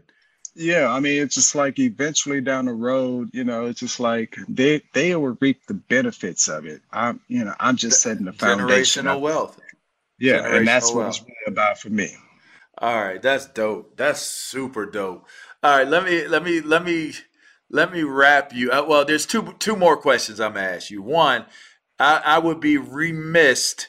Yeah, 0.55 0.89
I 0.89 0.99
mean, 0.99 1.21
it's 1.21 1.35
just 1.35 1.53
like 1.53 1.77
eventually 1.77 2.41
down 2.41 2.65
the 2.65 2.73
road, 2.73 3.29
you 3.31 3.43
know, 3.43 3.65
it's 3.65 3.79
just 3.79 3.99
like 3.99 4.35
they 4.49 4.81
they 4.93 5.15
will 5.15 5.37
reap 5.39 5.65
the 5.67 5.75
benefits 5.75 6.47
of 6.47 6.65
it. 6.65 6.81
I'm, 6.91 7.19
you 7.27 7.45
know, 7.45 7.53
I'm 7.59 7.75
just 7.75 8.01
setting 8.01 8.25
the 8.25 8.33
foundation. 8.33 9.05
Generational 9.05 9.15
up. 9.17 9.21
wealth. 9.21 9.61
Yeah, 10.19 10.47
and 10.47 10.67
that's 10.67 10.91
what 10.91 11.01
wealth. 11.01 11.17
it's 11.17 11.21
really 11.21 11.53
about 11.53 11.77
for 11.77 11.89
me. 11.89 12.09
All 12.79 12.95
right, 13.03 13.21
that's 13.21 13.45
dope. 13.45 13.97
That's 13.97 14.19
super 14.19 14.85
dope. 14.87 15.27
All 15.63 15.77
right, 15.77 15.87
let 15.87 16.03
me 16.03 16.27
let 16.27 16.43
me 16.43 16.61
let 16.61 16.83
me 16.83 17.13
let 17.69 17.91
me 17.91 18.03
wrap 18.03 18.53
you. 18.53 18.71
Uh, 18.71 18.85
well, 18.87 19.05
there's 19.05 19.25
two 19.25 19.55
two 19.59 19.75
more 19.75 19.97
questions 19.97 20.39
I'm 20.39 20.53
gonna 20.53 20.67
ask 20.67 20.89
you. 20.89 21.01
One, 21.01 21.45
I, 21.99 22.21
I 22.23 22.39
would 22.39 22.59
be 22.59 22.77
remiss 22.77 23.87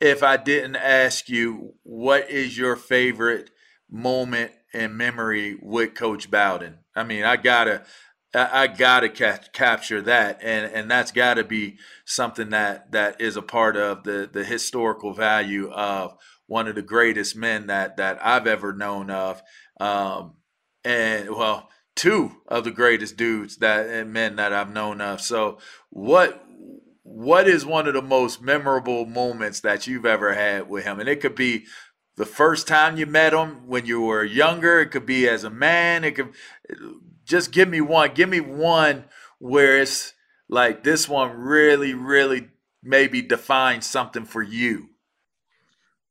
if 0.00 0.22
I 0.22 0.36
didn't 0.36 0.76
ask 0.76 1.28
you 1.28 1.74
what 1.82 2.28
is 2.30 2.58
your 2.58 2.76
favorite 2.76 3.50
moment 3.90 4.52
and 4.74 4.96
memory 4.96 5.56
with 5.60 5.94
Coach 5.94 6.30
Bowden. 6.30 6.78
I 6.96 7.04
mean, 7.04 7.24
I 7.24 7.36
gotta 7.36 7.84
I, 8.34 8.66
gotta 8.66 9.10
ca- 9.10 9.40
capture 9.52 10.00
that, 10.02 10.40
and 10.42 10.72
and 10.72 10.90
that's 10.90 11.12
got 11.12 11.34
to 11.34 11.44
be 11.44 11.78
something 12.06 12.50
that 12.50 12.92
that 12.92 13.20
is 13.20 13.36
a 13.36 13.42
part 13.42 13.76
of 13.76 14.04
the 14.04 14.28
the 14.32 14.44
historical 14.44 15.12
value 15.12 15.70
of 15.70 16.16
one 16.46 16.66
of 16.66 16.74
the 16.74 16.82
greatest 16.82 17.36
men 17.36 17.66
that 17.66 17.98
that 17.98 18.24
I've 18.24 18.46
ever 18.46 18.72
known 18.72 19.10
of, 19.10 19.42
um, 19.78 20.36
and 20.82 21.30
well, 21.30 21.68
two 21.96 22.32
of 22.48 22.64
the 22.64 22.70
greatest 22.70 23.16
dudes 23.16 23.58
that 23.58 23.86
and 23.86 24.12
men 24.12 24.36
that 24.36 24.52
I've 24.52 24.72
known 24.72 25.00
of. 25.00 25.20
So, 25.20 25.58
what 25.90 26.44
what 27.02 27.48
is 27.48 27.66
one 27.66 27.86
of 27.88 27.94
the 27.94 28.02
most 28.02 28.40
memorable 28.40 29.06
moments 29.06 29.60
that 29.60 29.86
you've 29.86 30.06
ever 30.06 30.34
had 30.34 30.68
with 30.68 30.84
him? 30.84 31.00
And 31.00 31.08
it 31.08 31.20
could 31.20 31.34
be 31.34 31.64
the 32.16 32.26
first 32.26 32.68
time 32.68 32.96
you 32.96 33.06
met 33.06 33.32
him 33.32 33.66
when 33.66 33.86
you 33.86 34.00
were 34.02 34.24
younger. 34.24 34.80
It 34.80 34.90
could 34.90 35.06
be 35.06 35.28
as 35.28 35.44
a 35.44 35.50
man. 35.50 36.04
It 36.04 36.12
could 36.16 36.32
just 37.24 37.52
give 37.52 37.68
me 37.68 37.80
one. 37.80 38.14
Give 38.14 38.28
me 38.28 38.40
one 38.40 39.04
where 39.38 39.80
it's 39.80 40.14
like 40.48 40.84
this 40.84 41.08
one 41.08 41.36
really, 41.36 41.94
really 41.94 42.48
maybe 42.82 43.22
defines 43.22 43.86
something 43.86 44.24
for 44.24 44.42
you. 44.42 44.88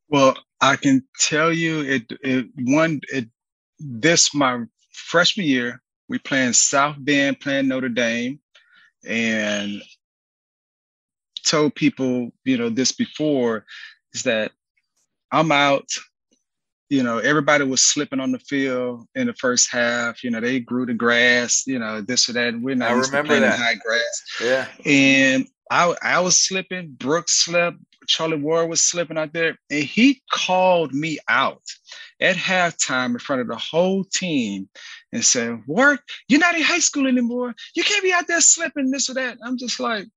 Well, 0.09 0.37
I 0.59 0.75
can 0.75 1.03
tell 1.19 1.51
you 1.53 1.81
it 1.81 2.11
it 2.21 2.47
one 2.57 3.01
it 3.09 3.29
this 3.79 4.33
my 4.35 4.65
freshman 5.01 5.47
year, 5.47 5.81
we 6.07 6.19
playing 6.19 6.53
South 6.53 6.95
Bend, 6.99 7.39
playing 7.39 7.67
Notre 7.67 7.89
Dame, 7.89 8.39
and 9.05 9.81
told 11.45 11.75
people, 11.75 12.31
you 12.43 12.57
know, 12.57 12.69
this 12.69 12.91
before 12.91 13.65
is 14.13 14.23
that 14.23 14.51
I'm 15.31 15.51
out. 15.51 15.87
You 16.89 17.03
know, 17.03 17.19
everybody 17.19 17.63
was 17.63 17.81
slipping 17.81 18.19
on 18.19 18.33
the 18.33 18.39
field 18.39 19.07
in 19.15 19.27
the 19.27 19.33
first 19.33 19.71
half. 19.71 20.25
You 20.25 20.31
know, 20.31 20.41
they 20.41 20.59
grew 20.59 20.85
the 20.85 20.93
grass. 20.93 21.63
You 21.65 21.79
know, 21.79 22.01
this 22.01 22.27
or 22.27 22.33
that. 22.33 22.59
We're 22.59 22.75
not 22.75 22.91
I 22.91 22.93
remember 22.93 23.39
that. 23.39 23.57
high 23.57 23.75
grass. 23.75 24.23
Yeah. 24.43 24.67
And 24.85 25.47
I 25.69 25.95
I 26.01 26.19
was 26.19 26.37
slipping. 26.37 26.91
Brooks 26.91 27.45
slipped. 27.45 27.79
Charlie 28.11 28.37
Ward 28.37 28.69
was 28.69 28.81
slipping 28.81 29.17
out 29.17 29.33
there, 29.33 29.57
and 29.69 29.83
he 29.83 30.21
called 30.31 30.93
me 30.93 31.17
out 31.29 31.63
at 32.19 32.35
halftime 32.35 33.11
in 33.13 33.19
front 33.19 33.41
of 33.41 33.47
the 33.47 33.55
whole 33.55 34.03
team 34.03 34.69
and 35.13 35.23
said, 35.23 35.63
"Ward, 35.65 35.99
you're 36.27 36.39
not 36.39 36.55
in 36.55 36.61
high 36.61 36.79
school 36.79 37.07
anymore. 37.07 37.53
You 37.75 37.83
can't 37.83 38.03
be 38.03 38.13
out 38.13 38.27
there 38.27 38.41
slipping 38.41 38.91
this 38.91 39.09
or 39.09 39.13
that." 39.13 39.37
I'm 39.43 39.57
just 39.57 39.79
like, 39.79 40.07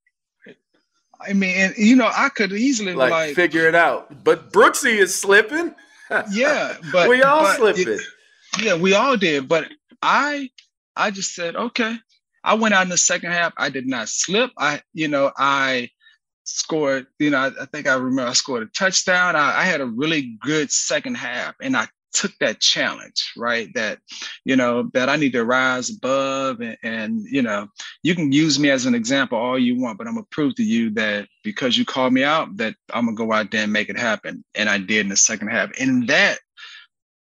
I 1.21 1.33
mean, 1.33 1.57
and 1.57 1.75
you 1.77 1.97
know, 1.97 2.11
I 2.13 2.29
could 2.29 2.53
easily 2.53 2.95
Like, 2.95 3.11
like, 3.11 3.35
figure 3.35 3.69
it 3.69 3.75
out. 3.75 4.25
But 4.25 4.53
Brooksy 4.53 4.99
is 4.99 5.15
slipping. 5.15 5.75
yeah, 6.33 6.77
but 6.93 7.09
we 7.09 7.23
all 7.23 7.45
but 7.45 7.57
slipping. 7.57 7.95
it- 7.95 8.01
yeah, 8.61 8.75
we 8.75 8.95
all 8.95 9.17
did. 9.17 9.49
But 9.49 9.69
I, 10.03 10.51
I 10.97 11.11
just 11.11 11.35
said, 11.35 11.57
okay. 11.57 11.97
I 12.45 12.55
went 12.55 12.75
out 12.75 12.83
in 12.83 12.91
the 12.91 12.99
second 12.99 13.33
half. 13.33 13.53
I 13.57 13.71
did 13.71 13.87
not 13.87 14.09
slip. 14.09 14.51
I, 14.59 14.83
you 14.93 15.09
know, 15.09 15.33
I 15.37 15.89
scored. 16.45 17.07
You 17.19 17.31
know, 17.31 17.39
I, 17.39 17.51
I 17.63 17.67
think 17.67 17.87
I 17.87 17.95
remember 17.95 18.31
I 18.31 18.35
scored 18.35 18.63
a 18.63 18.67
touchdown. 18.67 19.37
I, 19.37 19.61
I 19.61 19.63
had 19.65 19.81
a 19.81 19.87
really 19.87 20.37
good 20.41 20.71
second 20.71 21.17
half, 21.17 21.55
and 21.61 21.77
I 21.77 21.89
took 22.13 22.33
that 22.39 22.61
challenge, 22.61 23.33
right? 23.37 23.69
That, 23.75 23.99
you 24.45 24.57
know, 24.57 24.89
that 24.95 25.09
I 25.09 25.17
need 25.17 25.33
to 25.33 25.45
rise 25.45 25.91
above, 25.91 26.61
and, 26.61 26.79
and 26.83 27.27
you 27.31 27.43
know, 27.43 27.69
you 28.03 28.15
can 28.15 28.33
use 28.33 28.59
me 28.59 28.71
as 28.71 28.87
an 28.87 28.95
example 28.95 29.37
all 29.37 29.59
you 29.59 29.81
want, 29.81 29.99
but 29.99 30.07
I'm 30.07 30.15
gonna 30.15 30.27
prove 30.31 30.55
to 30.57 30.63
you 30.63 30.91
that 30.91 31.29
because 31.43 31.77
you 31.77 31.85
called 31.85 32.13
me 32.13 32.23
out, 32.23 32.57
that 32.57 32.77
I'm 32.93 33.07
gonna 33.07 33.17
go 33.17 33.33
out 33.33 33.51
there 33.51 33.65
and 33.65 33.73
make 33.73 33.89
it 33.89 33.99
happen, 33.99 34.45
and 34.55 34.69
I 34.69 34.79
did 34.79 35.01
in 35.01 35.09
the 35.09 35.17
second 35.17 35.49
half, 35.49 35.71
and 35.79 36.09
that 36.09 36.39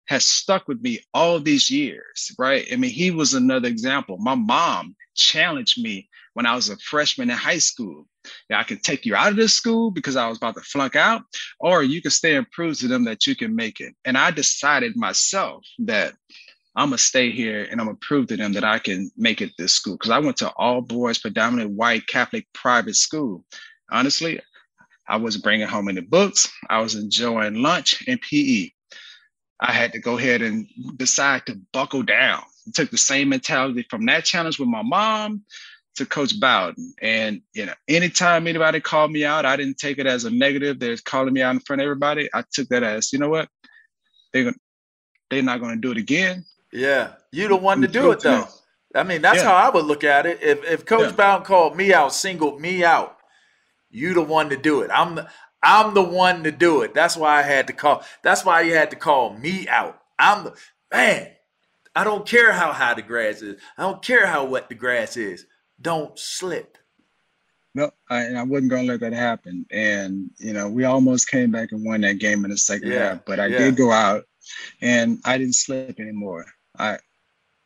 has 0.06 0.24
stuck 0.24 0.68
with 0.68 0.80
me 0.82 1.00
all 1.12 1.40
these 1.40 1.70
years, 1.70 2.30
right? 2.38 2.66
I 2.72 2.76
mean, 2.76 2.90
he 2.90 3.10
was 3.10 3.34
another 3.34 3.68
example. 3.68 4.18
My 4.18 4.34
mom 4.34 4.94
challenged 5.16 5.82
me 5.82 6.08
when 6.34 6.46
I 6.46 6.54
was 6.54 6.68
a 6.68 6.76
freshman 6.76 7.30
in 7.30 7.36
high 7.36 7.58
school. 7.58 8.06
I 8.52 8.62
can 8.62 8.78
take 8.78 9.06
you 9.06 9.14
out 9.14 9.30
of 9.30 9.36
this 9.36 9.54
school 9.54 9.90
because 9.90 10.16
I 10.16 10.28
was 10.28 10.38
about 10.38 10.54
to 10.56 10.60
flunk 10.60 10.96
out, 10.96 11.22
or 11.60 11.82
you 11.82 12.02
can 12.02 12.10
stay 12.10 12.36
and 12.36 12.50
prove 12.50 12.78
to 12.78 12.88
them 12.88 13.04
that 13.04 13.26
you 13.26 13.34
can 13.34 13.56
make 13.56 13.80
it. 13.80 13.94
And 14.04 14.18
I 14.18 14.30
decided 14.30 14.96
myself 14.96 15.64
that 15.80 16.14
I'm 16.76 16.88
gonna 16.88 16.98
stay 16.98 17.30
here 17.30 17.66
and 17.70 17.80
I'm 17.80 17.86
gonna 17.86 17.98
prove 18.00 18.26
to 18.28 18.36
them 18.36 18.52
that 18.54 18.64
I 18.64 18.78
can 18.78 19.10
make 19.16 19.40
it 19.40 19.52
this 19.58 19.72
school. 19.72 19.94
Because 19.94 20.10
I 20.10 20.18
went 20.18 20.36
to 20.38 20.50
all 20.56 20.80
boys, 20.80 21.18
predominantly 21.18 21.74
white 21.74 22.06
Catholic 22.06 22.46
private 22.52 22.96
school. 22.96 23.44
Honestly, 23.90 24.40
I 25.06 25.16
was 25.16 25.36
bringing 25.36 25.68
home 25.68 25.88
any 25.88 26.00
books. 26.00 26.50
I 26.68 26.80
was 26.80 26.94
enjoying 26.94 27.62
lunch 27.62 28.02
and 28.08 28.20
PE. 28.20 28.70
I 29.60 29.72
had 29.72 29.92
to 29.92 30.00
go 30.00 30.18
ahead 30.18 30.42
and 30.42 30.66
decide 30.96 31.46
to 31.46 31.60
buckle 31.72 32.02
down. 32.02 32.42
I 32.66 32.70
took 32.72 32.90
the 32.90 32.98
same 32.98 33.28
mentality 33.28 33.86
from 33.88 34.06
that 34.06 34.24
challenge 34.24 34.58
with 34.58 34.68
my 34.68 34.82
mom 34.82 35.44
to 35.96 36.06
Coach 36.06 36.38
Bowden. 36.38 36.94
And 37.00 37.40
you 37.54 37.66
know, 37.66 37.74
anytime 37.88 38.46
anybody 38.46 38.80
called 38.80 39.12
me 39.12 39.24
out, 39.24 39.46
I 39.46 39.56
didn't 39.56 39.78
take 39.78 39.98
it 39.98 40.06
as 40.06 40.24
a 40.24 40.30
negative. 40.30 40.78
They're 40.78 40.96
calling 41.04 41.32
me 41.34 41.42
out 41.42 41.54
in 41.54 41.60
front 41.60 41.80
of 41.80 41.84
everybody. 41.84 42.28
I 42.34 42.44
took 42.52 42.68
that 42.68 42.82
as, 42.82 43.12
you 43.12 43.18
know 43.18 43.28
what? 43.28 43.48
They're 44.32 44.44
gonna 44.44 44.56
they're 45.30 45.42
not 45.42 45.60
gonna 45.60 45.76
do 45.76 45.92
it 45.92 45.98
again. 45.98 46.44
Yeah, 46.72 47.12
you 47.32 47.48
the 47.48 47.56
one 47.56 47.80
to 47.82 47.88
do 47.88 48.10
it 48.12 48.20
though. 48.20 48.48
I 48.94 49.02
mean, 49.02 49.22
that's 49.22 49.38
Yeah. 49.38 49.44
how 49.44 49.54
I 49.54 49.70
would 49.70 49.84
look 49.84 50.04
at 50.04 50.26
it. 50.26 50.42
If 50.42 50.64
if 50.64 50.84
Coach 50.84 51.10
Yeah. 51.10 51.16
Bowden 51.16 51.44
called 51.46 51.76
me 51.76 51.92
out, 51.92 52.12
singled 52.14 52.60
me 52.60 52.84
out, 52.84 53.18
you 53.90 54.14
the 54.14 54.22
one 54.22 54.50
to 54.50 54.56
do 54.56 54.82
it. 54.82 54.90
I'm 54.92 55.14
the 55.14 55.28
I'm 55.62 55.94
the 55.94 56.02
one 56.02 56.44
to 56.44 56.52
do 56.52 56.82
it. 56.82 56.92
That's 56.94 57.16
why 57.16 57.38
I 57.38 57.42
had 57.42 57.66
to 57.68 57.72
call. 57.72 58.04
That's 58.22 58.44
why 58.44 58.60
you 58.62 58.74
had 58.74 58.90
to 58.90 58.96
call 58.96 59.32
me 59.34 59.66
out. 59.68 60.00
I'm 60.18 60.44
the 60.44 60.54
man. 60.92 61.30
I 61.96 62.04
don't 62.04 62.26
care 62.26 62.52
how 62.52 62.72
high 62.72 62.94
the 62.94 63.02
grass 63.02 63.40
is. 63.40 63.60
I 63.78 63.82
don't 63.82 64.02
care 64.02 64.26
how 64.26 64.44
wet 64.44 64.68
the 64.68 64.74
grass 64.74 65.16
is. 65.16 65.46
Don't 65.80 66.18
slip. 66.18 66.78
No, 67.74 67.90
I, 68.10 68.22
and 68.22 68.38
I 68.38 68.42
wasn't 68.44 68.70
gonna 68.70 68.84
let 68.84 69.00
that 69.00 69.12
happen. 69.12 69.66
And 69.70 70.30
you 70.38 70.52
know, 70.52 70.68
we 70.68 70.84
almost 70.84 71.28
came 71.28 71.50
back 71.50 71.72
and 71.72 71.84
won 71.84 72.02
that 72.02 72.18
game 72.20 72.44
in 72.44 72.50
the 72.50 72.58
second 72.58 72.90
Yeah, 72.90 72.98
half, 72.98 73.24
but 73.26 73.40
I 73.40 73.48
yeah. 73.48 73.58
did 73.58 73.76
go 73.76 73.90
out 73.92 74.24
and 74.82 75.20
I 75.24 75.38
didn't 75.38 75.56
slip 75.56 76.00
anymore. 76.00 76.46
I 76.78 76.98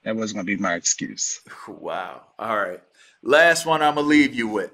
that 0.05 0.17
wasn't 0.17 0.39
gonna 0.39 0.47
be 0.47 0.57
my 0.57 0.75
excuse. 0.75 1.41
Wow. 1.69 2.23
All 2.39 2.57
right. 2.57 2.83
Last 3.23 3.67
one 3.67 3.83
I'm 3.83 3.97
gonna 3.97 4.07
leave 4.07 4.35
you 4.35 4.49
with. 4.49 4.73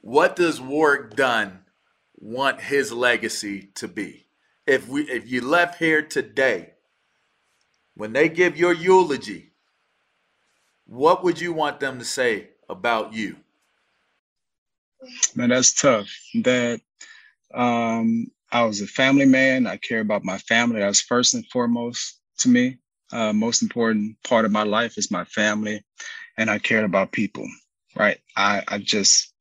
What 0.00 0.36
does 0.36 0.60
Warrick 0.60 1.16
Dunn 1.16 1.60
want 2.16 2.60
his 2.62 2.92
legacy 2.92 3.70
to 3.76 3.88
be? 3.88 4.26
If 4.66 4.88
we 4.88 5.02
if 5.04 5.30
you 5.30 5.42
left 5.42 5.78
here 5.78 6.02
today, 6.02 6.74
when 7.94 8.12
they 8.12 8.28
give 8.28 8.56
your 8.56 8.72
eulogy, 8.72 9.47
what 10.88 11.22
would 11.22 11.40
you 11.40 11.52
want 11.52 11.80
them 11.80 11.98
to 11.98 12.04
say 12.04 12.48
about 12.68 13.12
you? 13.12 13.36
Man, 15.36 15.50
that's 15.50 15.72
tough. 15.72 16.08
That 16.42 16.80
um, 17.54 18.26
I 18.50 18.64
was 18.64 18.80
a 18.80 18.86
family 18.86 19.26
man. 19.26 19.66
I 19.66 19.76
care 19.76 20.00
about 20.00 20.24
my 20.24 20.38
family. 20.38 20.80
That's 20.80 21.00
first 21.02 21.34
and 21.34 21.46
foremost 21.50 22.20
to 22.38 22.48
me. 22.48 22.78
Uh, 23.12 23.32
most 23.32 23.62
important 23.62 24.16
part 24.24 24.44
of 24.44 24.50
my 24.50 24.64
life 24.64 24.98
is 24.98 25.10
my 25.10 25.24
family, 25.24 25.84
and 26.36 26.50
I 26.50 26.58
care 26.58 26.84
about 26.84 27.12
people. 27.12 27.46
Right. 27.94 28.18
I, 28.36 28.62
I 28.68 28.78
just 28.78 29.32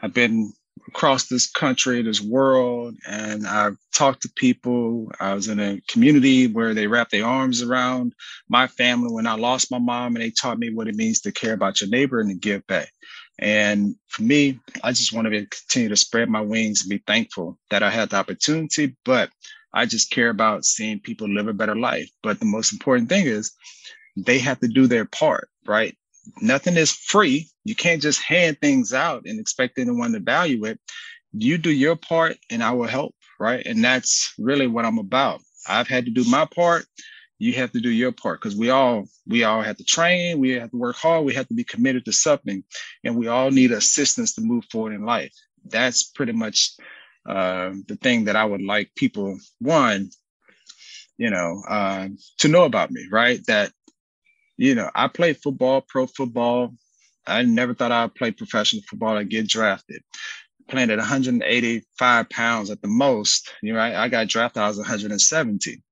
I've 0.00 0.14
been 0.14 0.52
across 0.90 1.26
this 1.28 1.48
country, 1.48 2.02
this 2.02 2.20
world, 2.20 2.96
and 3.08 3.46
I've 3.46 3.76
talked 3.94 4.22
to 4.22 4.32
people. 4.34 5.10
I 5.20 5.34
was 5.34 5.46
in 5.46 5.60
a 5.60 5.80
community 5.88 6.48
where 6.48 6.74
they 6.74 6.88
wrapped 6.88 7.12
their 7.12 7.24
arms 7.24 7.62
around 7.62 8.12
my 8.48 8.66
family 8.66 9.12
when 9.12 9.26
I 9.26 9.34
lost 9.34 9.70
my 9.70 9.78
mom, 9.78 10.16
and 10.16 10.24
they 10.24 10.30
taught 10.30 10.58
me 10.58 10.70
what 10.70 10.88
it 10.88 10.96
means 10.96 11.20
to 11.22 11.32
care 11.32 11.54
about 11.54 11.80
your 11.80 11.90
neighbor 11.90 12.20
and 12.20 12.30
to 12.30 12.36
give 12.36 12.66
back. 12.66 12.90
And 13.38 13.94
for 14.08 14.22
me, 14.22 14.58
I 14.82 14.90
just 14.90 15.12
want 15.12 15.28
to 15.28 15.46
continue 15.46 15.88
to 15.90 15.96
spread 15.96 16.28
my 16.28 16.40
wings 16.40 16.82
and 16.82 16.90
be 16.90 17.02
thankful 17.06 17.56
that 17.70 17.82
I 17.82 17.90
had 17.90 18.10
the 18.10 18.16
opportunity. 18.16 18.96
But 19.04 19.30
I 19.72 19.86
just 19.86 20.10
care 20.10 20.28
about 20.28 20.64
seeing 20.64 21.00
people 21.00 21.28
live 21.28 21.46
a 21.46 21.52
better 21.52 21.76
life. 21.76 22.10
But 22.22 22.40
the 22.40 22.46
most 22.46 22.72
important 22.72 23.08
thing 23.08 23.26
is 23.26 23.52
they 24.16 24.38
have 24.40 24.58
to 24.60 24.68
do 24.68 24.88
their 24.88 25.04
part, 25.04 25.48
right? 25.66 25.96
Nothing 26.40 26.76
is 26.76 26.92
free. 26.92 27.48
You 27.64 27.74
can't 27.74 28.02
just 28.02 28.22
hand 28.22 28.58
things 28.60 28.92
out 28.92 29.22
and 29.26 29.40
expect 29.40 29.78
anyone 29.78 30.12
to 30.12 30.20
value 30.20 30.64
it. 30.64 30.78
You 31.32 31.58
do 31.58 31.70
your 31.70 31.96
part 31.96 32.36
and 32.50 32.62
I 32.62 32.72
will 32.72 32.86
help, 32.86 33.14
right? 33.38 33.64
And 33.64 33.82
that's 33.84 34.32
really 34.38 34.66
what 34.66 34.84
I'm 34.84 34.98
about. 34.98 35.40
I've 35.68 35.88
had 35.88 36.04
to 36.06 36.10
do 36.10 36.24
my 36.24 36.46
part. 36.46 36.86
You 37.38 37.54
have 37.54 37.72
to 37.72 37.80
do 37.80 37.90
your 37.90 38.12
part 38.12 38.40
because 38.40 38.56
we 38.56 38.68
all 38.68 39.06
we 39.26 39.44
all 39.44 39.62
have 39.62 39.78
to 39.78 39.84
train, 39.84 40.38
we 40.40 40.50
have 40.50 40.70
to 40.72 40.76
work 40.76 40.96
hard, 40.96 41.24
we 41.24 41.34
have 41.34 41.48
to 41.48 41.54
be 41.54 41.64
committed 41.64 42.04
to 42.04 42.12
something, 42.12 42.62
and 43.02 43.16
we 43.16 43.28
all 43.28 43.50
need 43.50 43.72
assistance 43.72 44.34
to 44.34 44.42
move 44.42 44.64
forward 44.70 44.92
in 44.92 45.06
life. 45.06 45.32
That's 45.64 46.02
pretty 46.02 46.32
much 46.32 46.72
uh, 47.26 47.72
the 47.88 47.96
thing 47.96 48.24
that 48.24 48.36
I 48.36 48.44
would 48.44 48.62
like 48.62 48.90
people 48.94 49.38
one, 49.58 50.10
you 51.16 51.30
know, 51.30 51.62
uh, 51.66 52.08
to 52.38 52.48
know 52.48 52.64
about 52.64 52.90
me, 52.90 53.06
right? 53.10 53.40
That 53.46 53.72
you 54.60 54.74
know, 54.74 54.90
I 54.94 55.08
played 55.08 55.38
football, 55.38 55.80
pro 55.80 56.06
football. 56.06 56.74
I 57.26 57.42
never 57.42 57.72
thought 57.72 57.92
I'd 57.92 58.14
play 58.14 58.30
professional 58.30 58.82
football. 58.82 59.16
I'd 59.16 59.30
get 59.30 59.48
drafted. 59.48 60.02
Playing 60.68 60.90
at 60.90 60.98
185 60.98 62.28
pounds 62.28 62.70
at 62.70 62.82
the 62.82 62.88
most, 62.88 63.54
you 63.62 63.72
know, 63.72 63.78
I, 63.78 64.04
I 64.04 64.08
got 64.08 64.28
drafted. 64.28 64.62
I 64.62 64.68
was 64.68 64.76
170. 64.76 65.82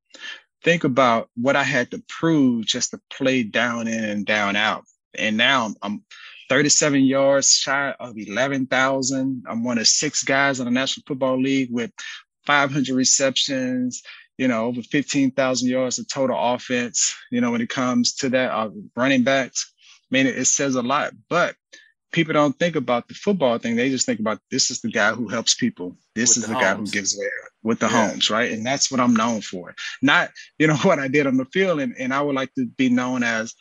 Think 0.63 0.85
about 0.85 1.31
what 1.35 1.57
I 1.57 1.63
had 1.63 1.91
to 1.93 2.03
prove 2.11 2.67
just 2.67 2.91
to 2.91 3.01
play 3.11 3.43
down 3.43 3.89
in 3.89 4.05
and 4.05 4.27
down 4.27 4.55
out. 4.55 4.85
And 5.17 5.39
now 5.39 5.65
I'm, 5.65 5.75
I'm 5.81 6.05
37 6.51 7.05
yards 7.05 7.51
shy 7.51 7.95
of 7.99 8.19
11,000. 8.19 9.45
I'm 9.49 9.65
one 9.65 9.79
of 9.79 9.89
six 9.89 10.23
guys 10.23 10.61
in 10.61 10.67
the 10.67 10.71
National 10.71 11.05
Football 11.07 11.41
League 11.41 11.71
with 11.73 11.91
500 12.45 12.95
receptions, 12.95 14.03
you 14.39 14.49
know, 14.49 14.67
over 14.67 14.83
15,000 14.83 15.69
yards 15.69 15.99
of 15.99 16.09
total 16.09 16.39
offense. 16.39 17.15
You 17.31 17.41
know, 17.41 17.51
when 17.51 17.61
it 17.61 17.69
comes 17.69 18.15
to 18.17 18.31
that, 18.31 18.53
uh, 18.53 18.71
running 18.97 19.25
backs, 19.25 19.73
I 20.11 20.17
mean, 20.17 20.27
it, 20.27 20.39
it 20.39 20.47
says 20.47 20.77
a 20.77 20.83
lot. 20.83 21.13
But 21.29 21.57
people 22.13 22.33
don't 22.33 22.59
think 22.59 22.77
about 22.77 23.09
the 23.09 23.15
football 23.15 23.59
thing. 23.59 23.77
They 23.77 23.91
just 23.91 24.07
think 24.07 24.21
about 24.21 24.41
this 24.51 24.71
is 24.71 24.81
the 24.81 24.91
guy 24.91 25.13
who 25.13 25.29
helps 25.29 25.55
people. 25.55 25.97
This 26.15 26.31
With 26.31 26.39
is 26.39 26.43
the 26.49 26.55
the, 26.55 26.61
guy 26.61 26.75
who 26.75 26.87
gives 26.87 27.19
away 27.19 27.29
with 27.63 27.81
the 27.81 27.89
Yeah. 27.89 28.11
homes, 28.11 28.31
right? 28.31 28.53
And 28.53 28.65
that's 28.65 28.91
what 28.91 29.01
I'm 29.01 29.15
known 29.15 29.41
for. 29.43 29.75
Not, 30.03 30.31
you 30.59 30.67
know, 30.69 30.77
what 30.83 30.99
I 30.99 31.09
did 31.09 31.27
on 31.27 31.37
the 31.37 31.45
field. 31.47 31.81
And, 31.81 31.95
and 31.99 32.15
I 32.15 32.23
would 32.23 32.37
like 32.37 32.55
to 32.55 32.67
be 32.67 32.89
known 32.89 33.23
as 33.23 33.55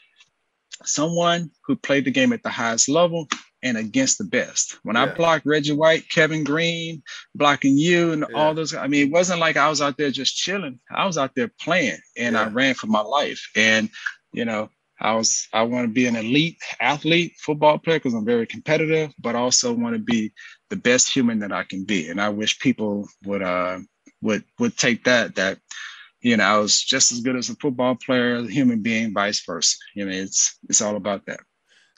someone 0.85 1.51
who 1.65 1.75
played 1.75 2.05
the 2.05 2.11
game 2.11 2.33
at 2.33 2.43
the 2.43 2.49
highest 2.49 2.87
level 2.87 3.27
and 3.63 3.77
against 3.77 4.17
the 4.17 4.23
best. 4.23 4.77
When 4.83 4.95
I 4.95 5.05
blocked 5.05 5.45
Reggie 5.45 5.73
White, 5.73 6.09
Kevin 6.09 6.43
Greene, 6.43 7.01
blocking 7.35 7.77
you, 7.77 8.11
and 8.11 8.25
Yeah. 8.29 8.35
all 8.35 8.53
those, 8.53 8.73
I 8.73 8.87
mean, 8.87 9.07
it 9.07 9.11
wasn't 9.11 9.39
like 9.39 9.57
I 9.57 9.69
was 9.69 9.81
out 9.81 9.97
there 9.97 10.11
just 10.11 10.35
chilling. 10.35 10.79
I 10.91 11.05
was 11.05 11.17
out 11.17 11.31
there 11.35 11.51
playing, 11.59 11.99
and 12.15 12.37
I 12.37 12.47
ran 12.49 12.75
for 12.75 12.87
my 12.87 13.01
life. 13.01 13.49
And 13.55 13.89
you 14.33 14.45
know, 14.45 14.69
I 14.99 15.13
was 15.15 15.47
I 15.53 15.63
want 15.63 15.87
to 15.87 15.93
be 15.93 16.05
an 16.05 16.15
elite 16.15 16.57
athlete, 16.79 17.33
football 17.39 17.77
player, 17.79 17.99
because 17.99 18.13
I'm 18.13 18.25
very 18.25 18.45
competitive, 18.47 19.11
but 19.19 19.35
also 19.35 19.73
want 19.73 19.95
to 19.95 20.01
be 20.01 20.33
the 20.69 20.75
best 20.75 21.11
human 21.11 21.39
that 21.39 21.51
I 21.51 21.63
can 21.63 21.85
be. 21.85 22.09
And 22.09 22.21
I 22.21 22.29
wish 22.29 22.59
people 22.59 23.07
would 23.25 23.41
uh 23.41 23.79
would 24.21 24.43
would 24.59 24.77
take 24.77 25.03
that 25.05 25.35
that 25.35 25.59
you 26.21 26.37
know 26.37 26.43
I 26.43 26.57
was 26.57 26.81
just 26.81 27.11
as 27.11 27.21
good 27.21 27.35
as 27.35 27.49
a 27.49 27.55
football 27.55 27.95
player 27.95 28.35
as 28.35 28.47
a 28.47 28.51
human 28.51 28.81
being, 28.81 29.13
vice 29.13 29.43
versa. 29.45 29.77
You 29.95 30.05
know, 30.05 30.11
it's 30.11 30.57
it's 30.69 30.81
all 30.81 30.95
about 30.95 31.25
that. 31.27 31.39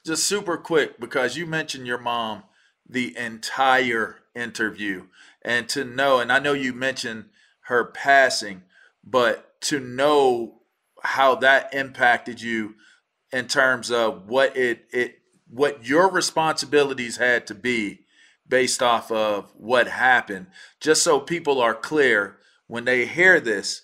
Just 0.06 0.24
super 0.24 0.58
quick 0.58 1.00
because 1.00 1.38
you 1.38 1.46
mentioned 1.46 1.86
your 1.88 1.98
mom 1.98 2.44
the 2.88 3.16
entire 3.18 4.18
interview 4.36 5.06
and 5.44 5.68
to 5.70 5.84
know 5.84 6.20
and 6.20 6.32
i 6.32 6.40
know 6.40 6.54
you 6.54 6.74
mentioned 6.74 7.26
her 7.62 7.84
passing 7.86 8.64
but 9.04 9.60
to 9.62 9.80
know 9.80 10.62
how 11.04 11.36
that 11.36 11.74
impacted 11.74 12.42
you 12.42 12.76
in 13.32 13.48
terms 13.48 13.92
of 13.92 14.28
what 14.28 14.56
it 14.56 14.86
it 14.92 15.20
what 15.48 15.86
your 15.86 16.10
responsibilities 16.10 17.18
had 17.18 17.46
to 17.48 17.56
be 17.56 18.00
based 18.48 18.82
off 18.82 19.12
of 19.12 19.52
what 19.58 19.88
happened 19.88 20.48
just 20.80 21.04
so 21.04 21.20
people 21.20 21.62
are 21.62 21.76
clear 21.76 22.38
when 22.68 22.86
they 22.86 23.06
hear 23.06 23.40
this 23.40 23.84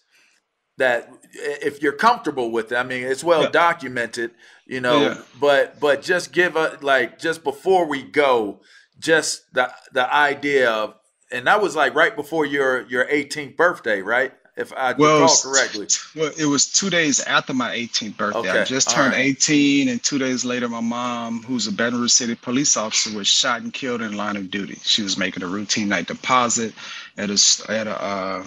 that 0.78 1.10
if 1.34 1.82
you're 1.82 1.94
comfortable 1.94 2.52
with 2.52 2.72
it, 2.72 2.76
I 2.76 2.84
mean, 2.84 3.04
it's 3.04 3.24
well 3.24 3.44
Yeah. 3.44 3.50
documented, 3.50 4.32
you 4.66 4.82
know, 4.82 5.02
Yeah. 5.02 5.18
but 5.40 5.80
but 5.80 6.02
just 6.02 6.32
give 6.32 6.56
a 6.56 6.78
like 6.82 7.20
just 7.20 7.44
before 7.44 7.86
we 7.86 8.04
go, 8.04 8.62
just 9.00 9.54
the 9.54 9.72
the 9.94 10.12
idea 10.14 10.72
of 10.72 10.96
and 11.32 11.48
that 11.48 11.62
was 11.62 11.76
like 11.76 11.96
right 11.96 12.16
before 12.16 12.46
your 12.46 12.82
your 12.88 13.06
18th 13.06 13.58
birthday, 13.58 14.02
right? 14.02 14.34
If 14.58 14.72
I 14.72 14.94
Well, 14.94 15.22
recall 15.22 15.36
correctly. 15.44 15.88
Well, 16.16 16.32
it 16.40 16.46
was 16.46 16.66
two 16.72 16.90
days 16.90 17.20
after 17.20 17.54
my 17.54 17.76
18th 17.76 18.16
birthday. 18.16 18.62
I 18.62 18.64
just 18.64 18.90
turned 18.90 19.12
right. 19.12 19.26
18, 19.26 19.90
and 19.90 20.02
two 20.02 20.18
days 20.18 20.46
later, 20.46 20.70
my 20.70 20.80
mom, 20.80 21.44
who's 21.44 21.68
a 21.68 21.74
Baton 21.74 22.00
Rouge 22.00 22.14
City 22.14 22.36
police 22.36 22.78
officer, 22.78 23.16
was 23.18 23.28
shot 23.28 23.64
and 23.64 23.74
killed 23.74 24.02
in 24.02 24.16
line 24.16 24.38
of 24.38 24.50
duty. 24.50 24.80
She 24.82 25.02
was 25.02 25.18
making 25.18 25.44
a 25.44 25.48
routine 25.48 25.90
night 25.90 26.08
deposit 26.08 26.74
at 27.18 27.30
a 27.30 27.34
at 27.70 27.88
a 27.88 28.02
uh, 28.02 28.46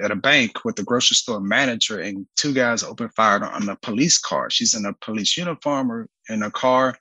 at 0.00 0.10
a 0.10 0.16
bank 0.16 0.64
with 0.64 0.76
the 0.76 0.82
grocery 0.82 1.16
store 1.16 1.40
manager, 1.40 2.00
and 2.00 2.26
two 2.36 2.52
guys 2.52 2.82
opened 2.82 3.14
fire 3.14 3.44
on 3.44 3.68
a 3.68 3.76
police 3.76 4.18
car. 4.18 4.50
She's 4.50 4.74
in 4.74 4.86
a 4.86 4.94
police 4.94 5.36
uniform 5.36 5.90
or 5.90 6.08
in 6.28 6.42
a 6.42 6.50
car, 6.50 6.96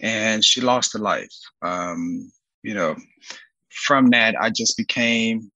and 0.00 0.44
she 0.44 0.60
lost 0.60 0.92
her 0.92 0.98
life. 0.98 1.34
Um, 1.62 2.30
you 2.62 2.74
know, 2.74 2.96
from 3.70 4.10
that, 4.10 4.34
I 4.40 4.50
just 4.50 4.76
became 4.76 5.50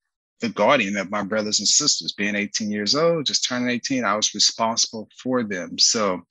the 0.47 0.55
guardian 0.55 0.97
of 0.97 1.11
my 1.11 1.23
brothers 1.23 1.59
and 1.59 1.69
sisters. 1.69 2.13
Being 2.13 2.37
18 2.37 2.71
years 2.71 2.95
old, 2.95 3.27
just 3.27 3.45
turning 3.45 3.69
18, 3.69 4.05
I 4.05 4.15
was 4.15 4.35
responsible 4.35 5.09
for 5.21 5.43
them. 5.43 5.79
So, 5.79 6.23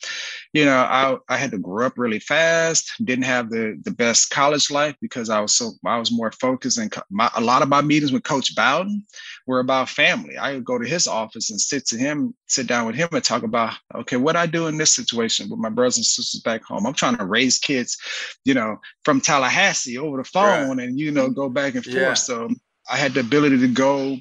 you 0.53 0.65
know, 0.65 0.77
I, 0.77 1.17
I 1.27 1.37
had 1.37 1.51
to 1.51 1.57
grow 1.57 1.85
up 1.85 1.93
really 1.97 2.19
fast. 2.19 2.91
Didn't 3.03 3.25
have 3.25 3.49
the 3.49 3.79
the 3.83 3.91
best 3.91 4.29
college 4.29 4.71
life 4.71 4.95
because 5.01 5.29
I 5.29 5.39
was 5.39 5.55
so 5.55 5.71
I 5.85 5.97
was 5.97 6.11
more 6.11 6.31
focused. 6.31 6.77
And 6.77 6.93
my, 7.09 7.29
a 7.35 7.41
lot 7.41 7.61
of 7.61 7.69
my 7.69 7.81
meetings 7.81 8.11
with 8.11 8.23
Coach 8.23 8.55
Bowden 8.55 9.05
were 9.47 9.59
about 9.59 9.89
family. 9.89 10.37
I 10.37 10.53
would 10.53 10.65
go 10.65 10.77
to 10.77 10.87
his 10.87 11.07
office 11.07 11.51
and 11.51 11.59
sit 11.59 11.85
to 11.87 11.97
him, 11.97 12.33
sit 12.47 12.67
down 12.67 12.87
with 12.87 12.95
him, 12.95 13.09
and 13.11 13.23
talk 13.23 13.43
about 13.43 13.73
okay, 13.93 14.17
what 14.17 14.35
I 14.35 14.45
do 14.45 14.67
in 14.67 14.77
this 14.77 14.95
situation 14.95 15.49
with 15.49 15.59
my 15.59 15.69
brothers 15.69 15.97
and 15.97 16.05
sisters 16.05 16.41
back 16.41 16.63
home. 16.63 16.85
I'm 16.85 16.93
trying 16.93 17.17
to 17.17 17.25
raise 17.25 17.59
kids, 17.59 17.97
you 18.45 18.53
know, 18.53 18.79
from 19.03 19.21
Tallahassee 19.21 19.97
over 19.97 20.17
the 20.17 20.23
phone, 20.23 20.79
and 20.79 20.99
you 20.99 21.11
know, 21.11 21.29
go 21.29 21.49
back 21.49 21.75
and 21.75 21.83
forth. 21.83 21.95
Yeah. 21.95 22.13
So 22.13 22.49
I 22.89 22.97
had 22.97 23.13
the 23.13 23.21
ability 23.21 23.59
to 23.59 23.67
go 23.67 24.17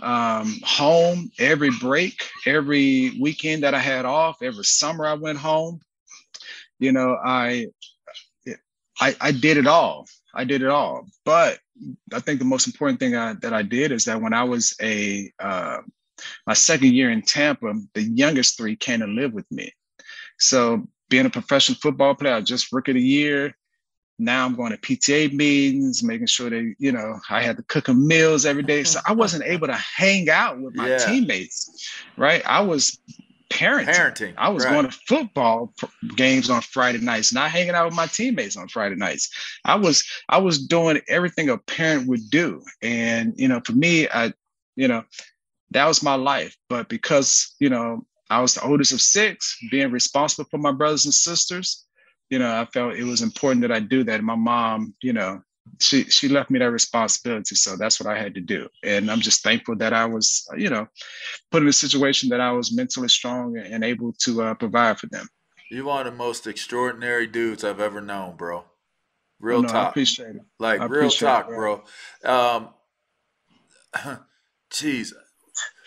um, 0.00 0.60
home 0.62 1.30
every 1.38 1.70
break, 1.80 2.22
every 2.46 3.18
weekend 3.20 3.62
that 3.64 3.74
I 3.74 3.80
had 3.80 4.04
off, 4.04 4.42
every 4.42 4.64
summer 4.64 5.06
I 5.06 5.14
went 5.14 5.38
home. 5.38 5.80
You 6.78 6.92
know, 6.92 7.16
I, 7.22 7.66
I, 9.00 9.16
I 9.20 9.32
did 9.32 9.56
it 9.56 9.66
all. 9.66 10.06
I 10.34 10.44
did 10.44 10.62
it 10.62 10.68
all. 10.68 11.06
But 11.24 11.58
I 12.12 12.20
think 12.20 12.38
the 12.38 12.44
most 12.44 12.66
important 12.66 13.00
thing 13.00 13.16
I, 13.16 13.34
that 13.34 13.52
I 13.52 13.62
did 13.62 13.92
is 13.92 14.04
that 14.04 14.20
when 14.20 14.32
I 14.32 14.44
was 14.44 14.76
a 14.80 15.32
uh, 15.38 15.78
my 16.46 16.54
second 16.54 16.92
year 16.94 17.10
in 17.10 17.22
Tampa, 17.22 17.72
the 17.94 18.02
youngest 18.02 18.56
three 18.56 18.76
came 18.76 19.00
to 19.00 19.06
live 19.06 19.32
with 19.32 19.50
me. 19.50 19.72
So 20.38 20.86
being 21.08 21.26
a 21.26 21.30
professional 21.30 21.78
football 21.80 22.14
player, 22.14 22.34
I 22.34 22.40
just 22.40 22.72
rookie 22.72 22.92
of 22.92 22.96
the 22.96 23.02
year. 23.02 23.56
Now 24.18 24.44
I'm 24.44 24.54
going 24.56 24.72
to 24.72 24.78
PTA 24.78 25.32
meetings, 25.32 26.02
making 26.02 26.26
sure 26.26 26.50
that, 26.50 26.74
you 26.78 26.92
know, 26.92 27.20
I 27.30 27.42
had 27.42 27.56
to 27.56 27.62
cook 27.64 27.86
them 27.86 28.06
meals 28.06 28.44
every 28.46 28.64
day. 28.64 28.84
So 28.84 29.00
I 29.06 29.12
wasn't 29.12 29.44
able 29.46 29.68
to 29.68 29.74
hang 29.74 30.28
out 30.28 30.60
with 30.60 30.74
my 30.74 30.88
Yeah. 30.88 30.98
teammates, 30.98 31.88
right? 32.16 32.42
I 32.44 32.60
was 32.60 32.98
parenting. 33.50 33.88
Parenting, 33.88 34.34
I 34.36 34.48
was 34.50 34.64
right. 34.64 34.72
going 34.72 34.90
to 34.90 34.98
football 35.06 35.72
games 36.16 36.50
on 36.50 36.62
Friday 36.62 36.98
nights, 36.98 37.32
not 37.32 37.50
hanging 37.50 37.74
out 37.74 37.86
with 37.86 37.94
my 37.94 38.06
teammates 38.06 38.56
on 38.56 38.68
Friday 38.68 38.96
nights. 38.96 39.30
I 39.64 39.76
was 39.76 40.04
I 40.28 40.38
was 40.38 40.66
doing 40.66 41.00
everything 41.08 41.48
a 41.48 41.58
parent 41.58 42.08
would 42.08 42.28
do. 42.30 42.62
And, 42.82 43.34
you 43.36 43.48
know, 43.48 43.60
for 43.64 43.72
me, 43.72 44.08
I, 44.08 44.32
you 44.76 44.88
know, 44.88 45.04
that 45.70 45.86
was 45.86 46.02
my 46.02 46.14
life. 46.14 46.56
But 46.68 46.88
because, 46.88 47.54
you 47.60 47.70
know, 47.70 48.04
I 48.30 48.40
was 48.40 48.54
the 48.54 48.64
oldest 48.64 48.92
of 48.92 49.00
six, 49.00 49.56
being 49.70 49.90
responsible 49.90 50.48
for 50.50 50.58
my 50.58 50.72
brothers 50.72 51.06
and 51.06 51.14
sisters, 51.14 51.86
you 52.30 52.38
know, 52.38 52.60
I 52.60 52.66
felt 52.66 52.94
it 52.94 53.04
was 53.04 53.22
important 53.22 53.62
that 53.62 53.72
I 53.72 53.80
do 53.80 54.04
that. 54.04 54.22
My 54.22 54.34
mom, 54.34 54.94
you 55.02 55.12
know, 55.12 55.42
she 55.80 56.04
she 56.04 56.28
left 56.28 56.50
me 56.50 56.58
that 56.58 56.70
responsibility. 56.70 57.54
So 57.54 57.76
that's 57.76 58.00
what 58.00 58.12
I 58.12 58.18
had 58.18 58.34
to 58.34 58.40
do. 58.40 58.68
And 58.82 59.10
I'm 59.10 59.20
just 59.20 59.42
thankful 59.42 59.76
that 59.76 59.92
I 59.92 60.06
was, 60.06 60.48
you 60.56 60.70
know, 60.70 60.86
put 61.50 61.62
in 61.62 61.68
a 61.68 61.72
situation 61.72 62.28
that 62.30 62.40
I 62.40 62.52
was 62.52 62.74
mentally 62.74 63.08
strong 63.08 63.56
and 63.58 63.84
able 63.84 64.12
to 64.20 64.42
uh, 64.42 64.54
provide 64.54 64.98
for 64.98 65.06
them. 65.06 65.28
You're 65.70 65.84
one 65.84 66.06
of 66.06 66.12
the 66.12 66.16
most 66.16 66.46
extraordinary 66.46 67.26
dudes 67.26 67.62
I've 67.62 67.80
ever 67.80 68.00
known, 68.00 68.36
bro. 68.36 68.64
Real 69.40 69.62
No, 69.62 69.68
I 69.68 69.72
talk. 69.72 69.90
appreciate 69.90 70.36
it. 70.36 70.42
Like 70.58 70.80
real 70.80 71.08
appreciate 71.08 71.28
it, 71.28 71.32
talk, 71.32 71.46
bro. 71.46 71.82
bro. 72.22 72.66
Um, 73.96 74.18
jeez. 74.70 75.12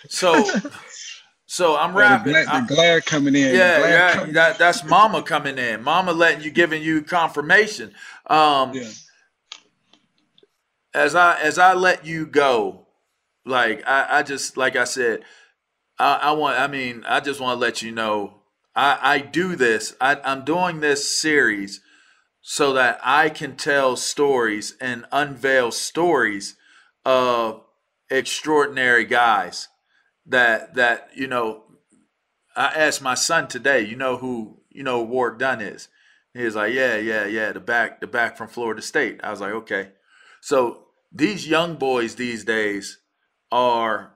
So, 0.07 0.31
so 1.53 1.75
I'm 1.75 1.91
the, 1.91 1.99
rapping. 1.99 2.31
glare, 2.31 2.45
I'm- 2.49 2.65
the 2.67 2.75
glare 2.75 3.01
coming 3.01 3.35
in. 3.35 3.53
yeah, 3.53 3.79
yeah. 3.79 4.13
coming- 4.13 4.33
That, 4.35 4.57
that's 4.57 4.85
mama 4.85 5.21
coming 5.21 5.57
in. 5.57 5.83
Mama 5.83 6.13
letting 6.13 6.43
you, 6.45 6.49
giving 6.49 6.81
you 6.81 7.01
confirmation. 7.01 7.93
Um, 8.27 8.73
Yeah. 8.73 8.89
as 10.93 11.13
I 11.13 11.39
as 11.41 11.57
I 11.57 11.73
let 11.73 12.05
you 12.05 12.25
go, 12.25 12.87
like 13.45 13.83
I, 13.87 14.19
I 14.19 14.23
just 14.23 14.55
like 14.55 14.77
I 14.77 14.85
said, 14.85 15.23
I, 15.99 16.15
I 16.23 16.31
want. 16.31 16.57
I 16.57 16.67
mean, 16.67 17.03
I 17.07 17.19
just 17.19 17.41
want 17.41 17.57
to 17.57 17.59
let 17.59 17.81
you 17.81 17.91
know, 17.91 18.41
I, 18.73 18.97
I 19.01 19.17
do 19.19 19.57
this. 19.57 19.93
I, 19.99 20.17
I'm 20.23 20.45
doing 20.45 20.79
this 20.79 21.19
series 21.19 21.81
so 22.41 22.73
that 22.73 22.99
I 23.03 23.29
can 23.29 23.57
tell 23.57 23.97
stories 23.97 24.75
and 24.79 25.05
unveil 25.11 25.71
stories 25.71 26.55
of 27.05 27.61
extraordinary 28.09 29.03
guys 29.05 29.67
that 30.25 30.75
that 30.75 31.09
you 31.15 31.27
know. 31.27 31.63
I 32.53 32.65
asked 32.65 33.01
my 33.01 33.13
son 33.13 33.47
today, 33.47 33.81
you 33.81 33.95
know 33.95 34.17
who 34.17 34.59
you 34.69 34.83
know 34.83 35.01
Warrick 35.03 35.39
Dunn 35.39 35.61
is. 35.61 35.87
He 36.33 36.43
was 36.43 36.55
like, 36.55 36.73
yeah, 36.73 36.97
yeah, 36.97 37.25
yeah, 37.25 37.51
the 37.51 37.59
back, 37.59 37.99
the 37.99 38.07
back 38.07 38.37
from 38.37 38.47
Florida 38.47 38.81
State. 38.81 39.19
I 39.23 39.31
was 39.31 39.41
like, 39.41 39.53
okay. 39.53 39.89
So 40.39 40.85
these 41.11 41.47
young 41.47 41.75
boys 41.75 42.15
these 42.15 42.45
days 42.45 42.99
are 43.51 44.13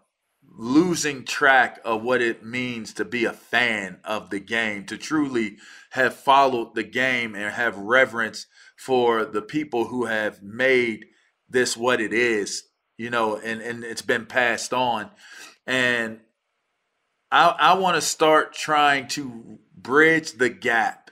losing 0.58 1.26
track 1.26 1.80
of 1.84 2.04
what 2.04 2.22
it 2.22 2.46
means 2.46 2.94
to 2.94 3.06
be 3.06 3.26
a 3.26 3.34
fan 3.34 4.00
of 4.06 4.30
the 4.30 4.40
game, 4.40 4.86
to 4.86 4.98
truly 4.98 5.58
have 5.92 6.16
followed 6.16 6.76
the 6.76 6.84
game 6.84 7.36
and 7.36 7.54
have 7.54 7.78
reverence 7.78 8.48
for 8.78 9.26
the 9.26 9.42
people 9.42 9.86
who 9.86 10.06
have 10.06 10.42
made 10.42 11.06
this 11.50 11.76
what 11.76 12.00
it 12.00 12.14
is, 12.14 12.64
you 12.98 13.10
know, 13.10 13.38
and, 13.38 13.62
and 13.62 13.84
it's 13.84 14.02
been 14.02 14.26
passed 14.26 14.74
on. 14.74 15.10
And 15.68 16.20
I, 17.32 17.56
I 17.60 17.74
want 17.76 17.96
to 17.96 18.02
start 18.02 18.54
trying 18.54 19.08
to 19.10 19.60
bridge 19.76 20.34
the 20.34 20.50
gap 20.50 21.12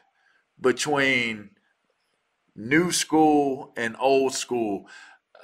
between 0.59 1.49
new 2.55 2.91
school 2.91 3.73
and 3.75 3.95
old 3.99 4.33
school. 4.33 4.87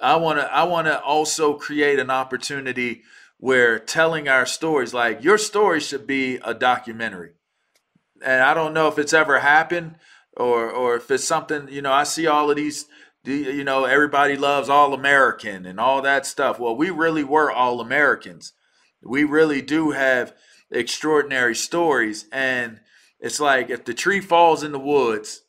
I 0.02 0.16
want 0.16 0.40
to 0.40 0.54
I 0.54 0.64
want 0.64 0.88
to 0.88 1.02
also 1.02 1.56
create 1.56 2.00
an 2.00 2.10
opportunity 2.10 3.02
where 3.38 3.80
telling 3.80 4.28
our 4.28 4.46
stories 4.46 4.94
like 4.94 5.24
your 5.24 5.38
story 5.38 5.80
should 5.80 6.08
be 6.08 6.38
a 6.38 6.54
documentary. 6.54 7.32
And 8.24 8.42
I 8.42 8.54
don't 8.54 8.74
know 8.74 8.88
if 8.88 8.98
it's 9.00 9.14
ever 9.14 9.40
happened 9.40 9.96
or 10.38 10.70
or 10.70 10.96
if 10.96 11.12
it's 11.12 11.24
something, 11.26 11.68
you 11.70 11.82
know, 11.82 11.92
I 11.92 12.04
see 12.04 12.28
all 12.28 12.50
of 12.50 12.56
these 12.56 12.86
the- 12.86 12.90
you 13.24 13.64
know, 13.64 13.86
everybody 13.86 14.36
loves 14.38 14.70
all 14.70 14.94
American 14.94 15.66
and 15.66 15.80
all 15.80 16.02
that 16.02 16.26
stuff. 16.26 16.60
Well, 16.60 16.76
we 16.76 16.90
really 16.90 17.24
were 17.24 17.52
all 17.52 17.82
Americans. 17.82 18.54
We 19.02 19.24
really 19.24 19.62
do 19.62 19.92
have 19.92 20.34
extraordinary 20.72 21.56
stories 21.56 22.26
and 22.32 22.80
it's 23.20 23.40
like 23.40 23.70
if 23.70 23.84
the 23.84 23.94
tree 23.94 24.22
falls 24.22 24.64
in 24.64 24.72
the 24.72 24.80
woods 24.80 25.42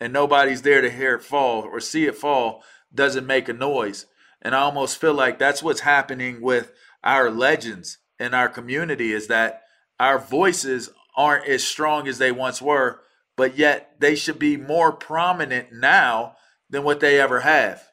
and 0.00 0.12
nobody's 0.12 0.62
there 0.62 0.80
to 0.80 0.90
hear 0.90 1.14
it 1.14 1.22
fall 1.22 1.62
or 1.62 1.80
see 1.80 2.06
it 2.06 2.16
fall 2.16 2.62
doesn't 2.94 3.26
make 3.26 3.48
a 3.48 3.52
noise. 3.52 4.06
And 4.42 4.54
I 4.54 4.60
almost 4.60 5.00
feel 5.00 5.14
like 5.14 5.38
that's 5.38 5.62
what's 5.62 5.80
happening 5.80 6.42
with 6.42 6.72
our 7.02 7.30
legends 7.30 7.98
in 8.18 8.34
our 8.34 8.48
community 8.48 9.12
is 9.12 9.28
that 9.28 9.62
our 9.98 10.18
voices 10.18 10.90
aren't 11.16 11.46
as 11.48 11.64
strong 11.64 12.08
as 12.08 12.18
they 12.18 12.32
once 12.32 12.60
were, 12.60 13.00
but 13.36 13.56
yet 13.56 13.96
they 14.00 14.14
should 14.14 14.38
be 14.38 14.56
more 14.56 14.92
prominent 14.92 15.72
now 15.72 16.36
than 16.74 16.82
what 16.82 16.98
they 16.98 17.20
ever 17.20 17.40
have. 17.40 17.88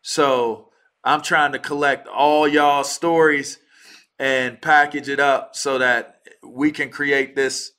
So 0.00 0.70
I'm 1.04 1.20
trying 1.20 1.52
to 1.52 1.58
collect 1.58 2.08
all 2.08 2.48
y'all 2.48 2.82
stories 2.82 3.58
and 4.18 4.60
package 4.60 5.10
it 5.10 5.20
up 5.20 5.54
so 5.54 5.78
that 5.78 6.20
we 6.42 6.72
can 6.72 6.88
create 6.88 7.36
this 7.36 7.72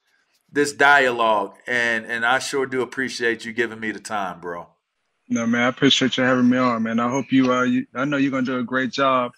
this 0.51 0.71
dialogue 0.71 1.55
and 1.65 2.05
and 2.05 2.23
I 2.23 2.37
sure 2.37 2.67
do 2.67 2.83
appreciate 2.83 3.43
you 3.43 3.51
giving 3.51 3.79
me 3.79 3.91
the 3.91 3.99
time, 3.99 4.39
bro. 4.39 4.67
No 5.27 5.47
man, 5.47 5.63
I 5.63 5.67
appreciate 5.69 6.17
you 6.17 6.23
having 6.23 6.49
me 6.49 6.57
on, 6.57 6.83
man. 6.83 6.99
I 6.99 7.09
hope 7.09 7.31
you 7.31 7.51
uh 7.51 7.63
you, 7.63 7.87
I 7.95 8.05
know 8.05 8.17
you're 8.17 8.29
gonna 8.29 8.45
do 8.45 8.59
a 8.59 8.63
great 8.63 8.91
job, 8.91 9.31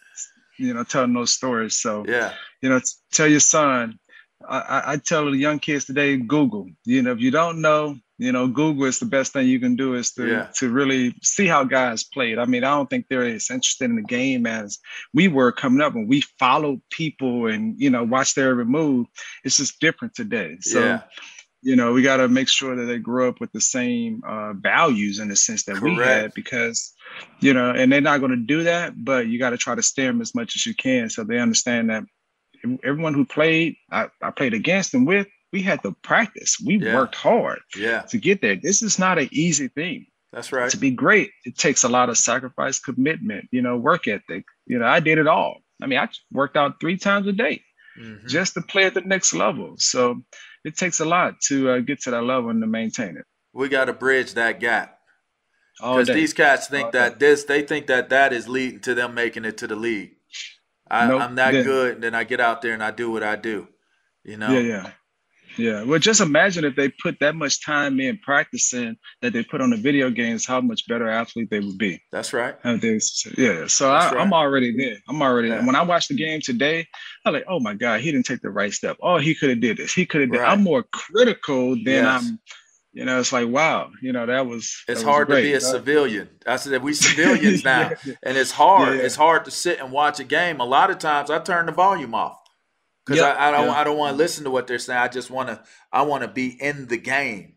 you 0.59 0.73
know, 0.73 0.83
telling 0.83 1.13
those 1.13 1.31
stories. 1.31 1.77
So 1.77 2.05
yeah, 2.05 2.33
you 2.61 2.67
know, 2.67 2.81
tell 3.11 3.27
your 3.27 3.39
son. 3.39 3.99
I, 4.47 4.93
I 4.93 4.97
tell 4.97 5.31
the 5.31 5.37
young 5.37 5.59
kids 5.59 5.85
today, 5.85 6.17
Google. 6.17 6.67
You 6.83 7.01
know, 7.01 7.13
if 7.13 7.19
you 7.19 7.31
don't 7.31 7.61
know, 7.61 7.95
you 8.17 8.31
know, 8.31 8.47
Google 8.47 8.85
is 8.85 8.99
the 8.99 9.05
best 9.05 9.33
thing 9.33 9.47
you 9.47 9.59
can 9.59 9.75
do 9.75 9.95
is 9.95 10.13
to 10.13 10.25
Yeah. 10.25 10.47
to 10.55 10.69
really 10.69 11.13
see 11.21 11.47
how 11.47 11.63
guys 11.65 12.03
played. 12.03 12.37
I 12.37 12.45
mean, 12.45 12.63
I 12.63 12.69
don't 12.75 12.89
think 12.89 13.07
they're 13.09 13.25
as 13.25 13.49
interested 13.51 13.85
in 13.85 13.97
the 13.97 14.03
game 14.03 14.45
as 14.47 14.79
we 15.13 15.27
were 15.27 15.51
coming 15.51 15.81
up 15.81 15.93
when 15.95 16.07
we 16.07 16.21
followed 16.39 16.81
people 16.89 17.47
and 17.47 17.75
you 17.79 17.89
know 17.89 18.03
watched 18.03 18.35
their 18.35 18.51
every 18.51 18.65
move. 18.65 19.07
It's 19.43 19.57
just 19.57 19.79
different 19.79 20.15
today. 20.15 20.57
So 20.61 20.79
Yeah. 20.79 21.01
you 21.61 21.75
know, 21.75 21.93
we 21.93 22.03
got 22.03 22.17
to 22.17 22.27
make 22.27 22.47
sure 22.47 22.75
that 22.75 22.85
they 22.85 22.99
grow 22.99 23.27
up 23.27 23.41
with 23.41 23.51
the 23.51 23.61
same 23.61 24.21
uh, 24.25 24.53
values 24.53 25.19
in 25.19 25.27
the 25.29 25.35
sense 25.35 25.63
that 25.65 25.81
we 25.81 25.95
had 25.95 26.31
because 26.35 26.93
you 27.41 27.53
know, 27.53 27.71
and 27.71 27.91
they're 27.91 28.01
not 28.01 28.19
going 28.19 28.31
to 28.31 28.37
do 28.37 28.63
that, 28.63 28.93
but 29.03 29.27
you 29.27 29.39
got 29.39 29.51
to 29.51 29.57
try 29.57 29.75
to 29.75 29.83
steer 29.83 30.07
them 30.07 30.21
as 30.21 30.35
much 30.35 30.55
as 30.55 30.65
you 30.65 30.73
can 30.75 31.09
so 31.09 31.23
they 31.23 31.39
understand 31.39 31.89
that 31.89 32.03
everyone 32.83 33.13
who 33.13 33.25
played, 33.25 33.75
I, 33.91 34.07
I 34.21 34.31
played 34.31 34.53
against 34.53 34.93
and 34.93 35.05
with, 35.07 35.27
we 35.55 35.61
had 35.61 35.81
to 35.83 35.91
practice. 36.11 36.51
We 36.69 36.73
Yeah. 36.77 36.95
worked 36.99 37.15
hard 37.15 37.61
Yeah. 37.77 38.01
to 38.11 38.17
get 38.17 38.41
there. 38.41 38.57
This 38.67 38.81
is 38.87 38.99
not 38.99 39.17
an 39.23 39.29
easy 39.31 39.69
thing. 39.69 40.07
That's 40.33 40.51
right. 40.51 40.69
To 40.69 40.77
be 40.77 40.91
great, 40.91 41.29
it 41.45 41.55
takes 41.57 41.83
a 41.85 41.89
lot 41.97 42.09
of 42.09 42.17
sacrifice, 42.17 42.77
commitment, 42.89 43.43
you 43.55 43.61
know, 43.61 43.77
work 43.77 44.03
ethic. 44.15 44.43
You 44.71 44.77
know, 44.79 44.85
I 44.97 44.99
did 44.99 45.17
it 45.17 45.27
all. 45.27 45.53
I 45.81 45.85
mean, 45.87 45.99
I 45.99 46.07
worked 46.39 46.57
out 46.57 46.79
three 46.81 46.97
times 46.97 47.25
a 47.27 47.31
day 47.45 47.63
Mhm. 47.97 48.27
just 48.27 48.53
to 48.55 48.61
play 48.61 48.83
at 48.89 48.93
the 48.95 49.01
next 49.13 49.33
level. 49.33 49.75
So 49.77 50.01
it 50.65 50.75
takes 50.75 50.99
a 50.99 51.05
lot 51.05 51.39
to 51.47 51.55
uh, 51.69 51.79
get 51.79 52.01
to 52.01 52.11
that 52.11 52.23
level 52.23 52.49
and 52.49 52.61
to 52.61 52.67
maintain 52.67 53.15
it. 53.15 53.25
We 53.53 53.69
got 53.69 53.85
to 53.85 53.93
bridge 53.93 54.33
that 54.33 54.59
gap. 54.59 54.89
Because 55.79 56.07
these 56.07 56.33
cats 56.33 56.67
think 56.67 56.85
All 56.87 56.91
that 56.99 57.19
this, 57.19 57.45
they 57.45 57.61
think 57.61 57.87
that 57.87 58.09
that 58.09 58.33
is 58.33 58.47
leading 58.49 58.79
to 58.87 58.93
them 58.93 59.13
making 59.13 59.45
it 59.45 59.57
to 59.61 59.67
the 59.67 59.75
league. 59.89 60.11
I, 60.89 61.07
Nope. 61.07 61.21
I'm 61.21 61.35
that 61.35 61.53
Yeah. 61.53 61.63
good, 61.63 61.91
and 61.95 62.03
then 62.03 62.15
I 62.15 62.23
get 62.25 62.39
out 62.47 62.61
there 62.61 62.73
and 62.73 62.83
I 62.83 62.91
do 62.91 63.07
what 63.11 63.23
I 63.23 63.35
do. 63.37 63.57
You 64.23 64.37
know? 64.37 64.51
Yeah, 64.57 64.59
yeah. 64.73 64.91
Yeah. 65.57 65.83
Well, 65.83 65.99
just 65.99 66.21
imagine 66.21 66.63
if 66.65 66.75
they 66.75 66.89
put 66.89 67.19
that 67.19 67.35
much 67.35 67.63
time 67.65 67.99
in 67.99 68.17
practicing 68.19 68.97
that 69.21 69.33
they 69.33 69.43
put 69.43 69.61
on 69.61 69.69
the 69.69 69.77
video 69.77 70.09
games, 70.09 70.45
how 70.45 70.61
much 70.61 70.87
better 70.87 71.07
athlete 71.09 71.49
they 71.49 71.59
would 71.59 71.77
be. 71.77 72.01
That's 72.11 72.33
right. 72.33 72.55
They- 72.63 72.99
yeah. 73.37 73.67
So 73.67 73.91
I, 73.91 74.11
right. 74.11 74.17
I'm 74.17 74.33
already 74.33 74.75
there. 74.75 74.97
I'm 75.07 75.21
already 75.21 75.49
Yeah. 75.49 75.55
there. 75.57 75.65
When 75.65 75.75
I 75.75 75.81
watched 75.83 76.09
the 76.09 76.15
game 76.15 76.41
today, 76.41 76.87
I'm 77.25 77.33
like, 77.33 77.45
oh 77.47 77.59
my 77.59 77.73
God, 77.73 78.01
he 78.01 78.11
didn't 78.11 78.25
take 78.25 78.41
the 78.41 78.49
right 78.49 78.73
step. 78.73 78.97
Oh, 79.01 79.17
he 79.17 79.35
could 79.35 79.49
have 79.49 79.61
did 79.61 79.77
this. 79.77 79.93
He 79.93 80.05
could 80.05 80.21
have 80.21 80.31
did. 80.31 80.39
Right. 80.39 80.49
I'm 80.51 80.61
more 80.63 80.83
critical 80.91 81.75
than 81.75 81.85
Yes. 82.05 82.23
I'm, 82.23 82.39
you 82.93 83.03
know, 83.03 83.19
it's 83.19 83.33
like, 83.33 83.47
wow, 83.49 83.89
you 84.01 84.13
know, 84.13 84.25
that 84.25 84.47
was 84.47 84.63
It's 84.65 84.85
that 84.87 84.93
was 84.95 85.03
hard 85.03 85.27
to 85.29 85.35
be 85.35 85.51
a 85.51 85.59
That- 85.59 85.61
civilian. 85.65 86.29
I 86.47 86.55
said 86.55 86.81
we 86.81 86.93
civilians 87.09 87.63
now, 87.65 87.91
and 88.23 88.37
it's 88.37 88.51
hard. 88.51 88.89
Yeah, 88.89 88.95
yeah. 88.95 89.01
It's 89.05 89.15
hard 89.17 89.43
to 89.45 89.51
sit 89.51 89.79
and 89.79 89.91
watch 89.91 90.19
a 90.19 90.23
game. 90.23 90.59
A 90.61 90.65
lot 90.65 90.89
of 90.89 90.97
times, 90.99 91.29
I 91.29 91.39
turn 91.39 91.65
the 91.65 91.73
volume 91.73 92.13
off 92.15 92.37
because 93.05 93.21
Yep, 93.21 93.35
I, 93.37 93.47
I 93.47 93.51
don't. 93.51 93.67
yeah. 93.67 93.71
I 93.73 93.83
don't 93.83 93.97
want 93.97 94.13
to 94.13 94.17
listen 94.17 94.43
to 94.45 94.51
what 94.51 94.67
they're 94.67 94.79
saying. 94.79 94.99
I 94.99 95.07
just 95.07 95.29
want 95.29 95.49
to. 95.49 95.61
I 95.91 96.01
want 96.03 96.23
to 96.23 96.27
be 96.27 96.47
in 96.47 96.87
the 96.87 96.97
game. 96.97 97.53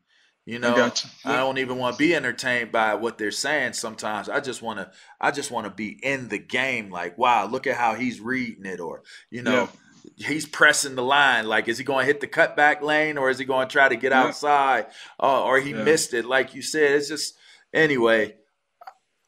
You 0.46 0.58
know, 0.58 0.76
you. 0.86 0.92
I 1.26 1.36
don't 1.36 1.58
even 1.58 1.76
want 1.76 1.96
to 1.96 1.98
be 1.98 2.14
entertained 2.14 2.72
by 2.72 2.94
what 2.94 3.18
they're 3.18 3.30
saying. 3.30 3.74
Sometimes 3.74 4.28
I 4.28 4.40
just 4.40 4.62
want 4.62 4.78
to. 4.78 4.90
I 5.20 5.30
just 5.30 5.50
want 5.50 5.66
to 5.66 5.70
be 5.70 5.98
in 6.02 6.28
the 6.28 6.38
game. 6.38 6.90
Like, 6.90 7.18
wow, 7.18 7.46
look 7.46 7.66
at 7.66 7.76
how 7.76 7.94
he's 7.94 8.20
reading 8.20 8.64
it, 8.66 8.80
or 8.80 9.02
you 9.30 9.42
know. 9.42 9.68
He's 10.16 10.46
pressing 10.46 10.94
the 10.96 11.02
line. 11.02 11.46
Like, 11.46 11.68
is 11.68 11.76
he 11.78 11.84
going 11.84 12.04
to 12.04 12.06
hit 12.06 12.20
the 12.20 12.26
cutback 12.26 12.80
lane, 12.82 13.18
or 13.18 13.30
is 13.30 13.38
he 13.38 13.44
going 13.44 13.68
to 13.68 13.72
try 13.72 13.88
to 13.88 13.94
get 13.96 14.10
Yeah. 14.10 14.24
outside, 14.24 14.86
uh, 15.22 15.44
or 15.44 15.60
he 15.60 15.70
Yeah. 15.72 15.84
missed 15.84 16.14
it? 16.14 16.24
Like 16.24 16.54
you 16.54 16.62
said, 16.62 16.92
it's 16.92 17.08
just 17.08 17.34
anyway. 17.74 18.34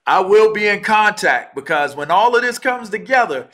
I 0.07 0.21
will 0.21 0.53
be 0.53 0.67
in 0.67 0.83
contact 0.83 1.55
because 1.55 1.95
when 1.95 2.11
all 2.11 2.35
of 2.35 2.43
this 2.43 2.59
comes 2.59 2.91
together, 2.91 3.49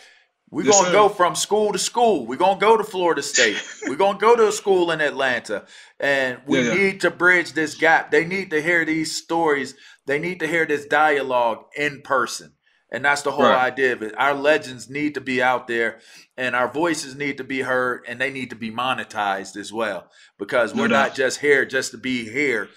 we're 0.50 0.64
Yes, 0.64 0.74
gonna 0.76 0.86
sir. 0.88 0.92
go 0.92 1.08
from 1.08 1.34
school 1.34 1.72
to 1.72 1.78
school. 1.78 2.26
We're 2.26 2.36
gonna 2.36 2.60
go 2.60 2.76
to 2.76 2.84
Florida 2.84 3.22
State. 3.22 3.56
we're 3.88 3.96
gonna 3.96 4.18
go 4.18 4.36
to 4.36 4.48
a 4.48 4.52
school 4.52 4.90
in 4.90 5.00
Atlanta. 5.00 5.66
And 5.98 6.38
we 6.46 6.58
Yeah, 6.58 6.64
yeah. 6.64 6.74
need 6.74 7.00
to 7.02 7.10
bridge 7.10 7.52
this 7.52 7.74
gap. 7.74 8.10
They 8.10 8.24
need 8.24 8.50
to 8.50 8.62
hear 8.62 8.84
these 8.84 9.16
stories. 9.16 9.74
They 10.06 10.18
need 10.18 10.40
to 10.40 10.46
hear 10.46 10.64
this 10.66 10.86
dialogue 10.86 11.64
in 11.76 12.02
person. 12.02 12.52
And 12.92 13.04
that's 13.04 13.22
the 13.22 13.32
whole 13.32 13.44
Right. 13.46 13.72
idea 13.72 13.92
of 13.94 14.02
it. 14.02 14.14
Our 14.16 14.32
legends 14.34 14.88
need 14.88 15.14
to 15.14 15.20
be 15.20 15.42
out 15.42 15.66
there 15.66 15.98
and 16.36 16.54
our 16.54 16.68
voices 16.68 17.16
need 17.16 17.36
to 17.38 17.44
be 17.44 17.62
heard 17.62 18.04
and 18.06 18.20
they 18.20 18.30
need 18.30 18.50
to 18.50 18.56
be 18.56 18.70
monetized 18.70 19.56
as 19.56 19.72
well. 19.72 20.08
Because 20.38 20.72
we're 20.72 20.86
not 20.86 21.14
just 21.16 21.40
here 21.40 21.64
just 21.64 21.90
to 21.90 21.98
be 21.98 22.28
here. 22.30 22.68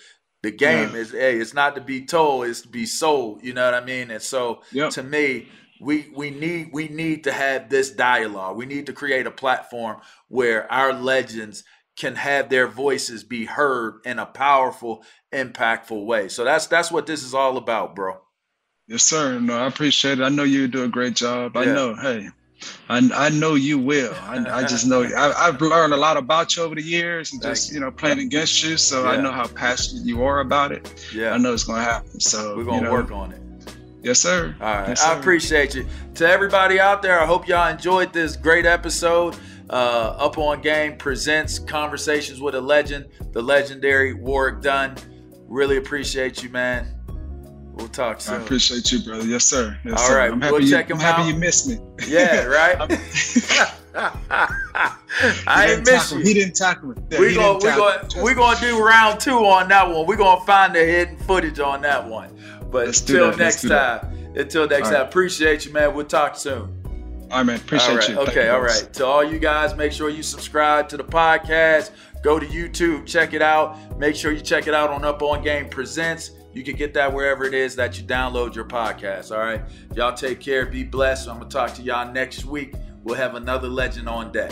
The 0.42 0.52
game 0.52 0.96
Yeah. 0.96 1.02
is 1.02 1.12
hey, 1.12 1.38
it's 1.38 1.54
not 1.54 1.76
to 1.76 1.82
be 1.82 2.06
told, 2.06 2.48
it's 2.48 2.62
to 2.62 2.68
be 2.70 2.86
sold. 2.88 3.44
You 3.44 3.54
know 3.54 3.66
what 3.66 3.76
I 3.76 3.86
mean? 3.86 4.10
And 4.10 4.22
so 4.22 4.64
Yep. 4.72 4.92
to 4.92 5.04
me, 5.04 5.48
we 5.80 6.12
we 6.16 6.30
need 6.30 6.72
we 6.74 6.88
need 6.88 7.24
to 7.24 7.32
have 7.32 7.70
this 7.70 7.92
dialogue. 7.92 8.58
We 8.58 8.66
need 8.66 8.86
to 8.88 8.94
create 8.94 9.28
a 9.28 9.32
platform 9.32 10.02
where 10.28 10.72
our 10.72 10.94
legends 10.94 11.64
can 11.96 12.16
have 12.16 12.50
their 12.50 12.68
voices 12.68 13.24
be 13.24 13.46
heard 13.46 14.00
in 14.06 14.20
a 14.20 14.26
powerful, 14.26 15.04
impactful 15.34 16.06
way. 16.06 16.30
So 16.30 16.44
that's 16.44 16.68
that's 16.68 16.92
what 16.92 17.06
this 17.06 17.24
is 17.24 17.34
all 17.34 17.58
about, 17.58 17.96
bro. 17.96 18.18
Yes, 18.88 19.04
sir. 19.04 19.40
No, 19.40 19.58
I 19.58 19.68
appreciate 19.68 20.20
it. 20.20 20.24
I 20.24 20.30
know 20.30 20.44
you 20.44 20.68
do 20.68 20.84
a 20.84 20.88
great 20.88 21.16
job. 21.16 21.56
I 21.56 21.66
know. 21.66 21.96
Hey, 21.96 22.30
I, 22.90 23.10
I 23.14 23.30
know 23.30 23.56
you 23.56 23.78
will. 23.78 24.14
I, 24.24 24.38
I 24.50 24.62
just 24.64 24.88
know. 24.88 25.04
I, 25.04 25.48
I've 25.48 25.62
learned 25.62 25.94
a 25.94 25.98
lot 25.98 26.18
about 26.18 26.56
you 26.56 26.64
over 26.64 26.76
the 26.76 26.82
years, 26.82 27.32
and 27.32 27.42
just 27.42 27.72
you. 27.72 27.80
know 27.80 27.92
playing 27.92 28.20
against 28.20 28.64
you. 28.64 28.78
So 28.78 29.06
I 29.06 29.18
know 29.18 29.32
how 29.32 29.48
passionate 29.48 30.06
you 30.06 30.24
are 30.24 30.40
about 30.40 30.72
it. 30.72 31.06
Yeah. 31.14 31.34
I 31.34 31.38
know 31.38 31.54
it's 31.54 31.66
going 31.66 31.80
to 31.80 31.86
happen. 31.86 32.20
So 32.20 32.58
We're 32.58 32.64
gonna 32.64 32.78
you 32.78 32.84
know, 32.84 32.92
work 32.92 33.12
on 33.12 33.32
it. 33.32 33.42
Yes, 34.02 34.20
sir. 34.20 34.56
All 34.62 34.66
right. 34.68 34.90
Yes, 34.90 35.04
I 35.04 35.18
appreciate 35.20 35.76
you. 35.76 35.86
To 36.16 36.28
everybody 36.28 36.80
out 36.80 37.02
there, 37.02 37.20
I 37.20 37.26
hope 37.26 37.48
y'all 37.48 37.68
enjoyed 37.70 38.14
this 38.14 38.36
great 38.36 38.66
episode. 38.66 39.36
Uh, 39.70 40.16
Up 40.18 40.38
on 40.38 40.62
Game 40.62 40.98
presents 40.98 41.60
Conversations 41.60 42.42
with 42.42 42.56
a 42.56 42.62
Legend, 42.62 43.06
the 43.34 43.42
legendary 43.42 44.14
Warrick 44.14 44.62
Dunn. 44.62 44.96
Really 45.48 45.78
appreciate 45.78 46.42
you, 46.42 46.50
man. 46.50 46.88
We'll 47.74 47.88
talk 47.88 48.18
I 48.18 48.20
soon. 48.20 48.42
appreciate 48.42 48.92
you, 48.92 49.00
brother. 49.04 49.26
Yes, 49.26 49.46
sir. 49.46 49.78
Yes, 49.86 50.00
All 50.02 50.08
sir. 50.08 50.18
right, 50.18 50.32
I'm 50.32 50.42
happy. 50.42 50.52
we'll 50.54 50.62
you, 50.64 50.70
check 50.72 50.90
I'm 50.90 51.00
happy 51.00 51.30
you 51.32 51.36
missed 51.36 51.68
me. 51.70 51.78
Yeah, 52.08 52.44
right. 52.46 52.78
I 55.48 55.66
ain't 55.68 55.86
didn't 55.86 55.86
miss 55.86 56.12
you. 56.12 56.20
He 56.20 56.34
didn't 56.34 56.56
tackle 56.56 56.90
me. 56.90 56.96
Yeah, 57.12 57.20
we 57.20 57.30
he 57.30 57.36
gonna 57.36 57.60
didn't 57.60 57.64
we 57.64 57.70
tackle 57.70 58.10
gonna 58.10 58.24
we 58.24 58.34
gonna 58.34 58.60
do 58.60 58.84
round 58.84 59.20
two 59.20 59.38
on 59.46 59.68
that 59.70 59.90
one. 59.90 60.06
We're 60.08 60.18
gonna 60.18 60.46
find 60.46 60.74
the 60.76 60.80
hidden 60.80 61.18
footage 61.18 61.60
on 61.60 61.82
that 61.82 62.08
one. 62.08 62.36
But 62.70 62.88
Let's 62.88 63.02
until 63.02 63.36
next 63.36 63.68
time, 63.68 64.34
until 64.36 64.68
next 64.68 64.88
All 64.88 64.92
time, 64.92 65.02
right. 65.02 65.10
appreciate 65.10 65.66
you, 65.66 65.74
man. 65.74 65.94
We'll 65.94 66.06
talk 66.06 66.36
soon. 66.36 66.76
All 67.32 67.38
right, 67.38 67.44
man. 67.44 67.56
Appreciate 67.58 67.90
all 67.90 67.96
right. 67.98 68.10
you. 68.10 68.20
Okay, 68.20 68.46
you, 68.46 68.52
all 68.52 68.62
boss. 68.62 68.82
To 68.82 69.06
all 69.06 69.24
you 69.24 69.40
guys, 69.40 69.76
make 69.76 69.92
sure 69.92 70.10
you 70.10 70.24
subscribe 70.24 70.90
to 70.90 70.98
the 70.98 71.04
podcast. 71.04 71.92
Go 72.24 72.38
to 72.40 72.46
YouTube, 72.46 73.06
check 73.06 73.34
it 73.34 73.42
out. 73.42 73.98
Make 73.98 74.16
sure 74.16 74.32
you 74.32 74.42
check 74.42 74.68
it 74.68 74.74
out 74.74 74.90
on 74.90 75.06
Up 75.06 75.22
On 75.22 75.42
Game 75.42 75.70
Presents. 75.70 76.32
You 76.54 76.64
can 76.64 76.76
get 76.76 76.94
that 76.96 77.14
wherever 77.14 77.46
it 77.46 77.54
is 77.54 77.76
that 77.76 77.98
you 77.98 78.06
download 78.06 78.56
your 78.56 78.66
podcast. 78.66 79.32
All 79.32 79.44
right. 79.44 79.62
Y'all 79.96 80.14
take 80.14 80.40
care. 80.40 80.66
Be 80.66 80.84
blessed. 80.84 81.30
I'm 81.30 81.38
gonna 81.38 81.50
talk 81.50 81.74
to 81.76 81.82
y'all 81.82 82.12
next 82.12 82.46
week. 82.46 82.74
We'll 83.04 83.16
have 83.16 83.36
another 83.36 83.68
legend 83.68 84.10
on 84.10 84.32
deck. 84.32 84.52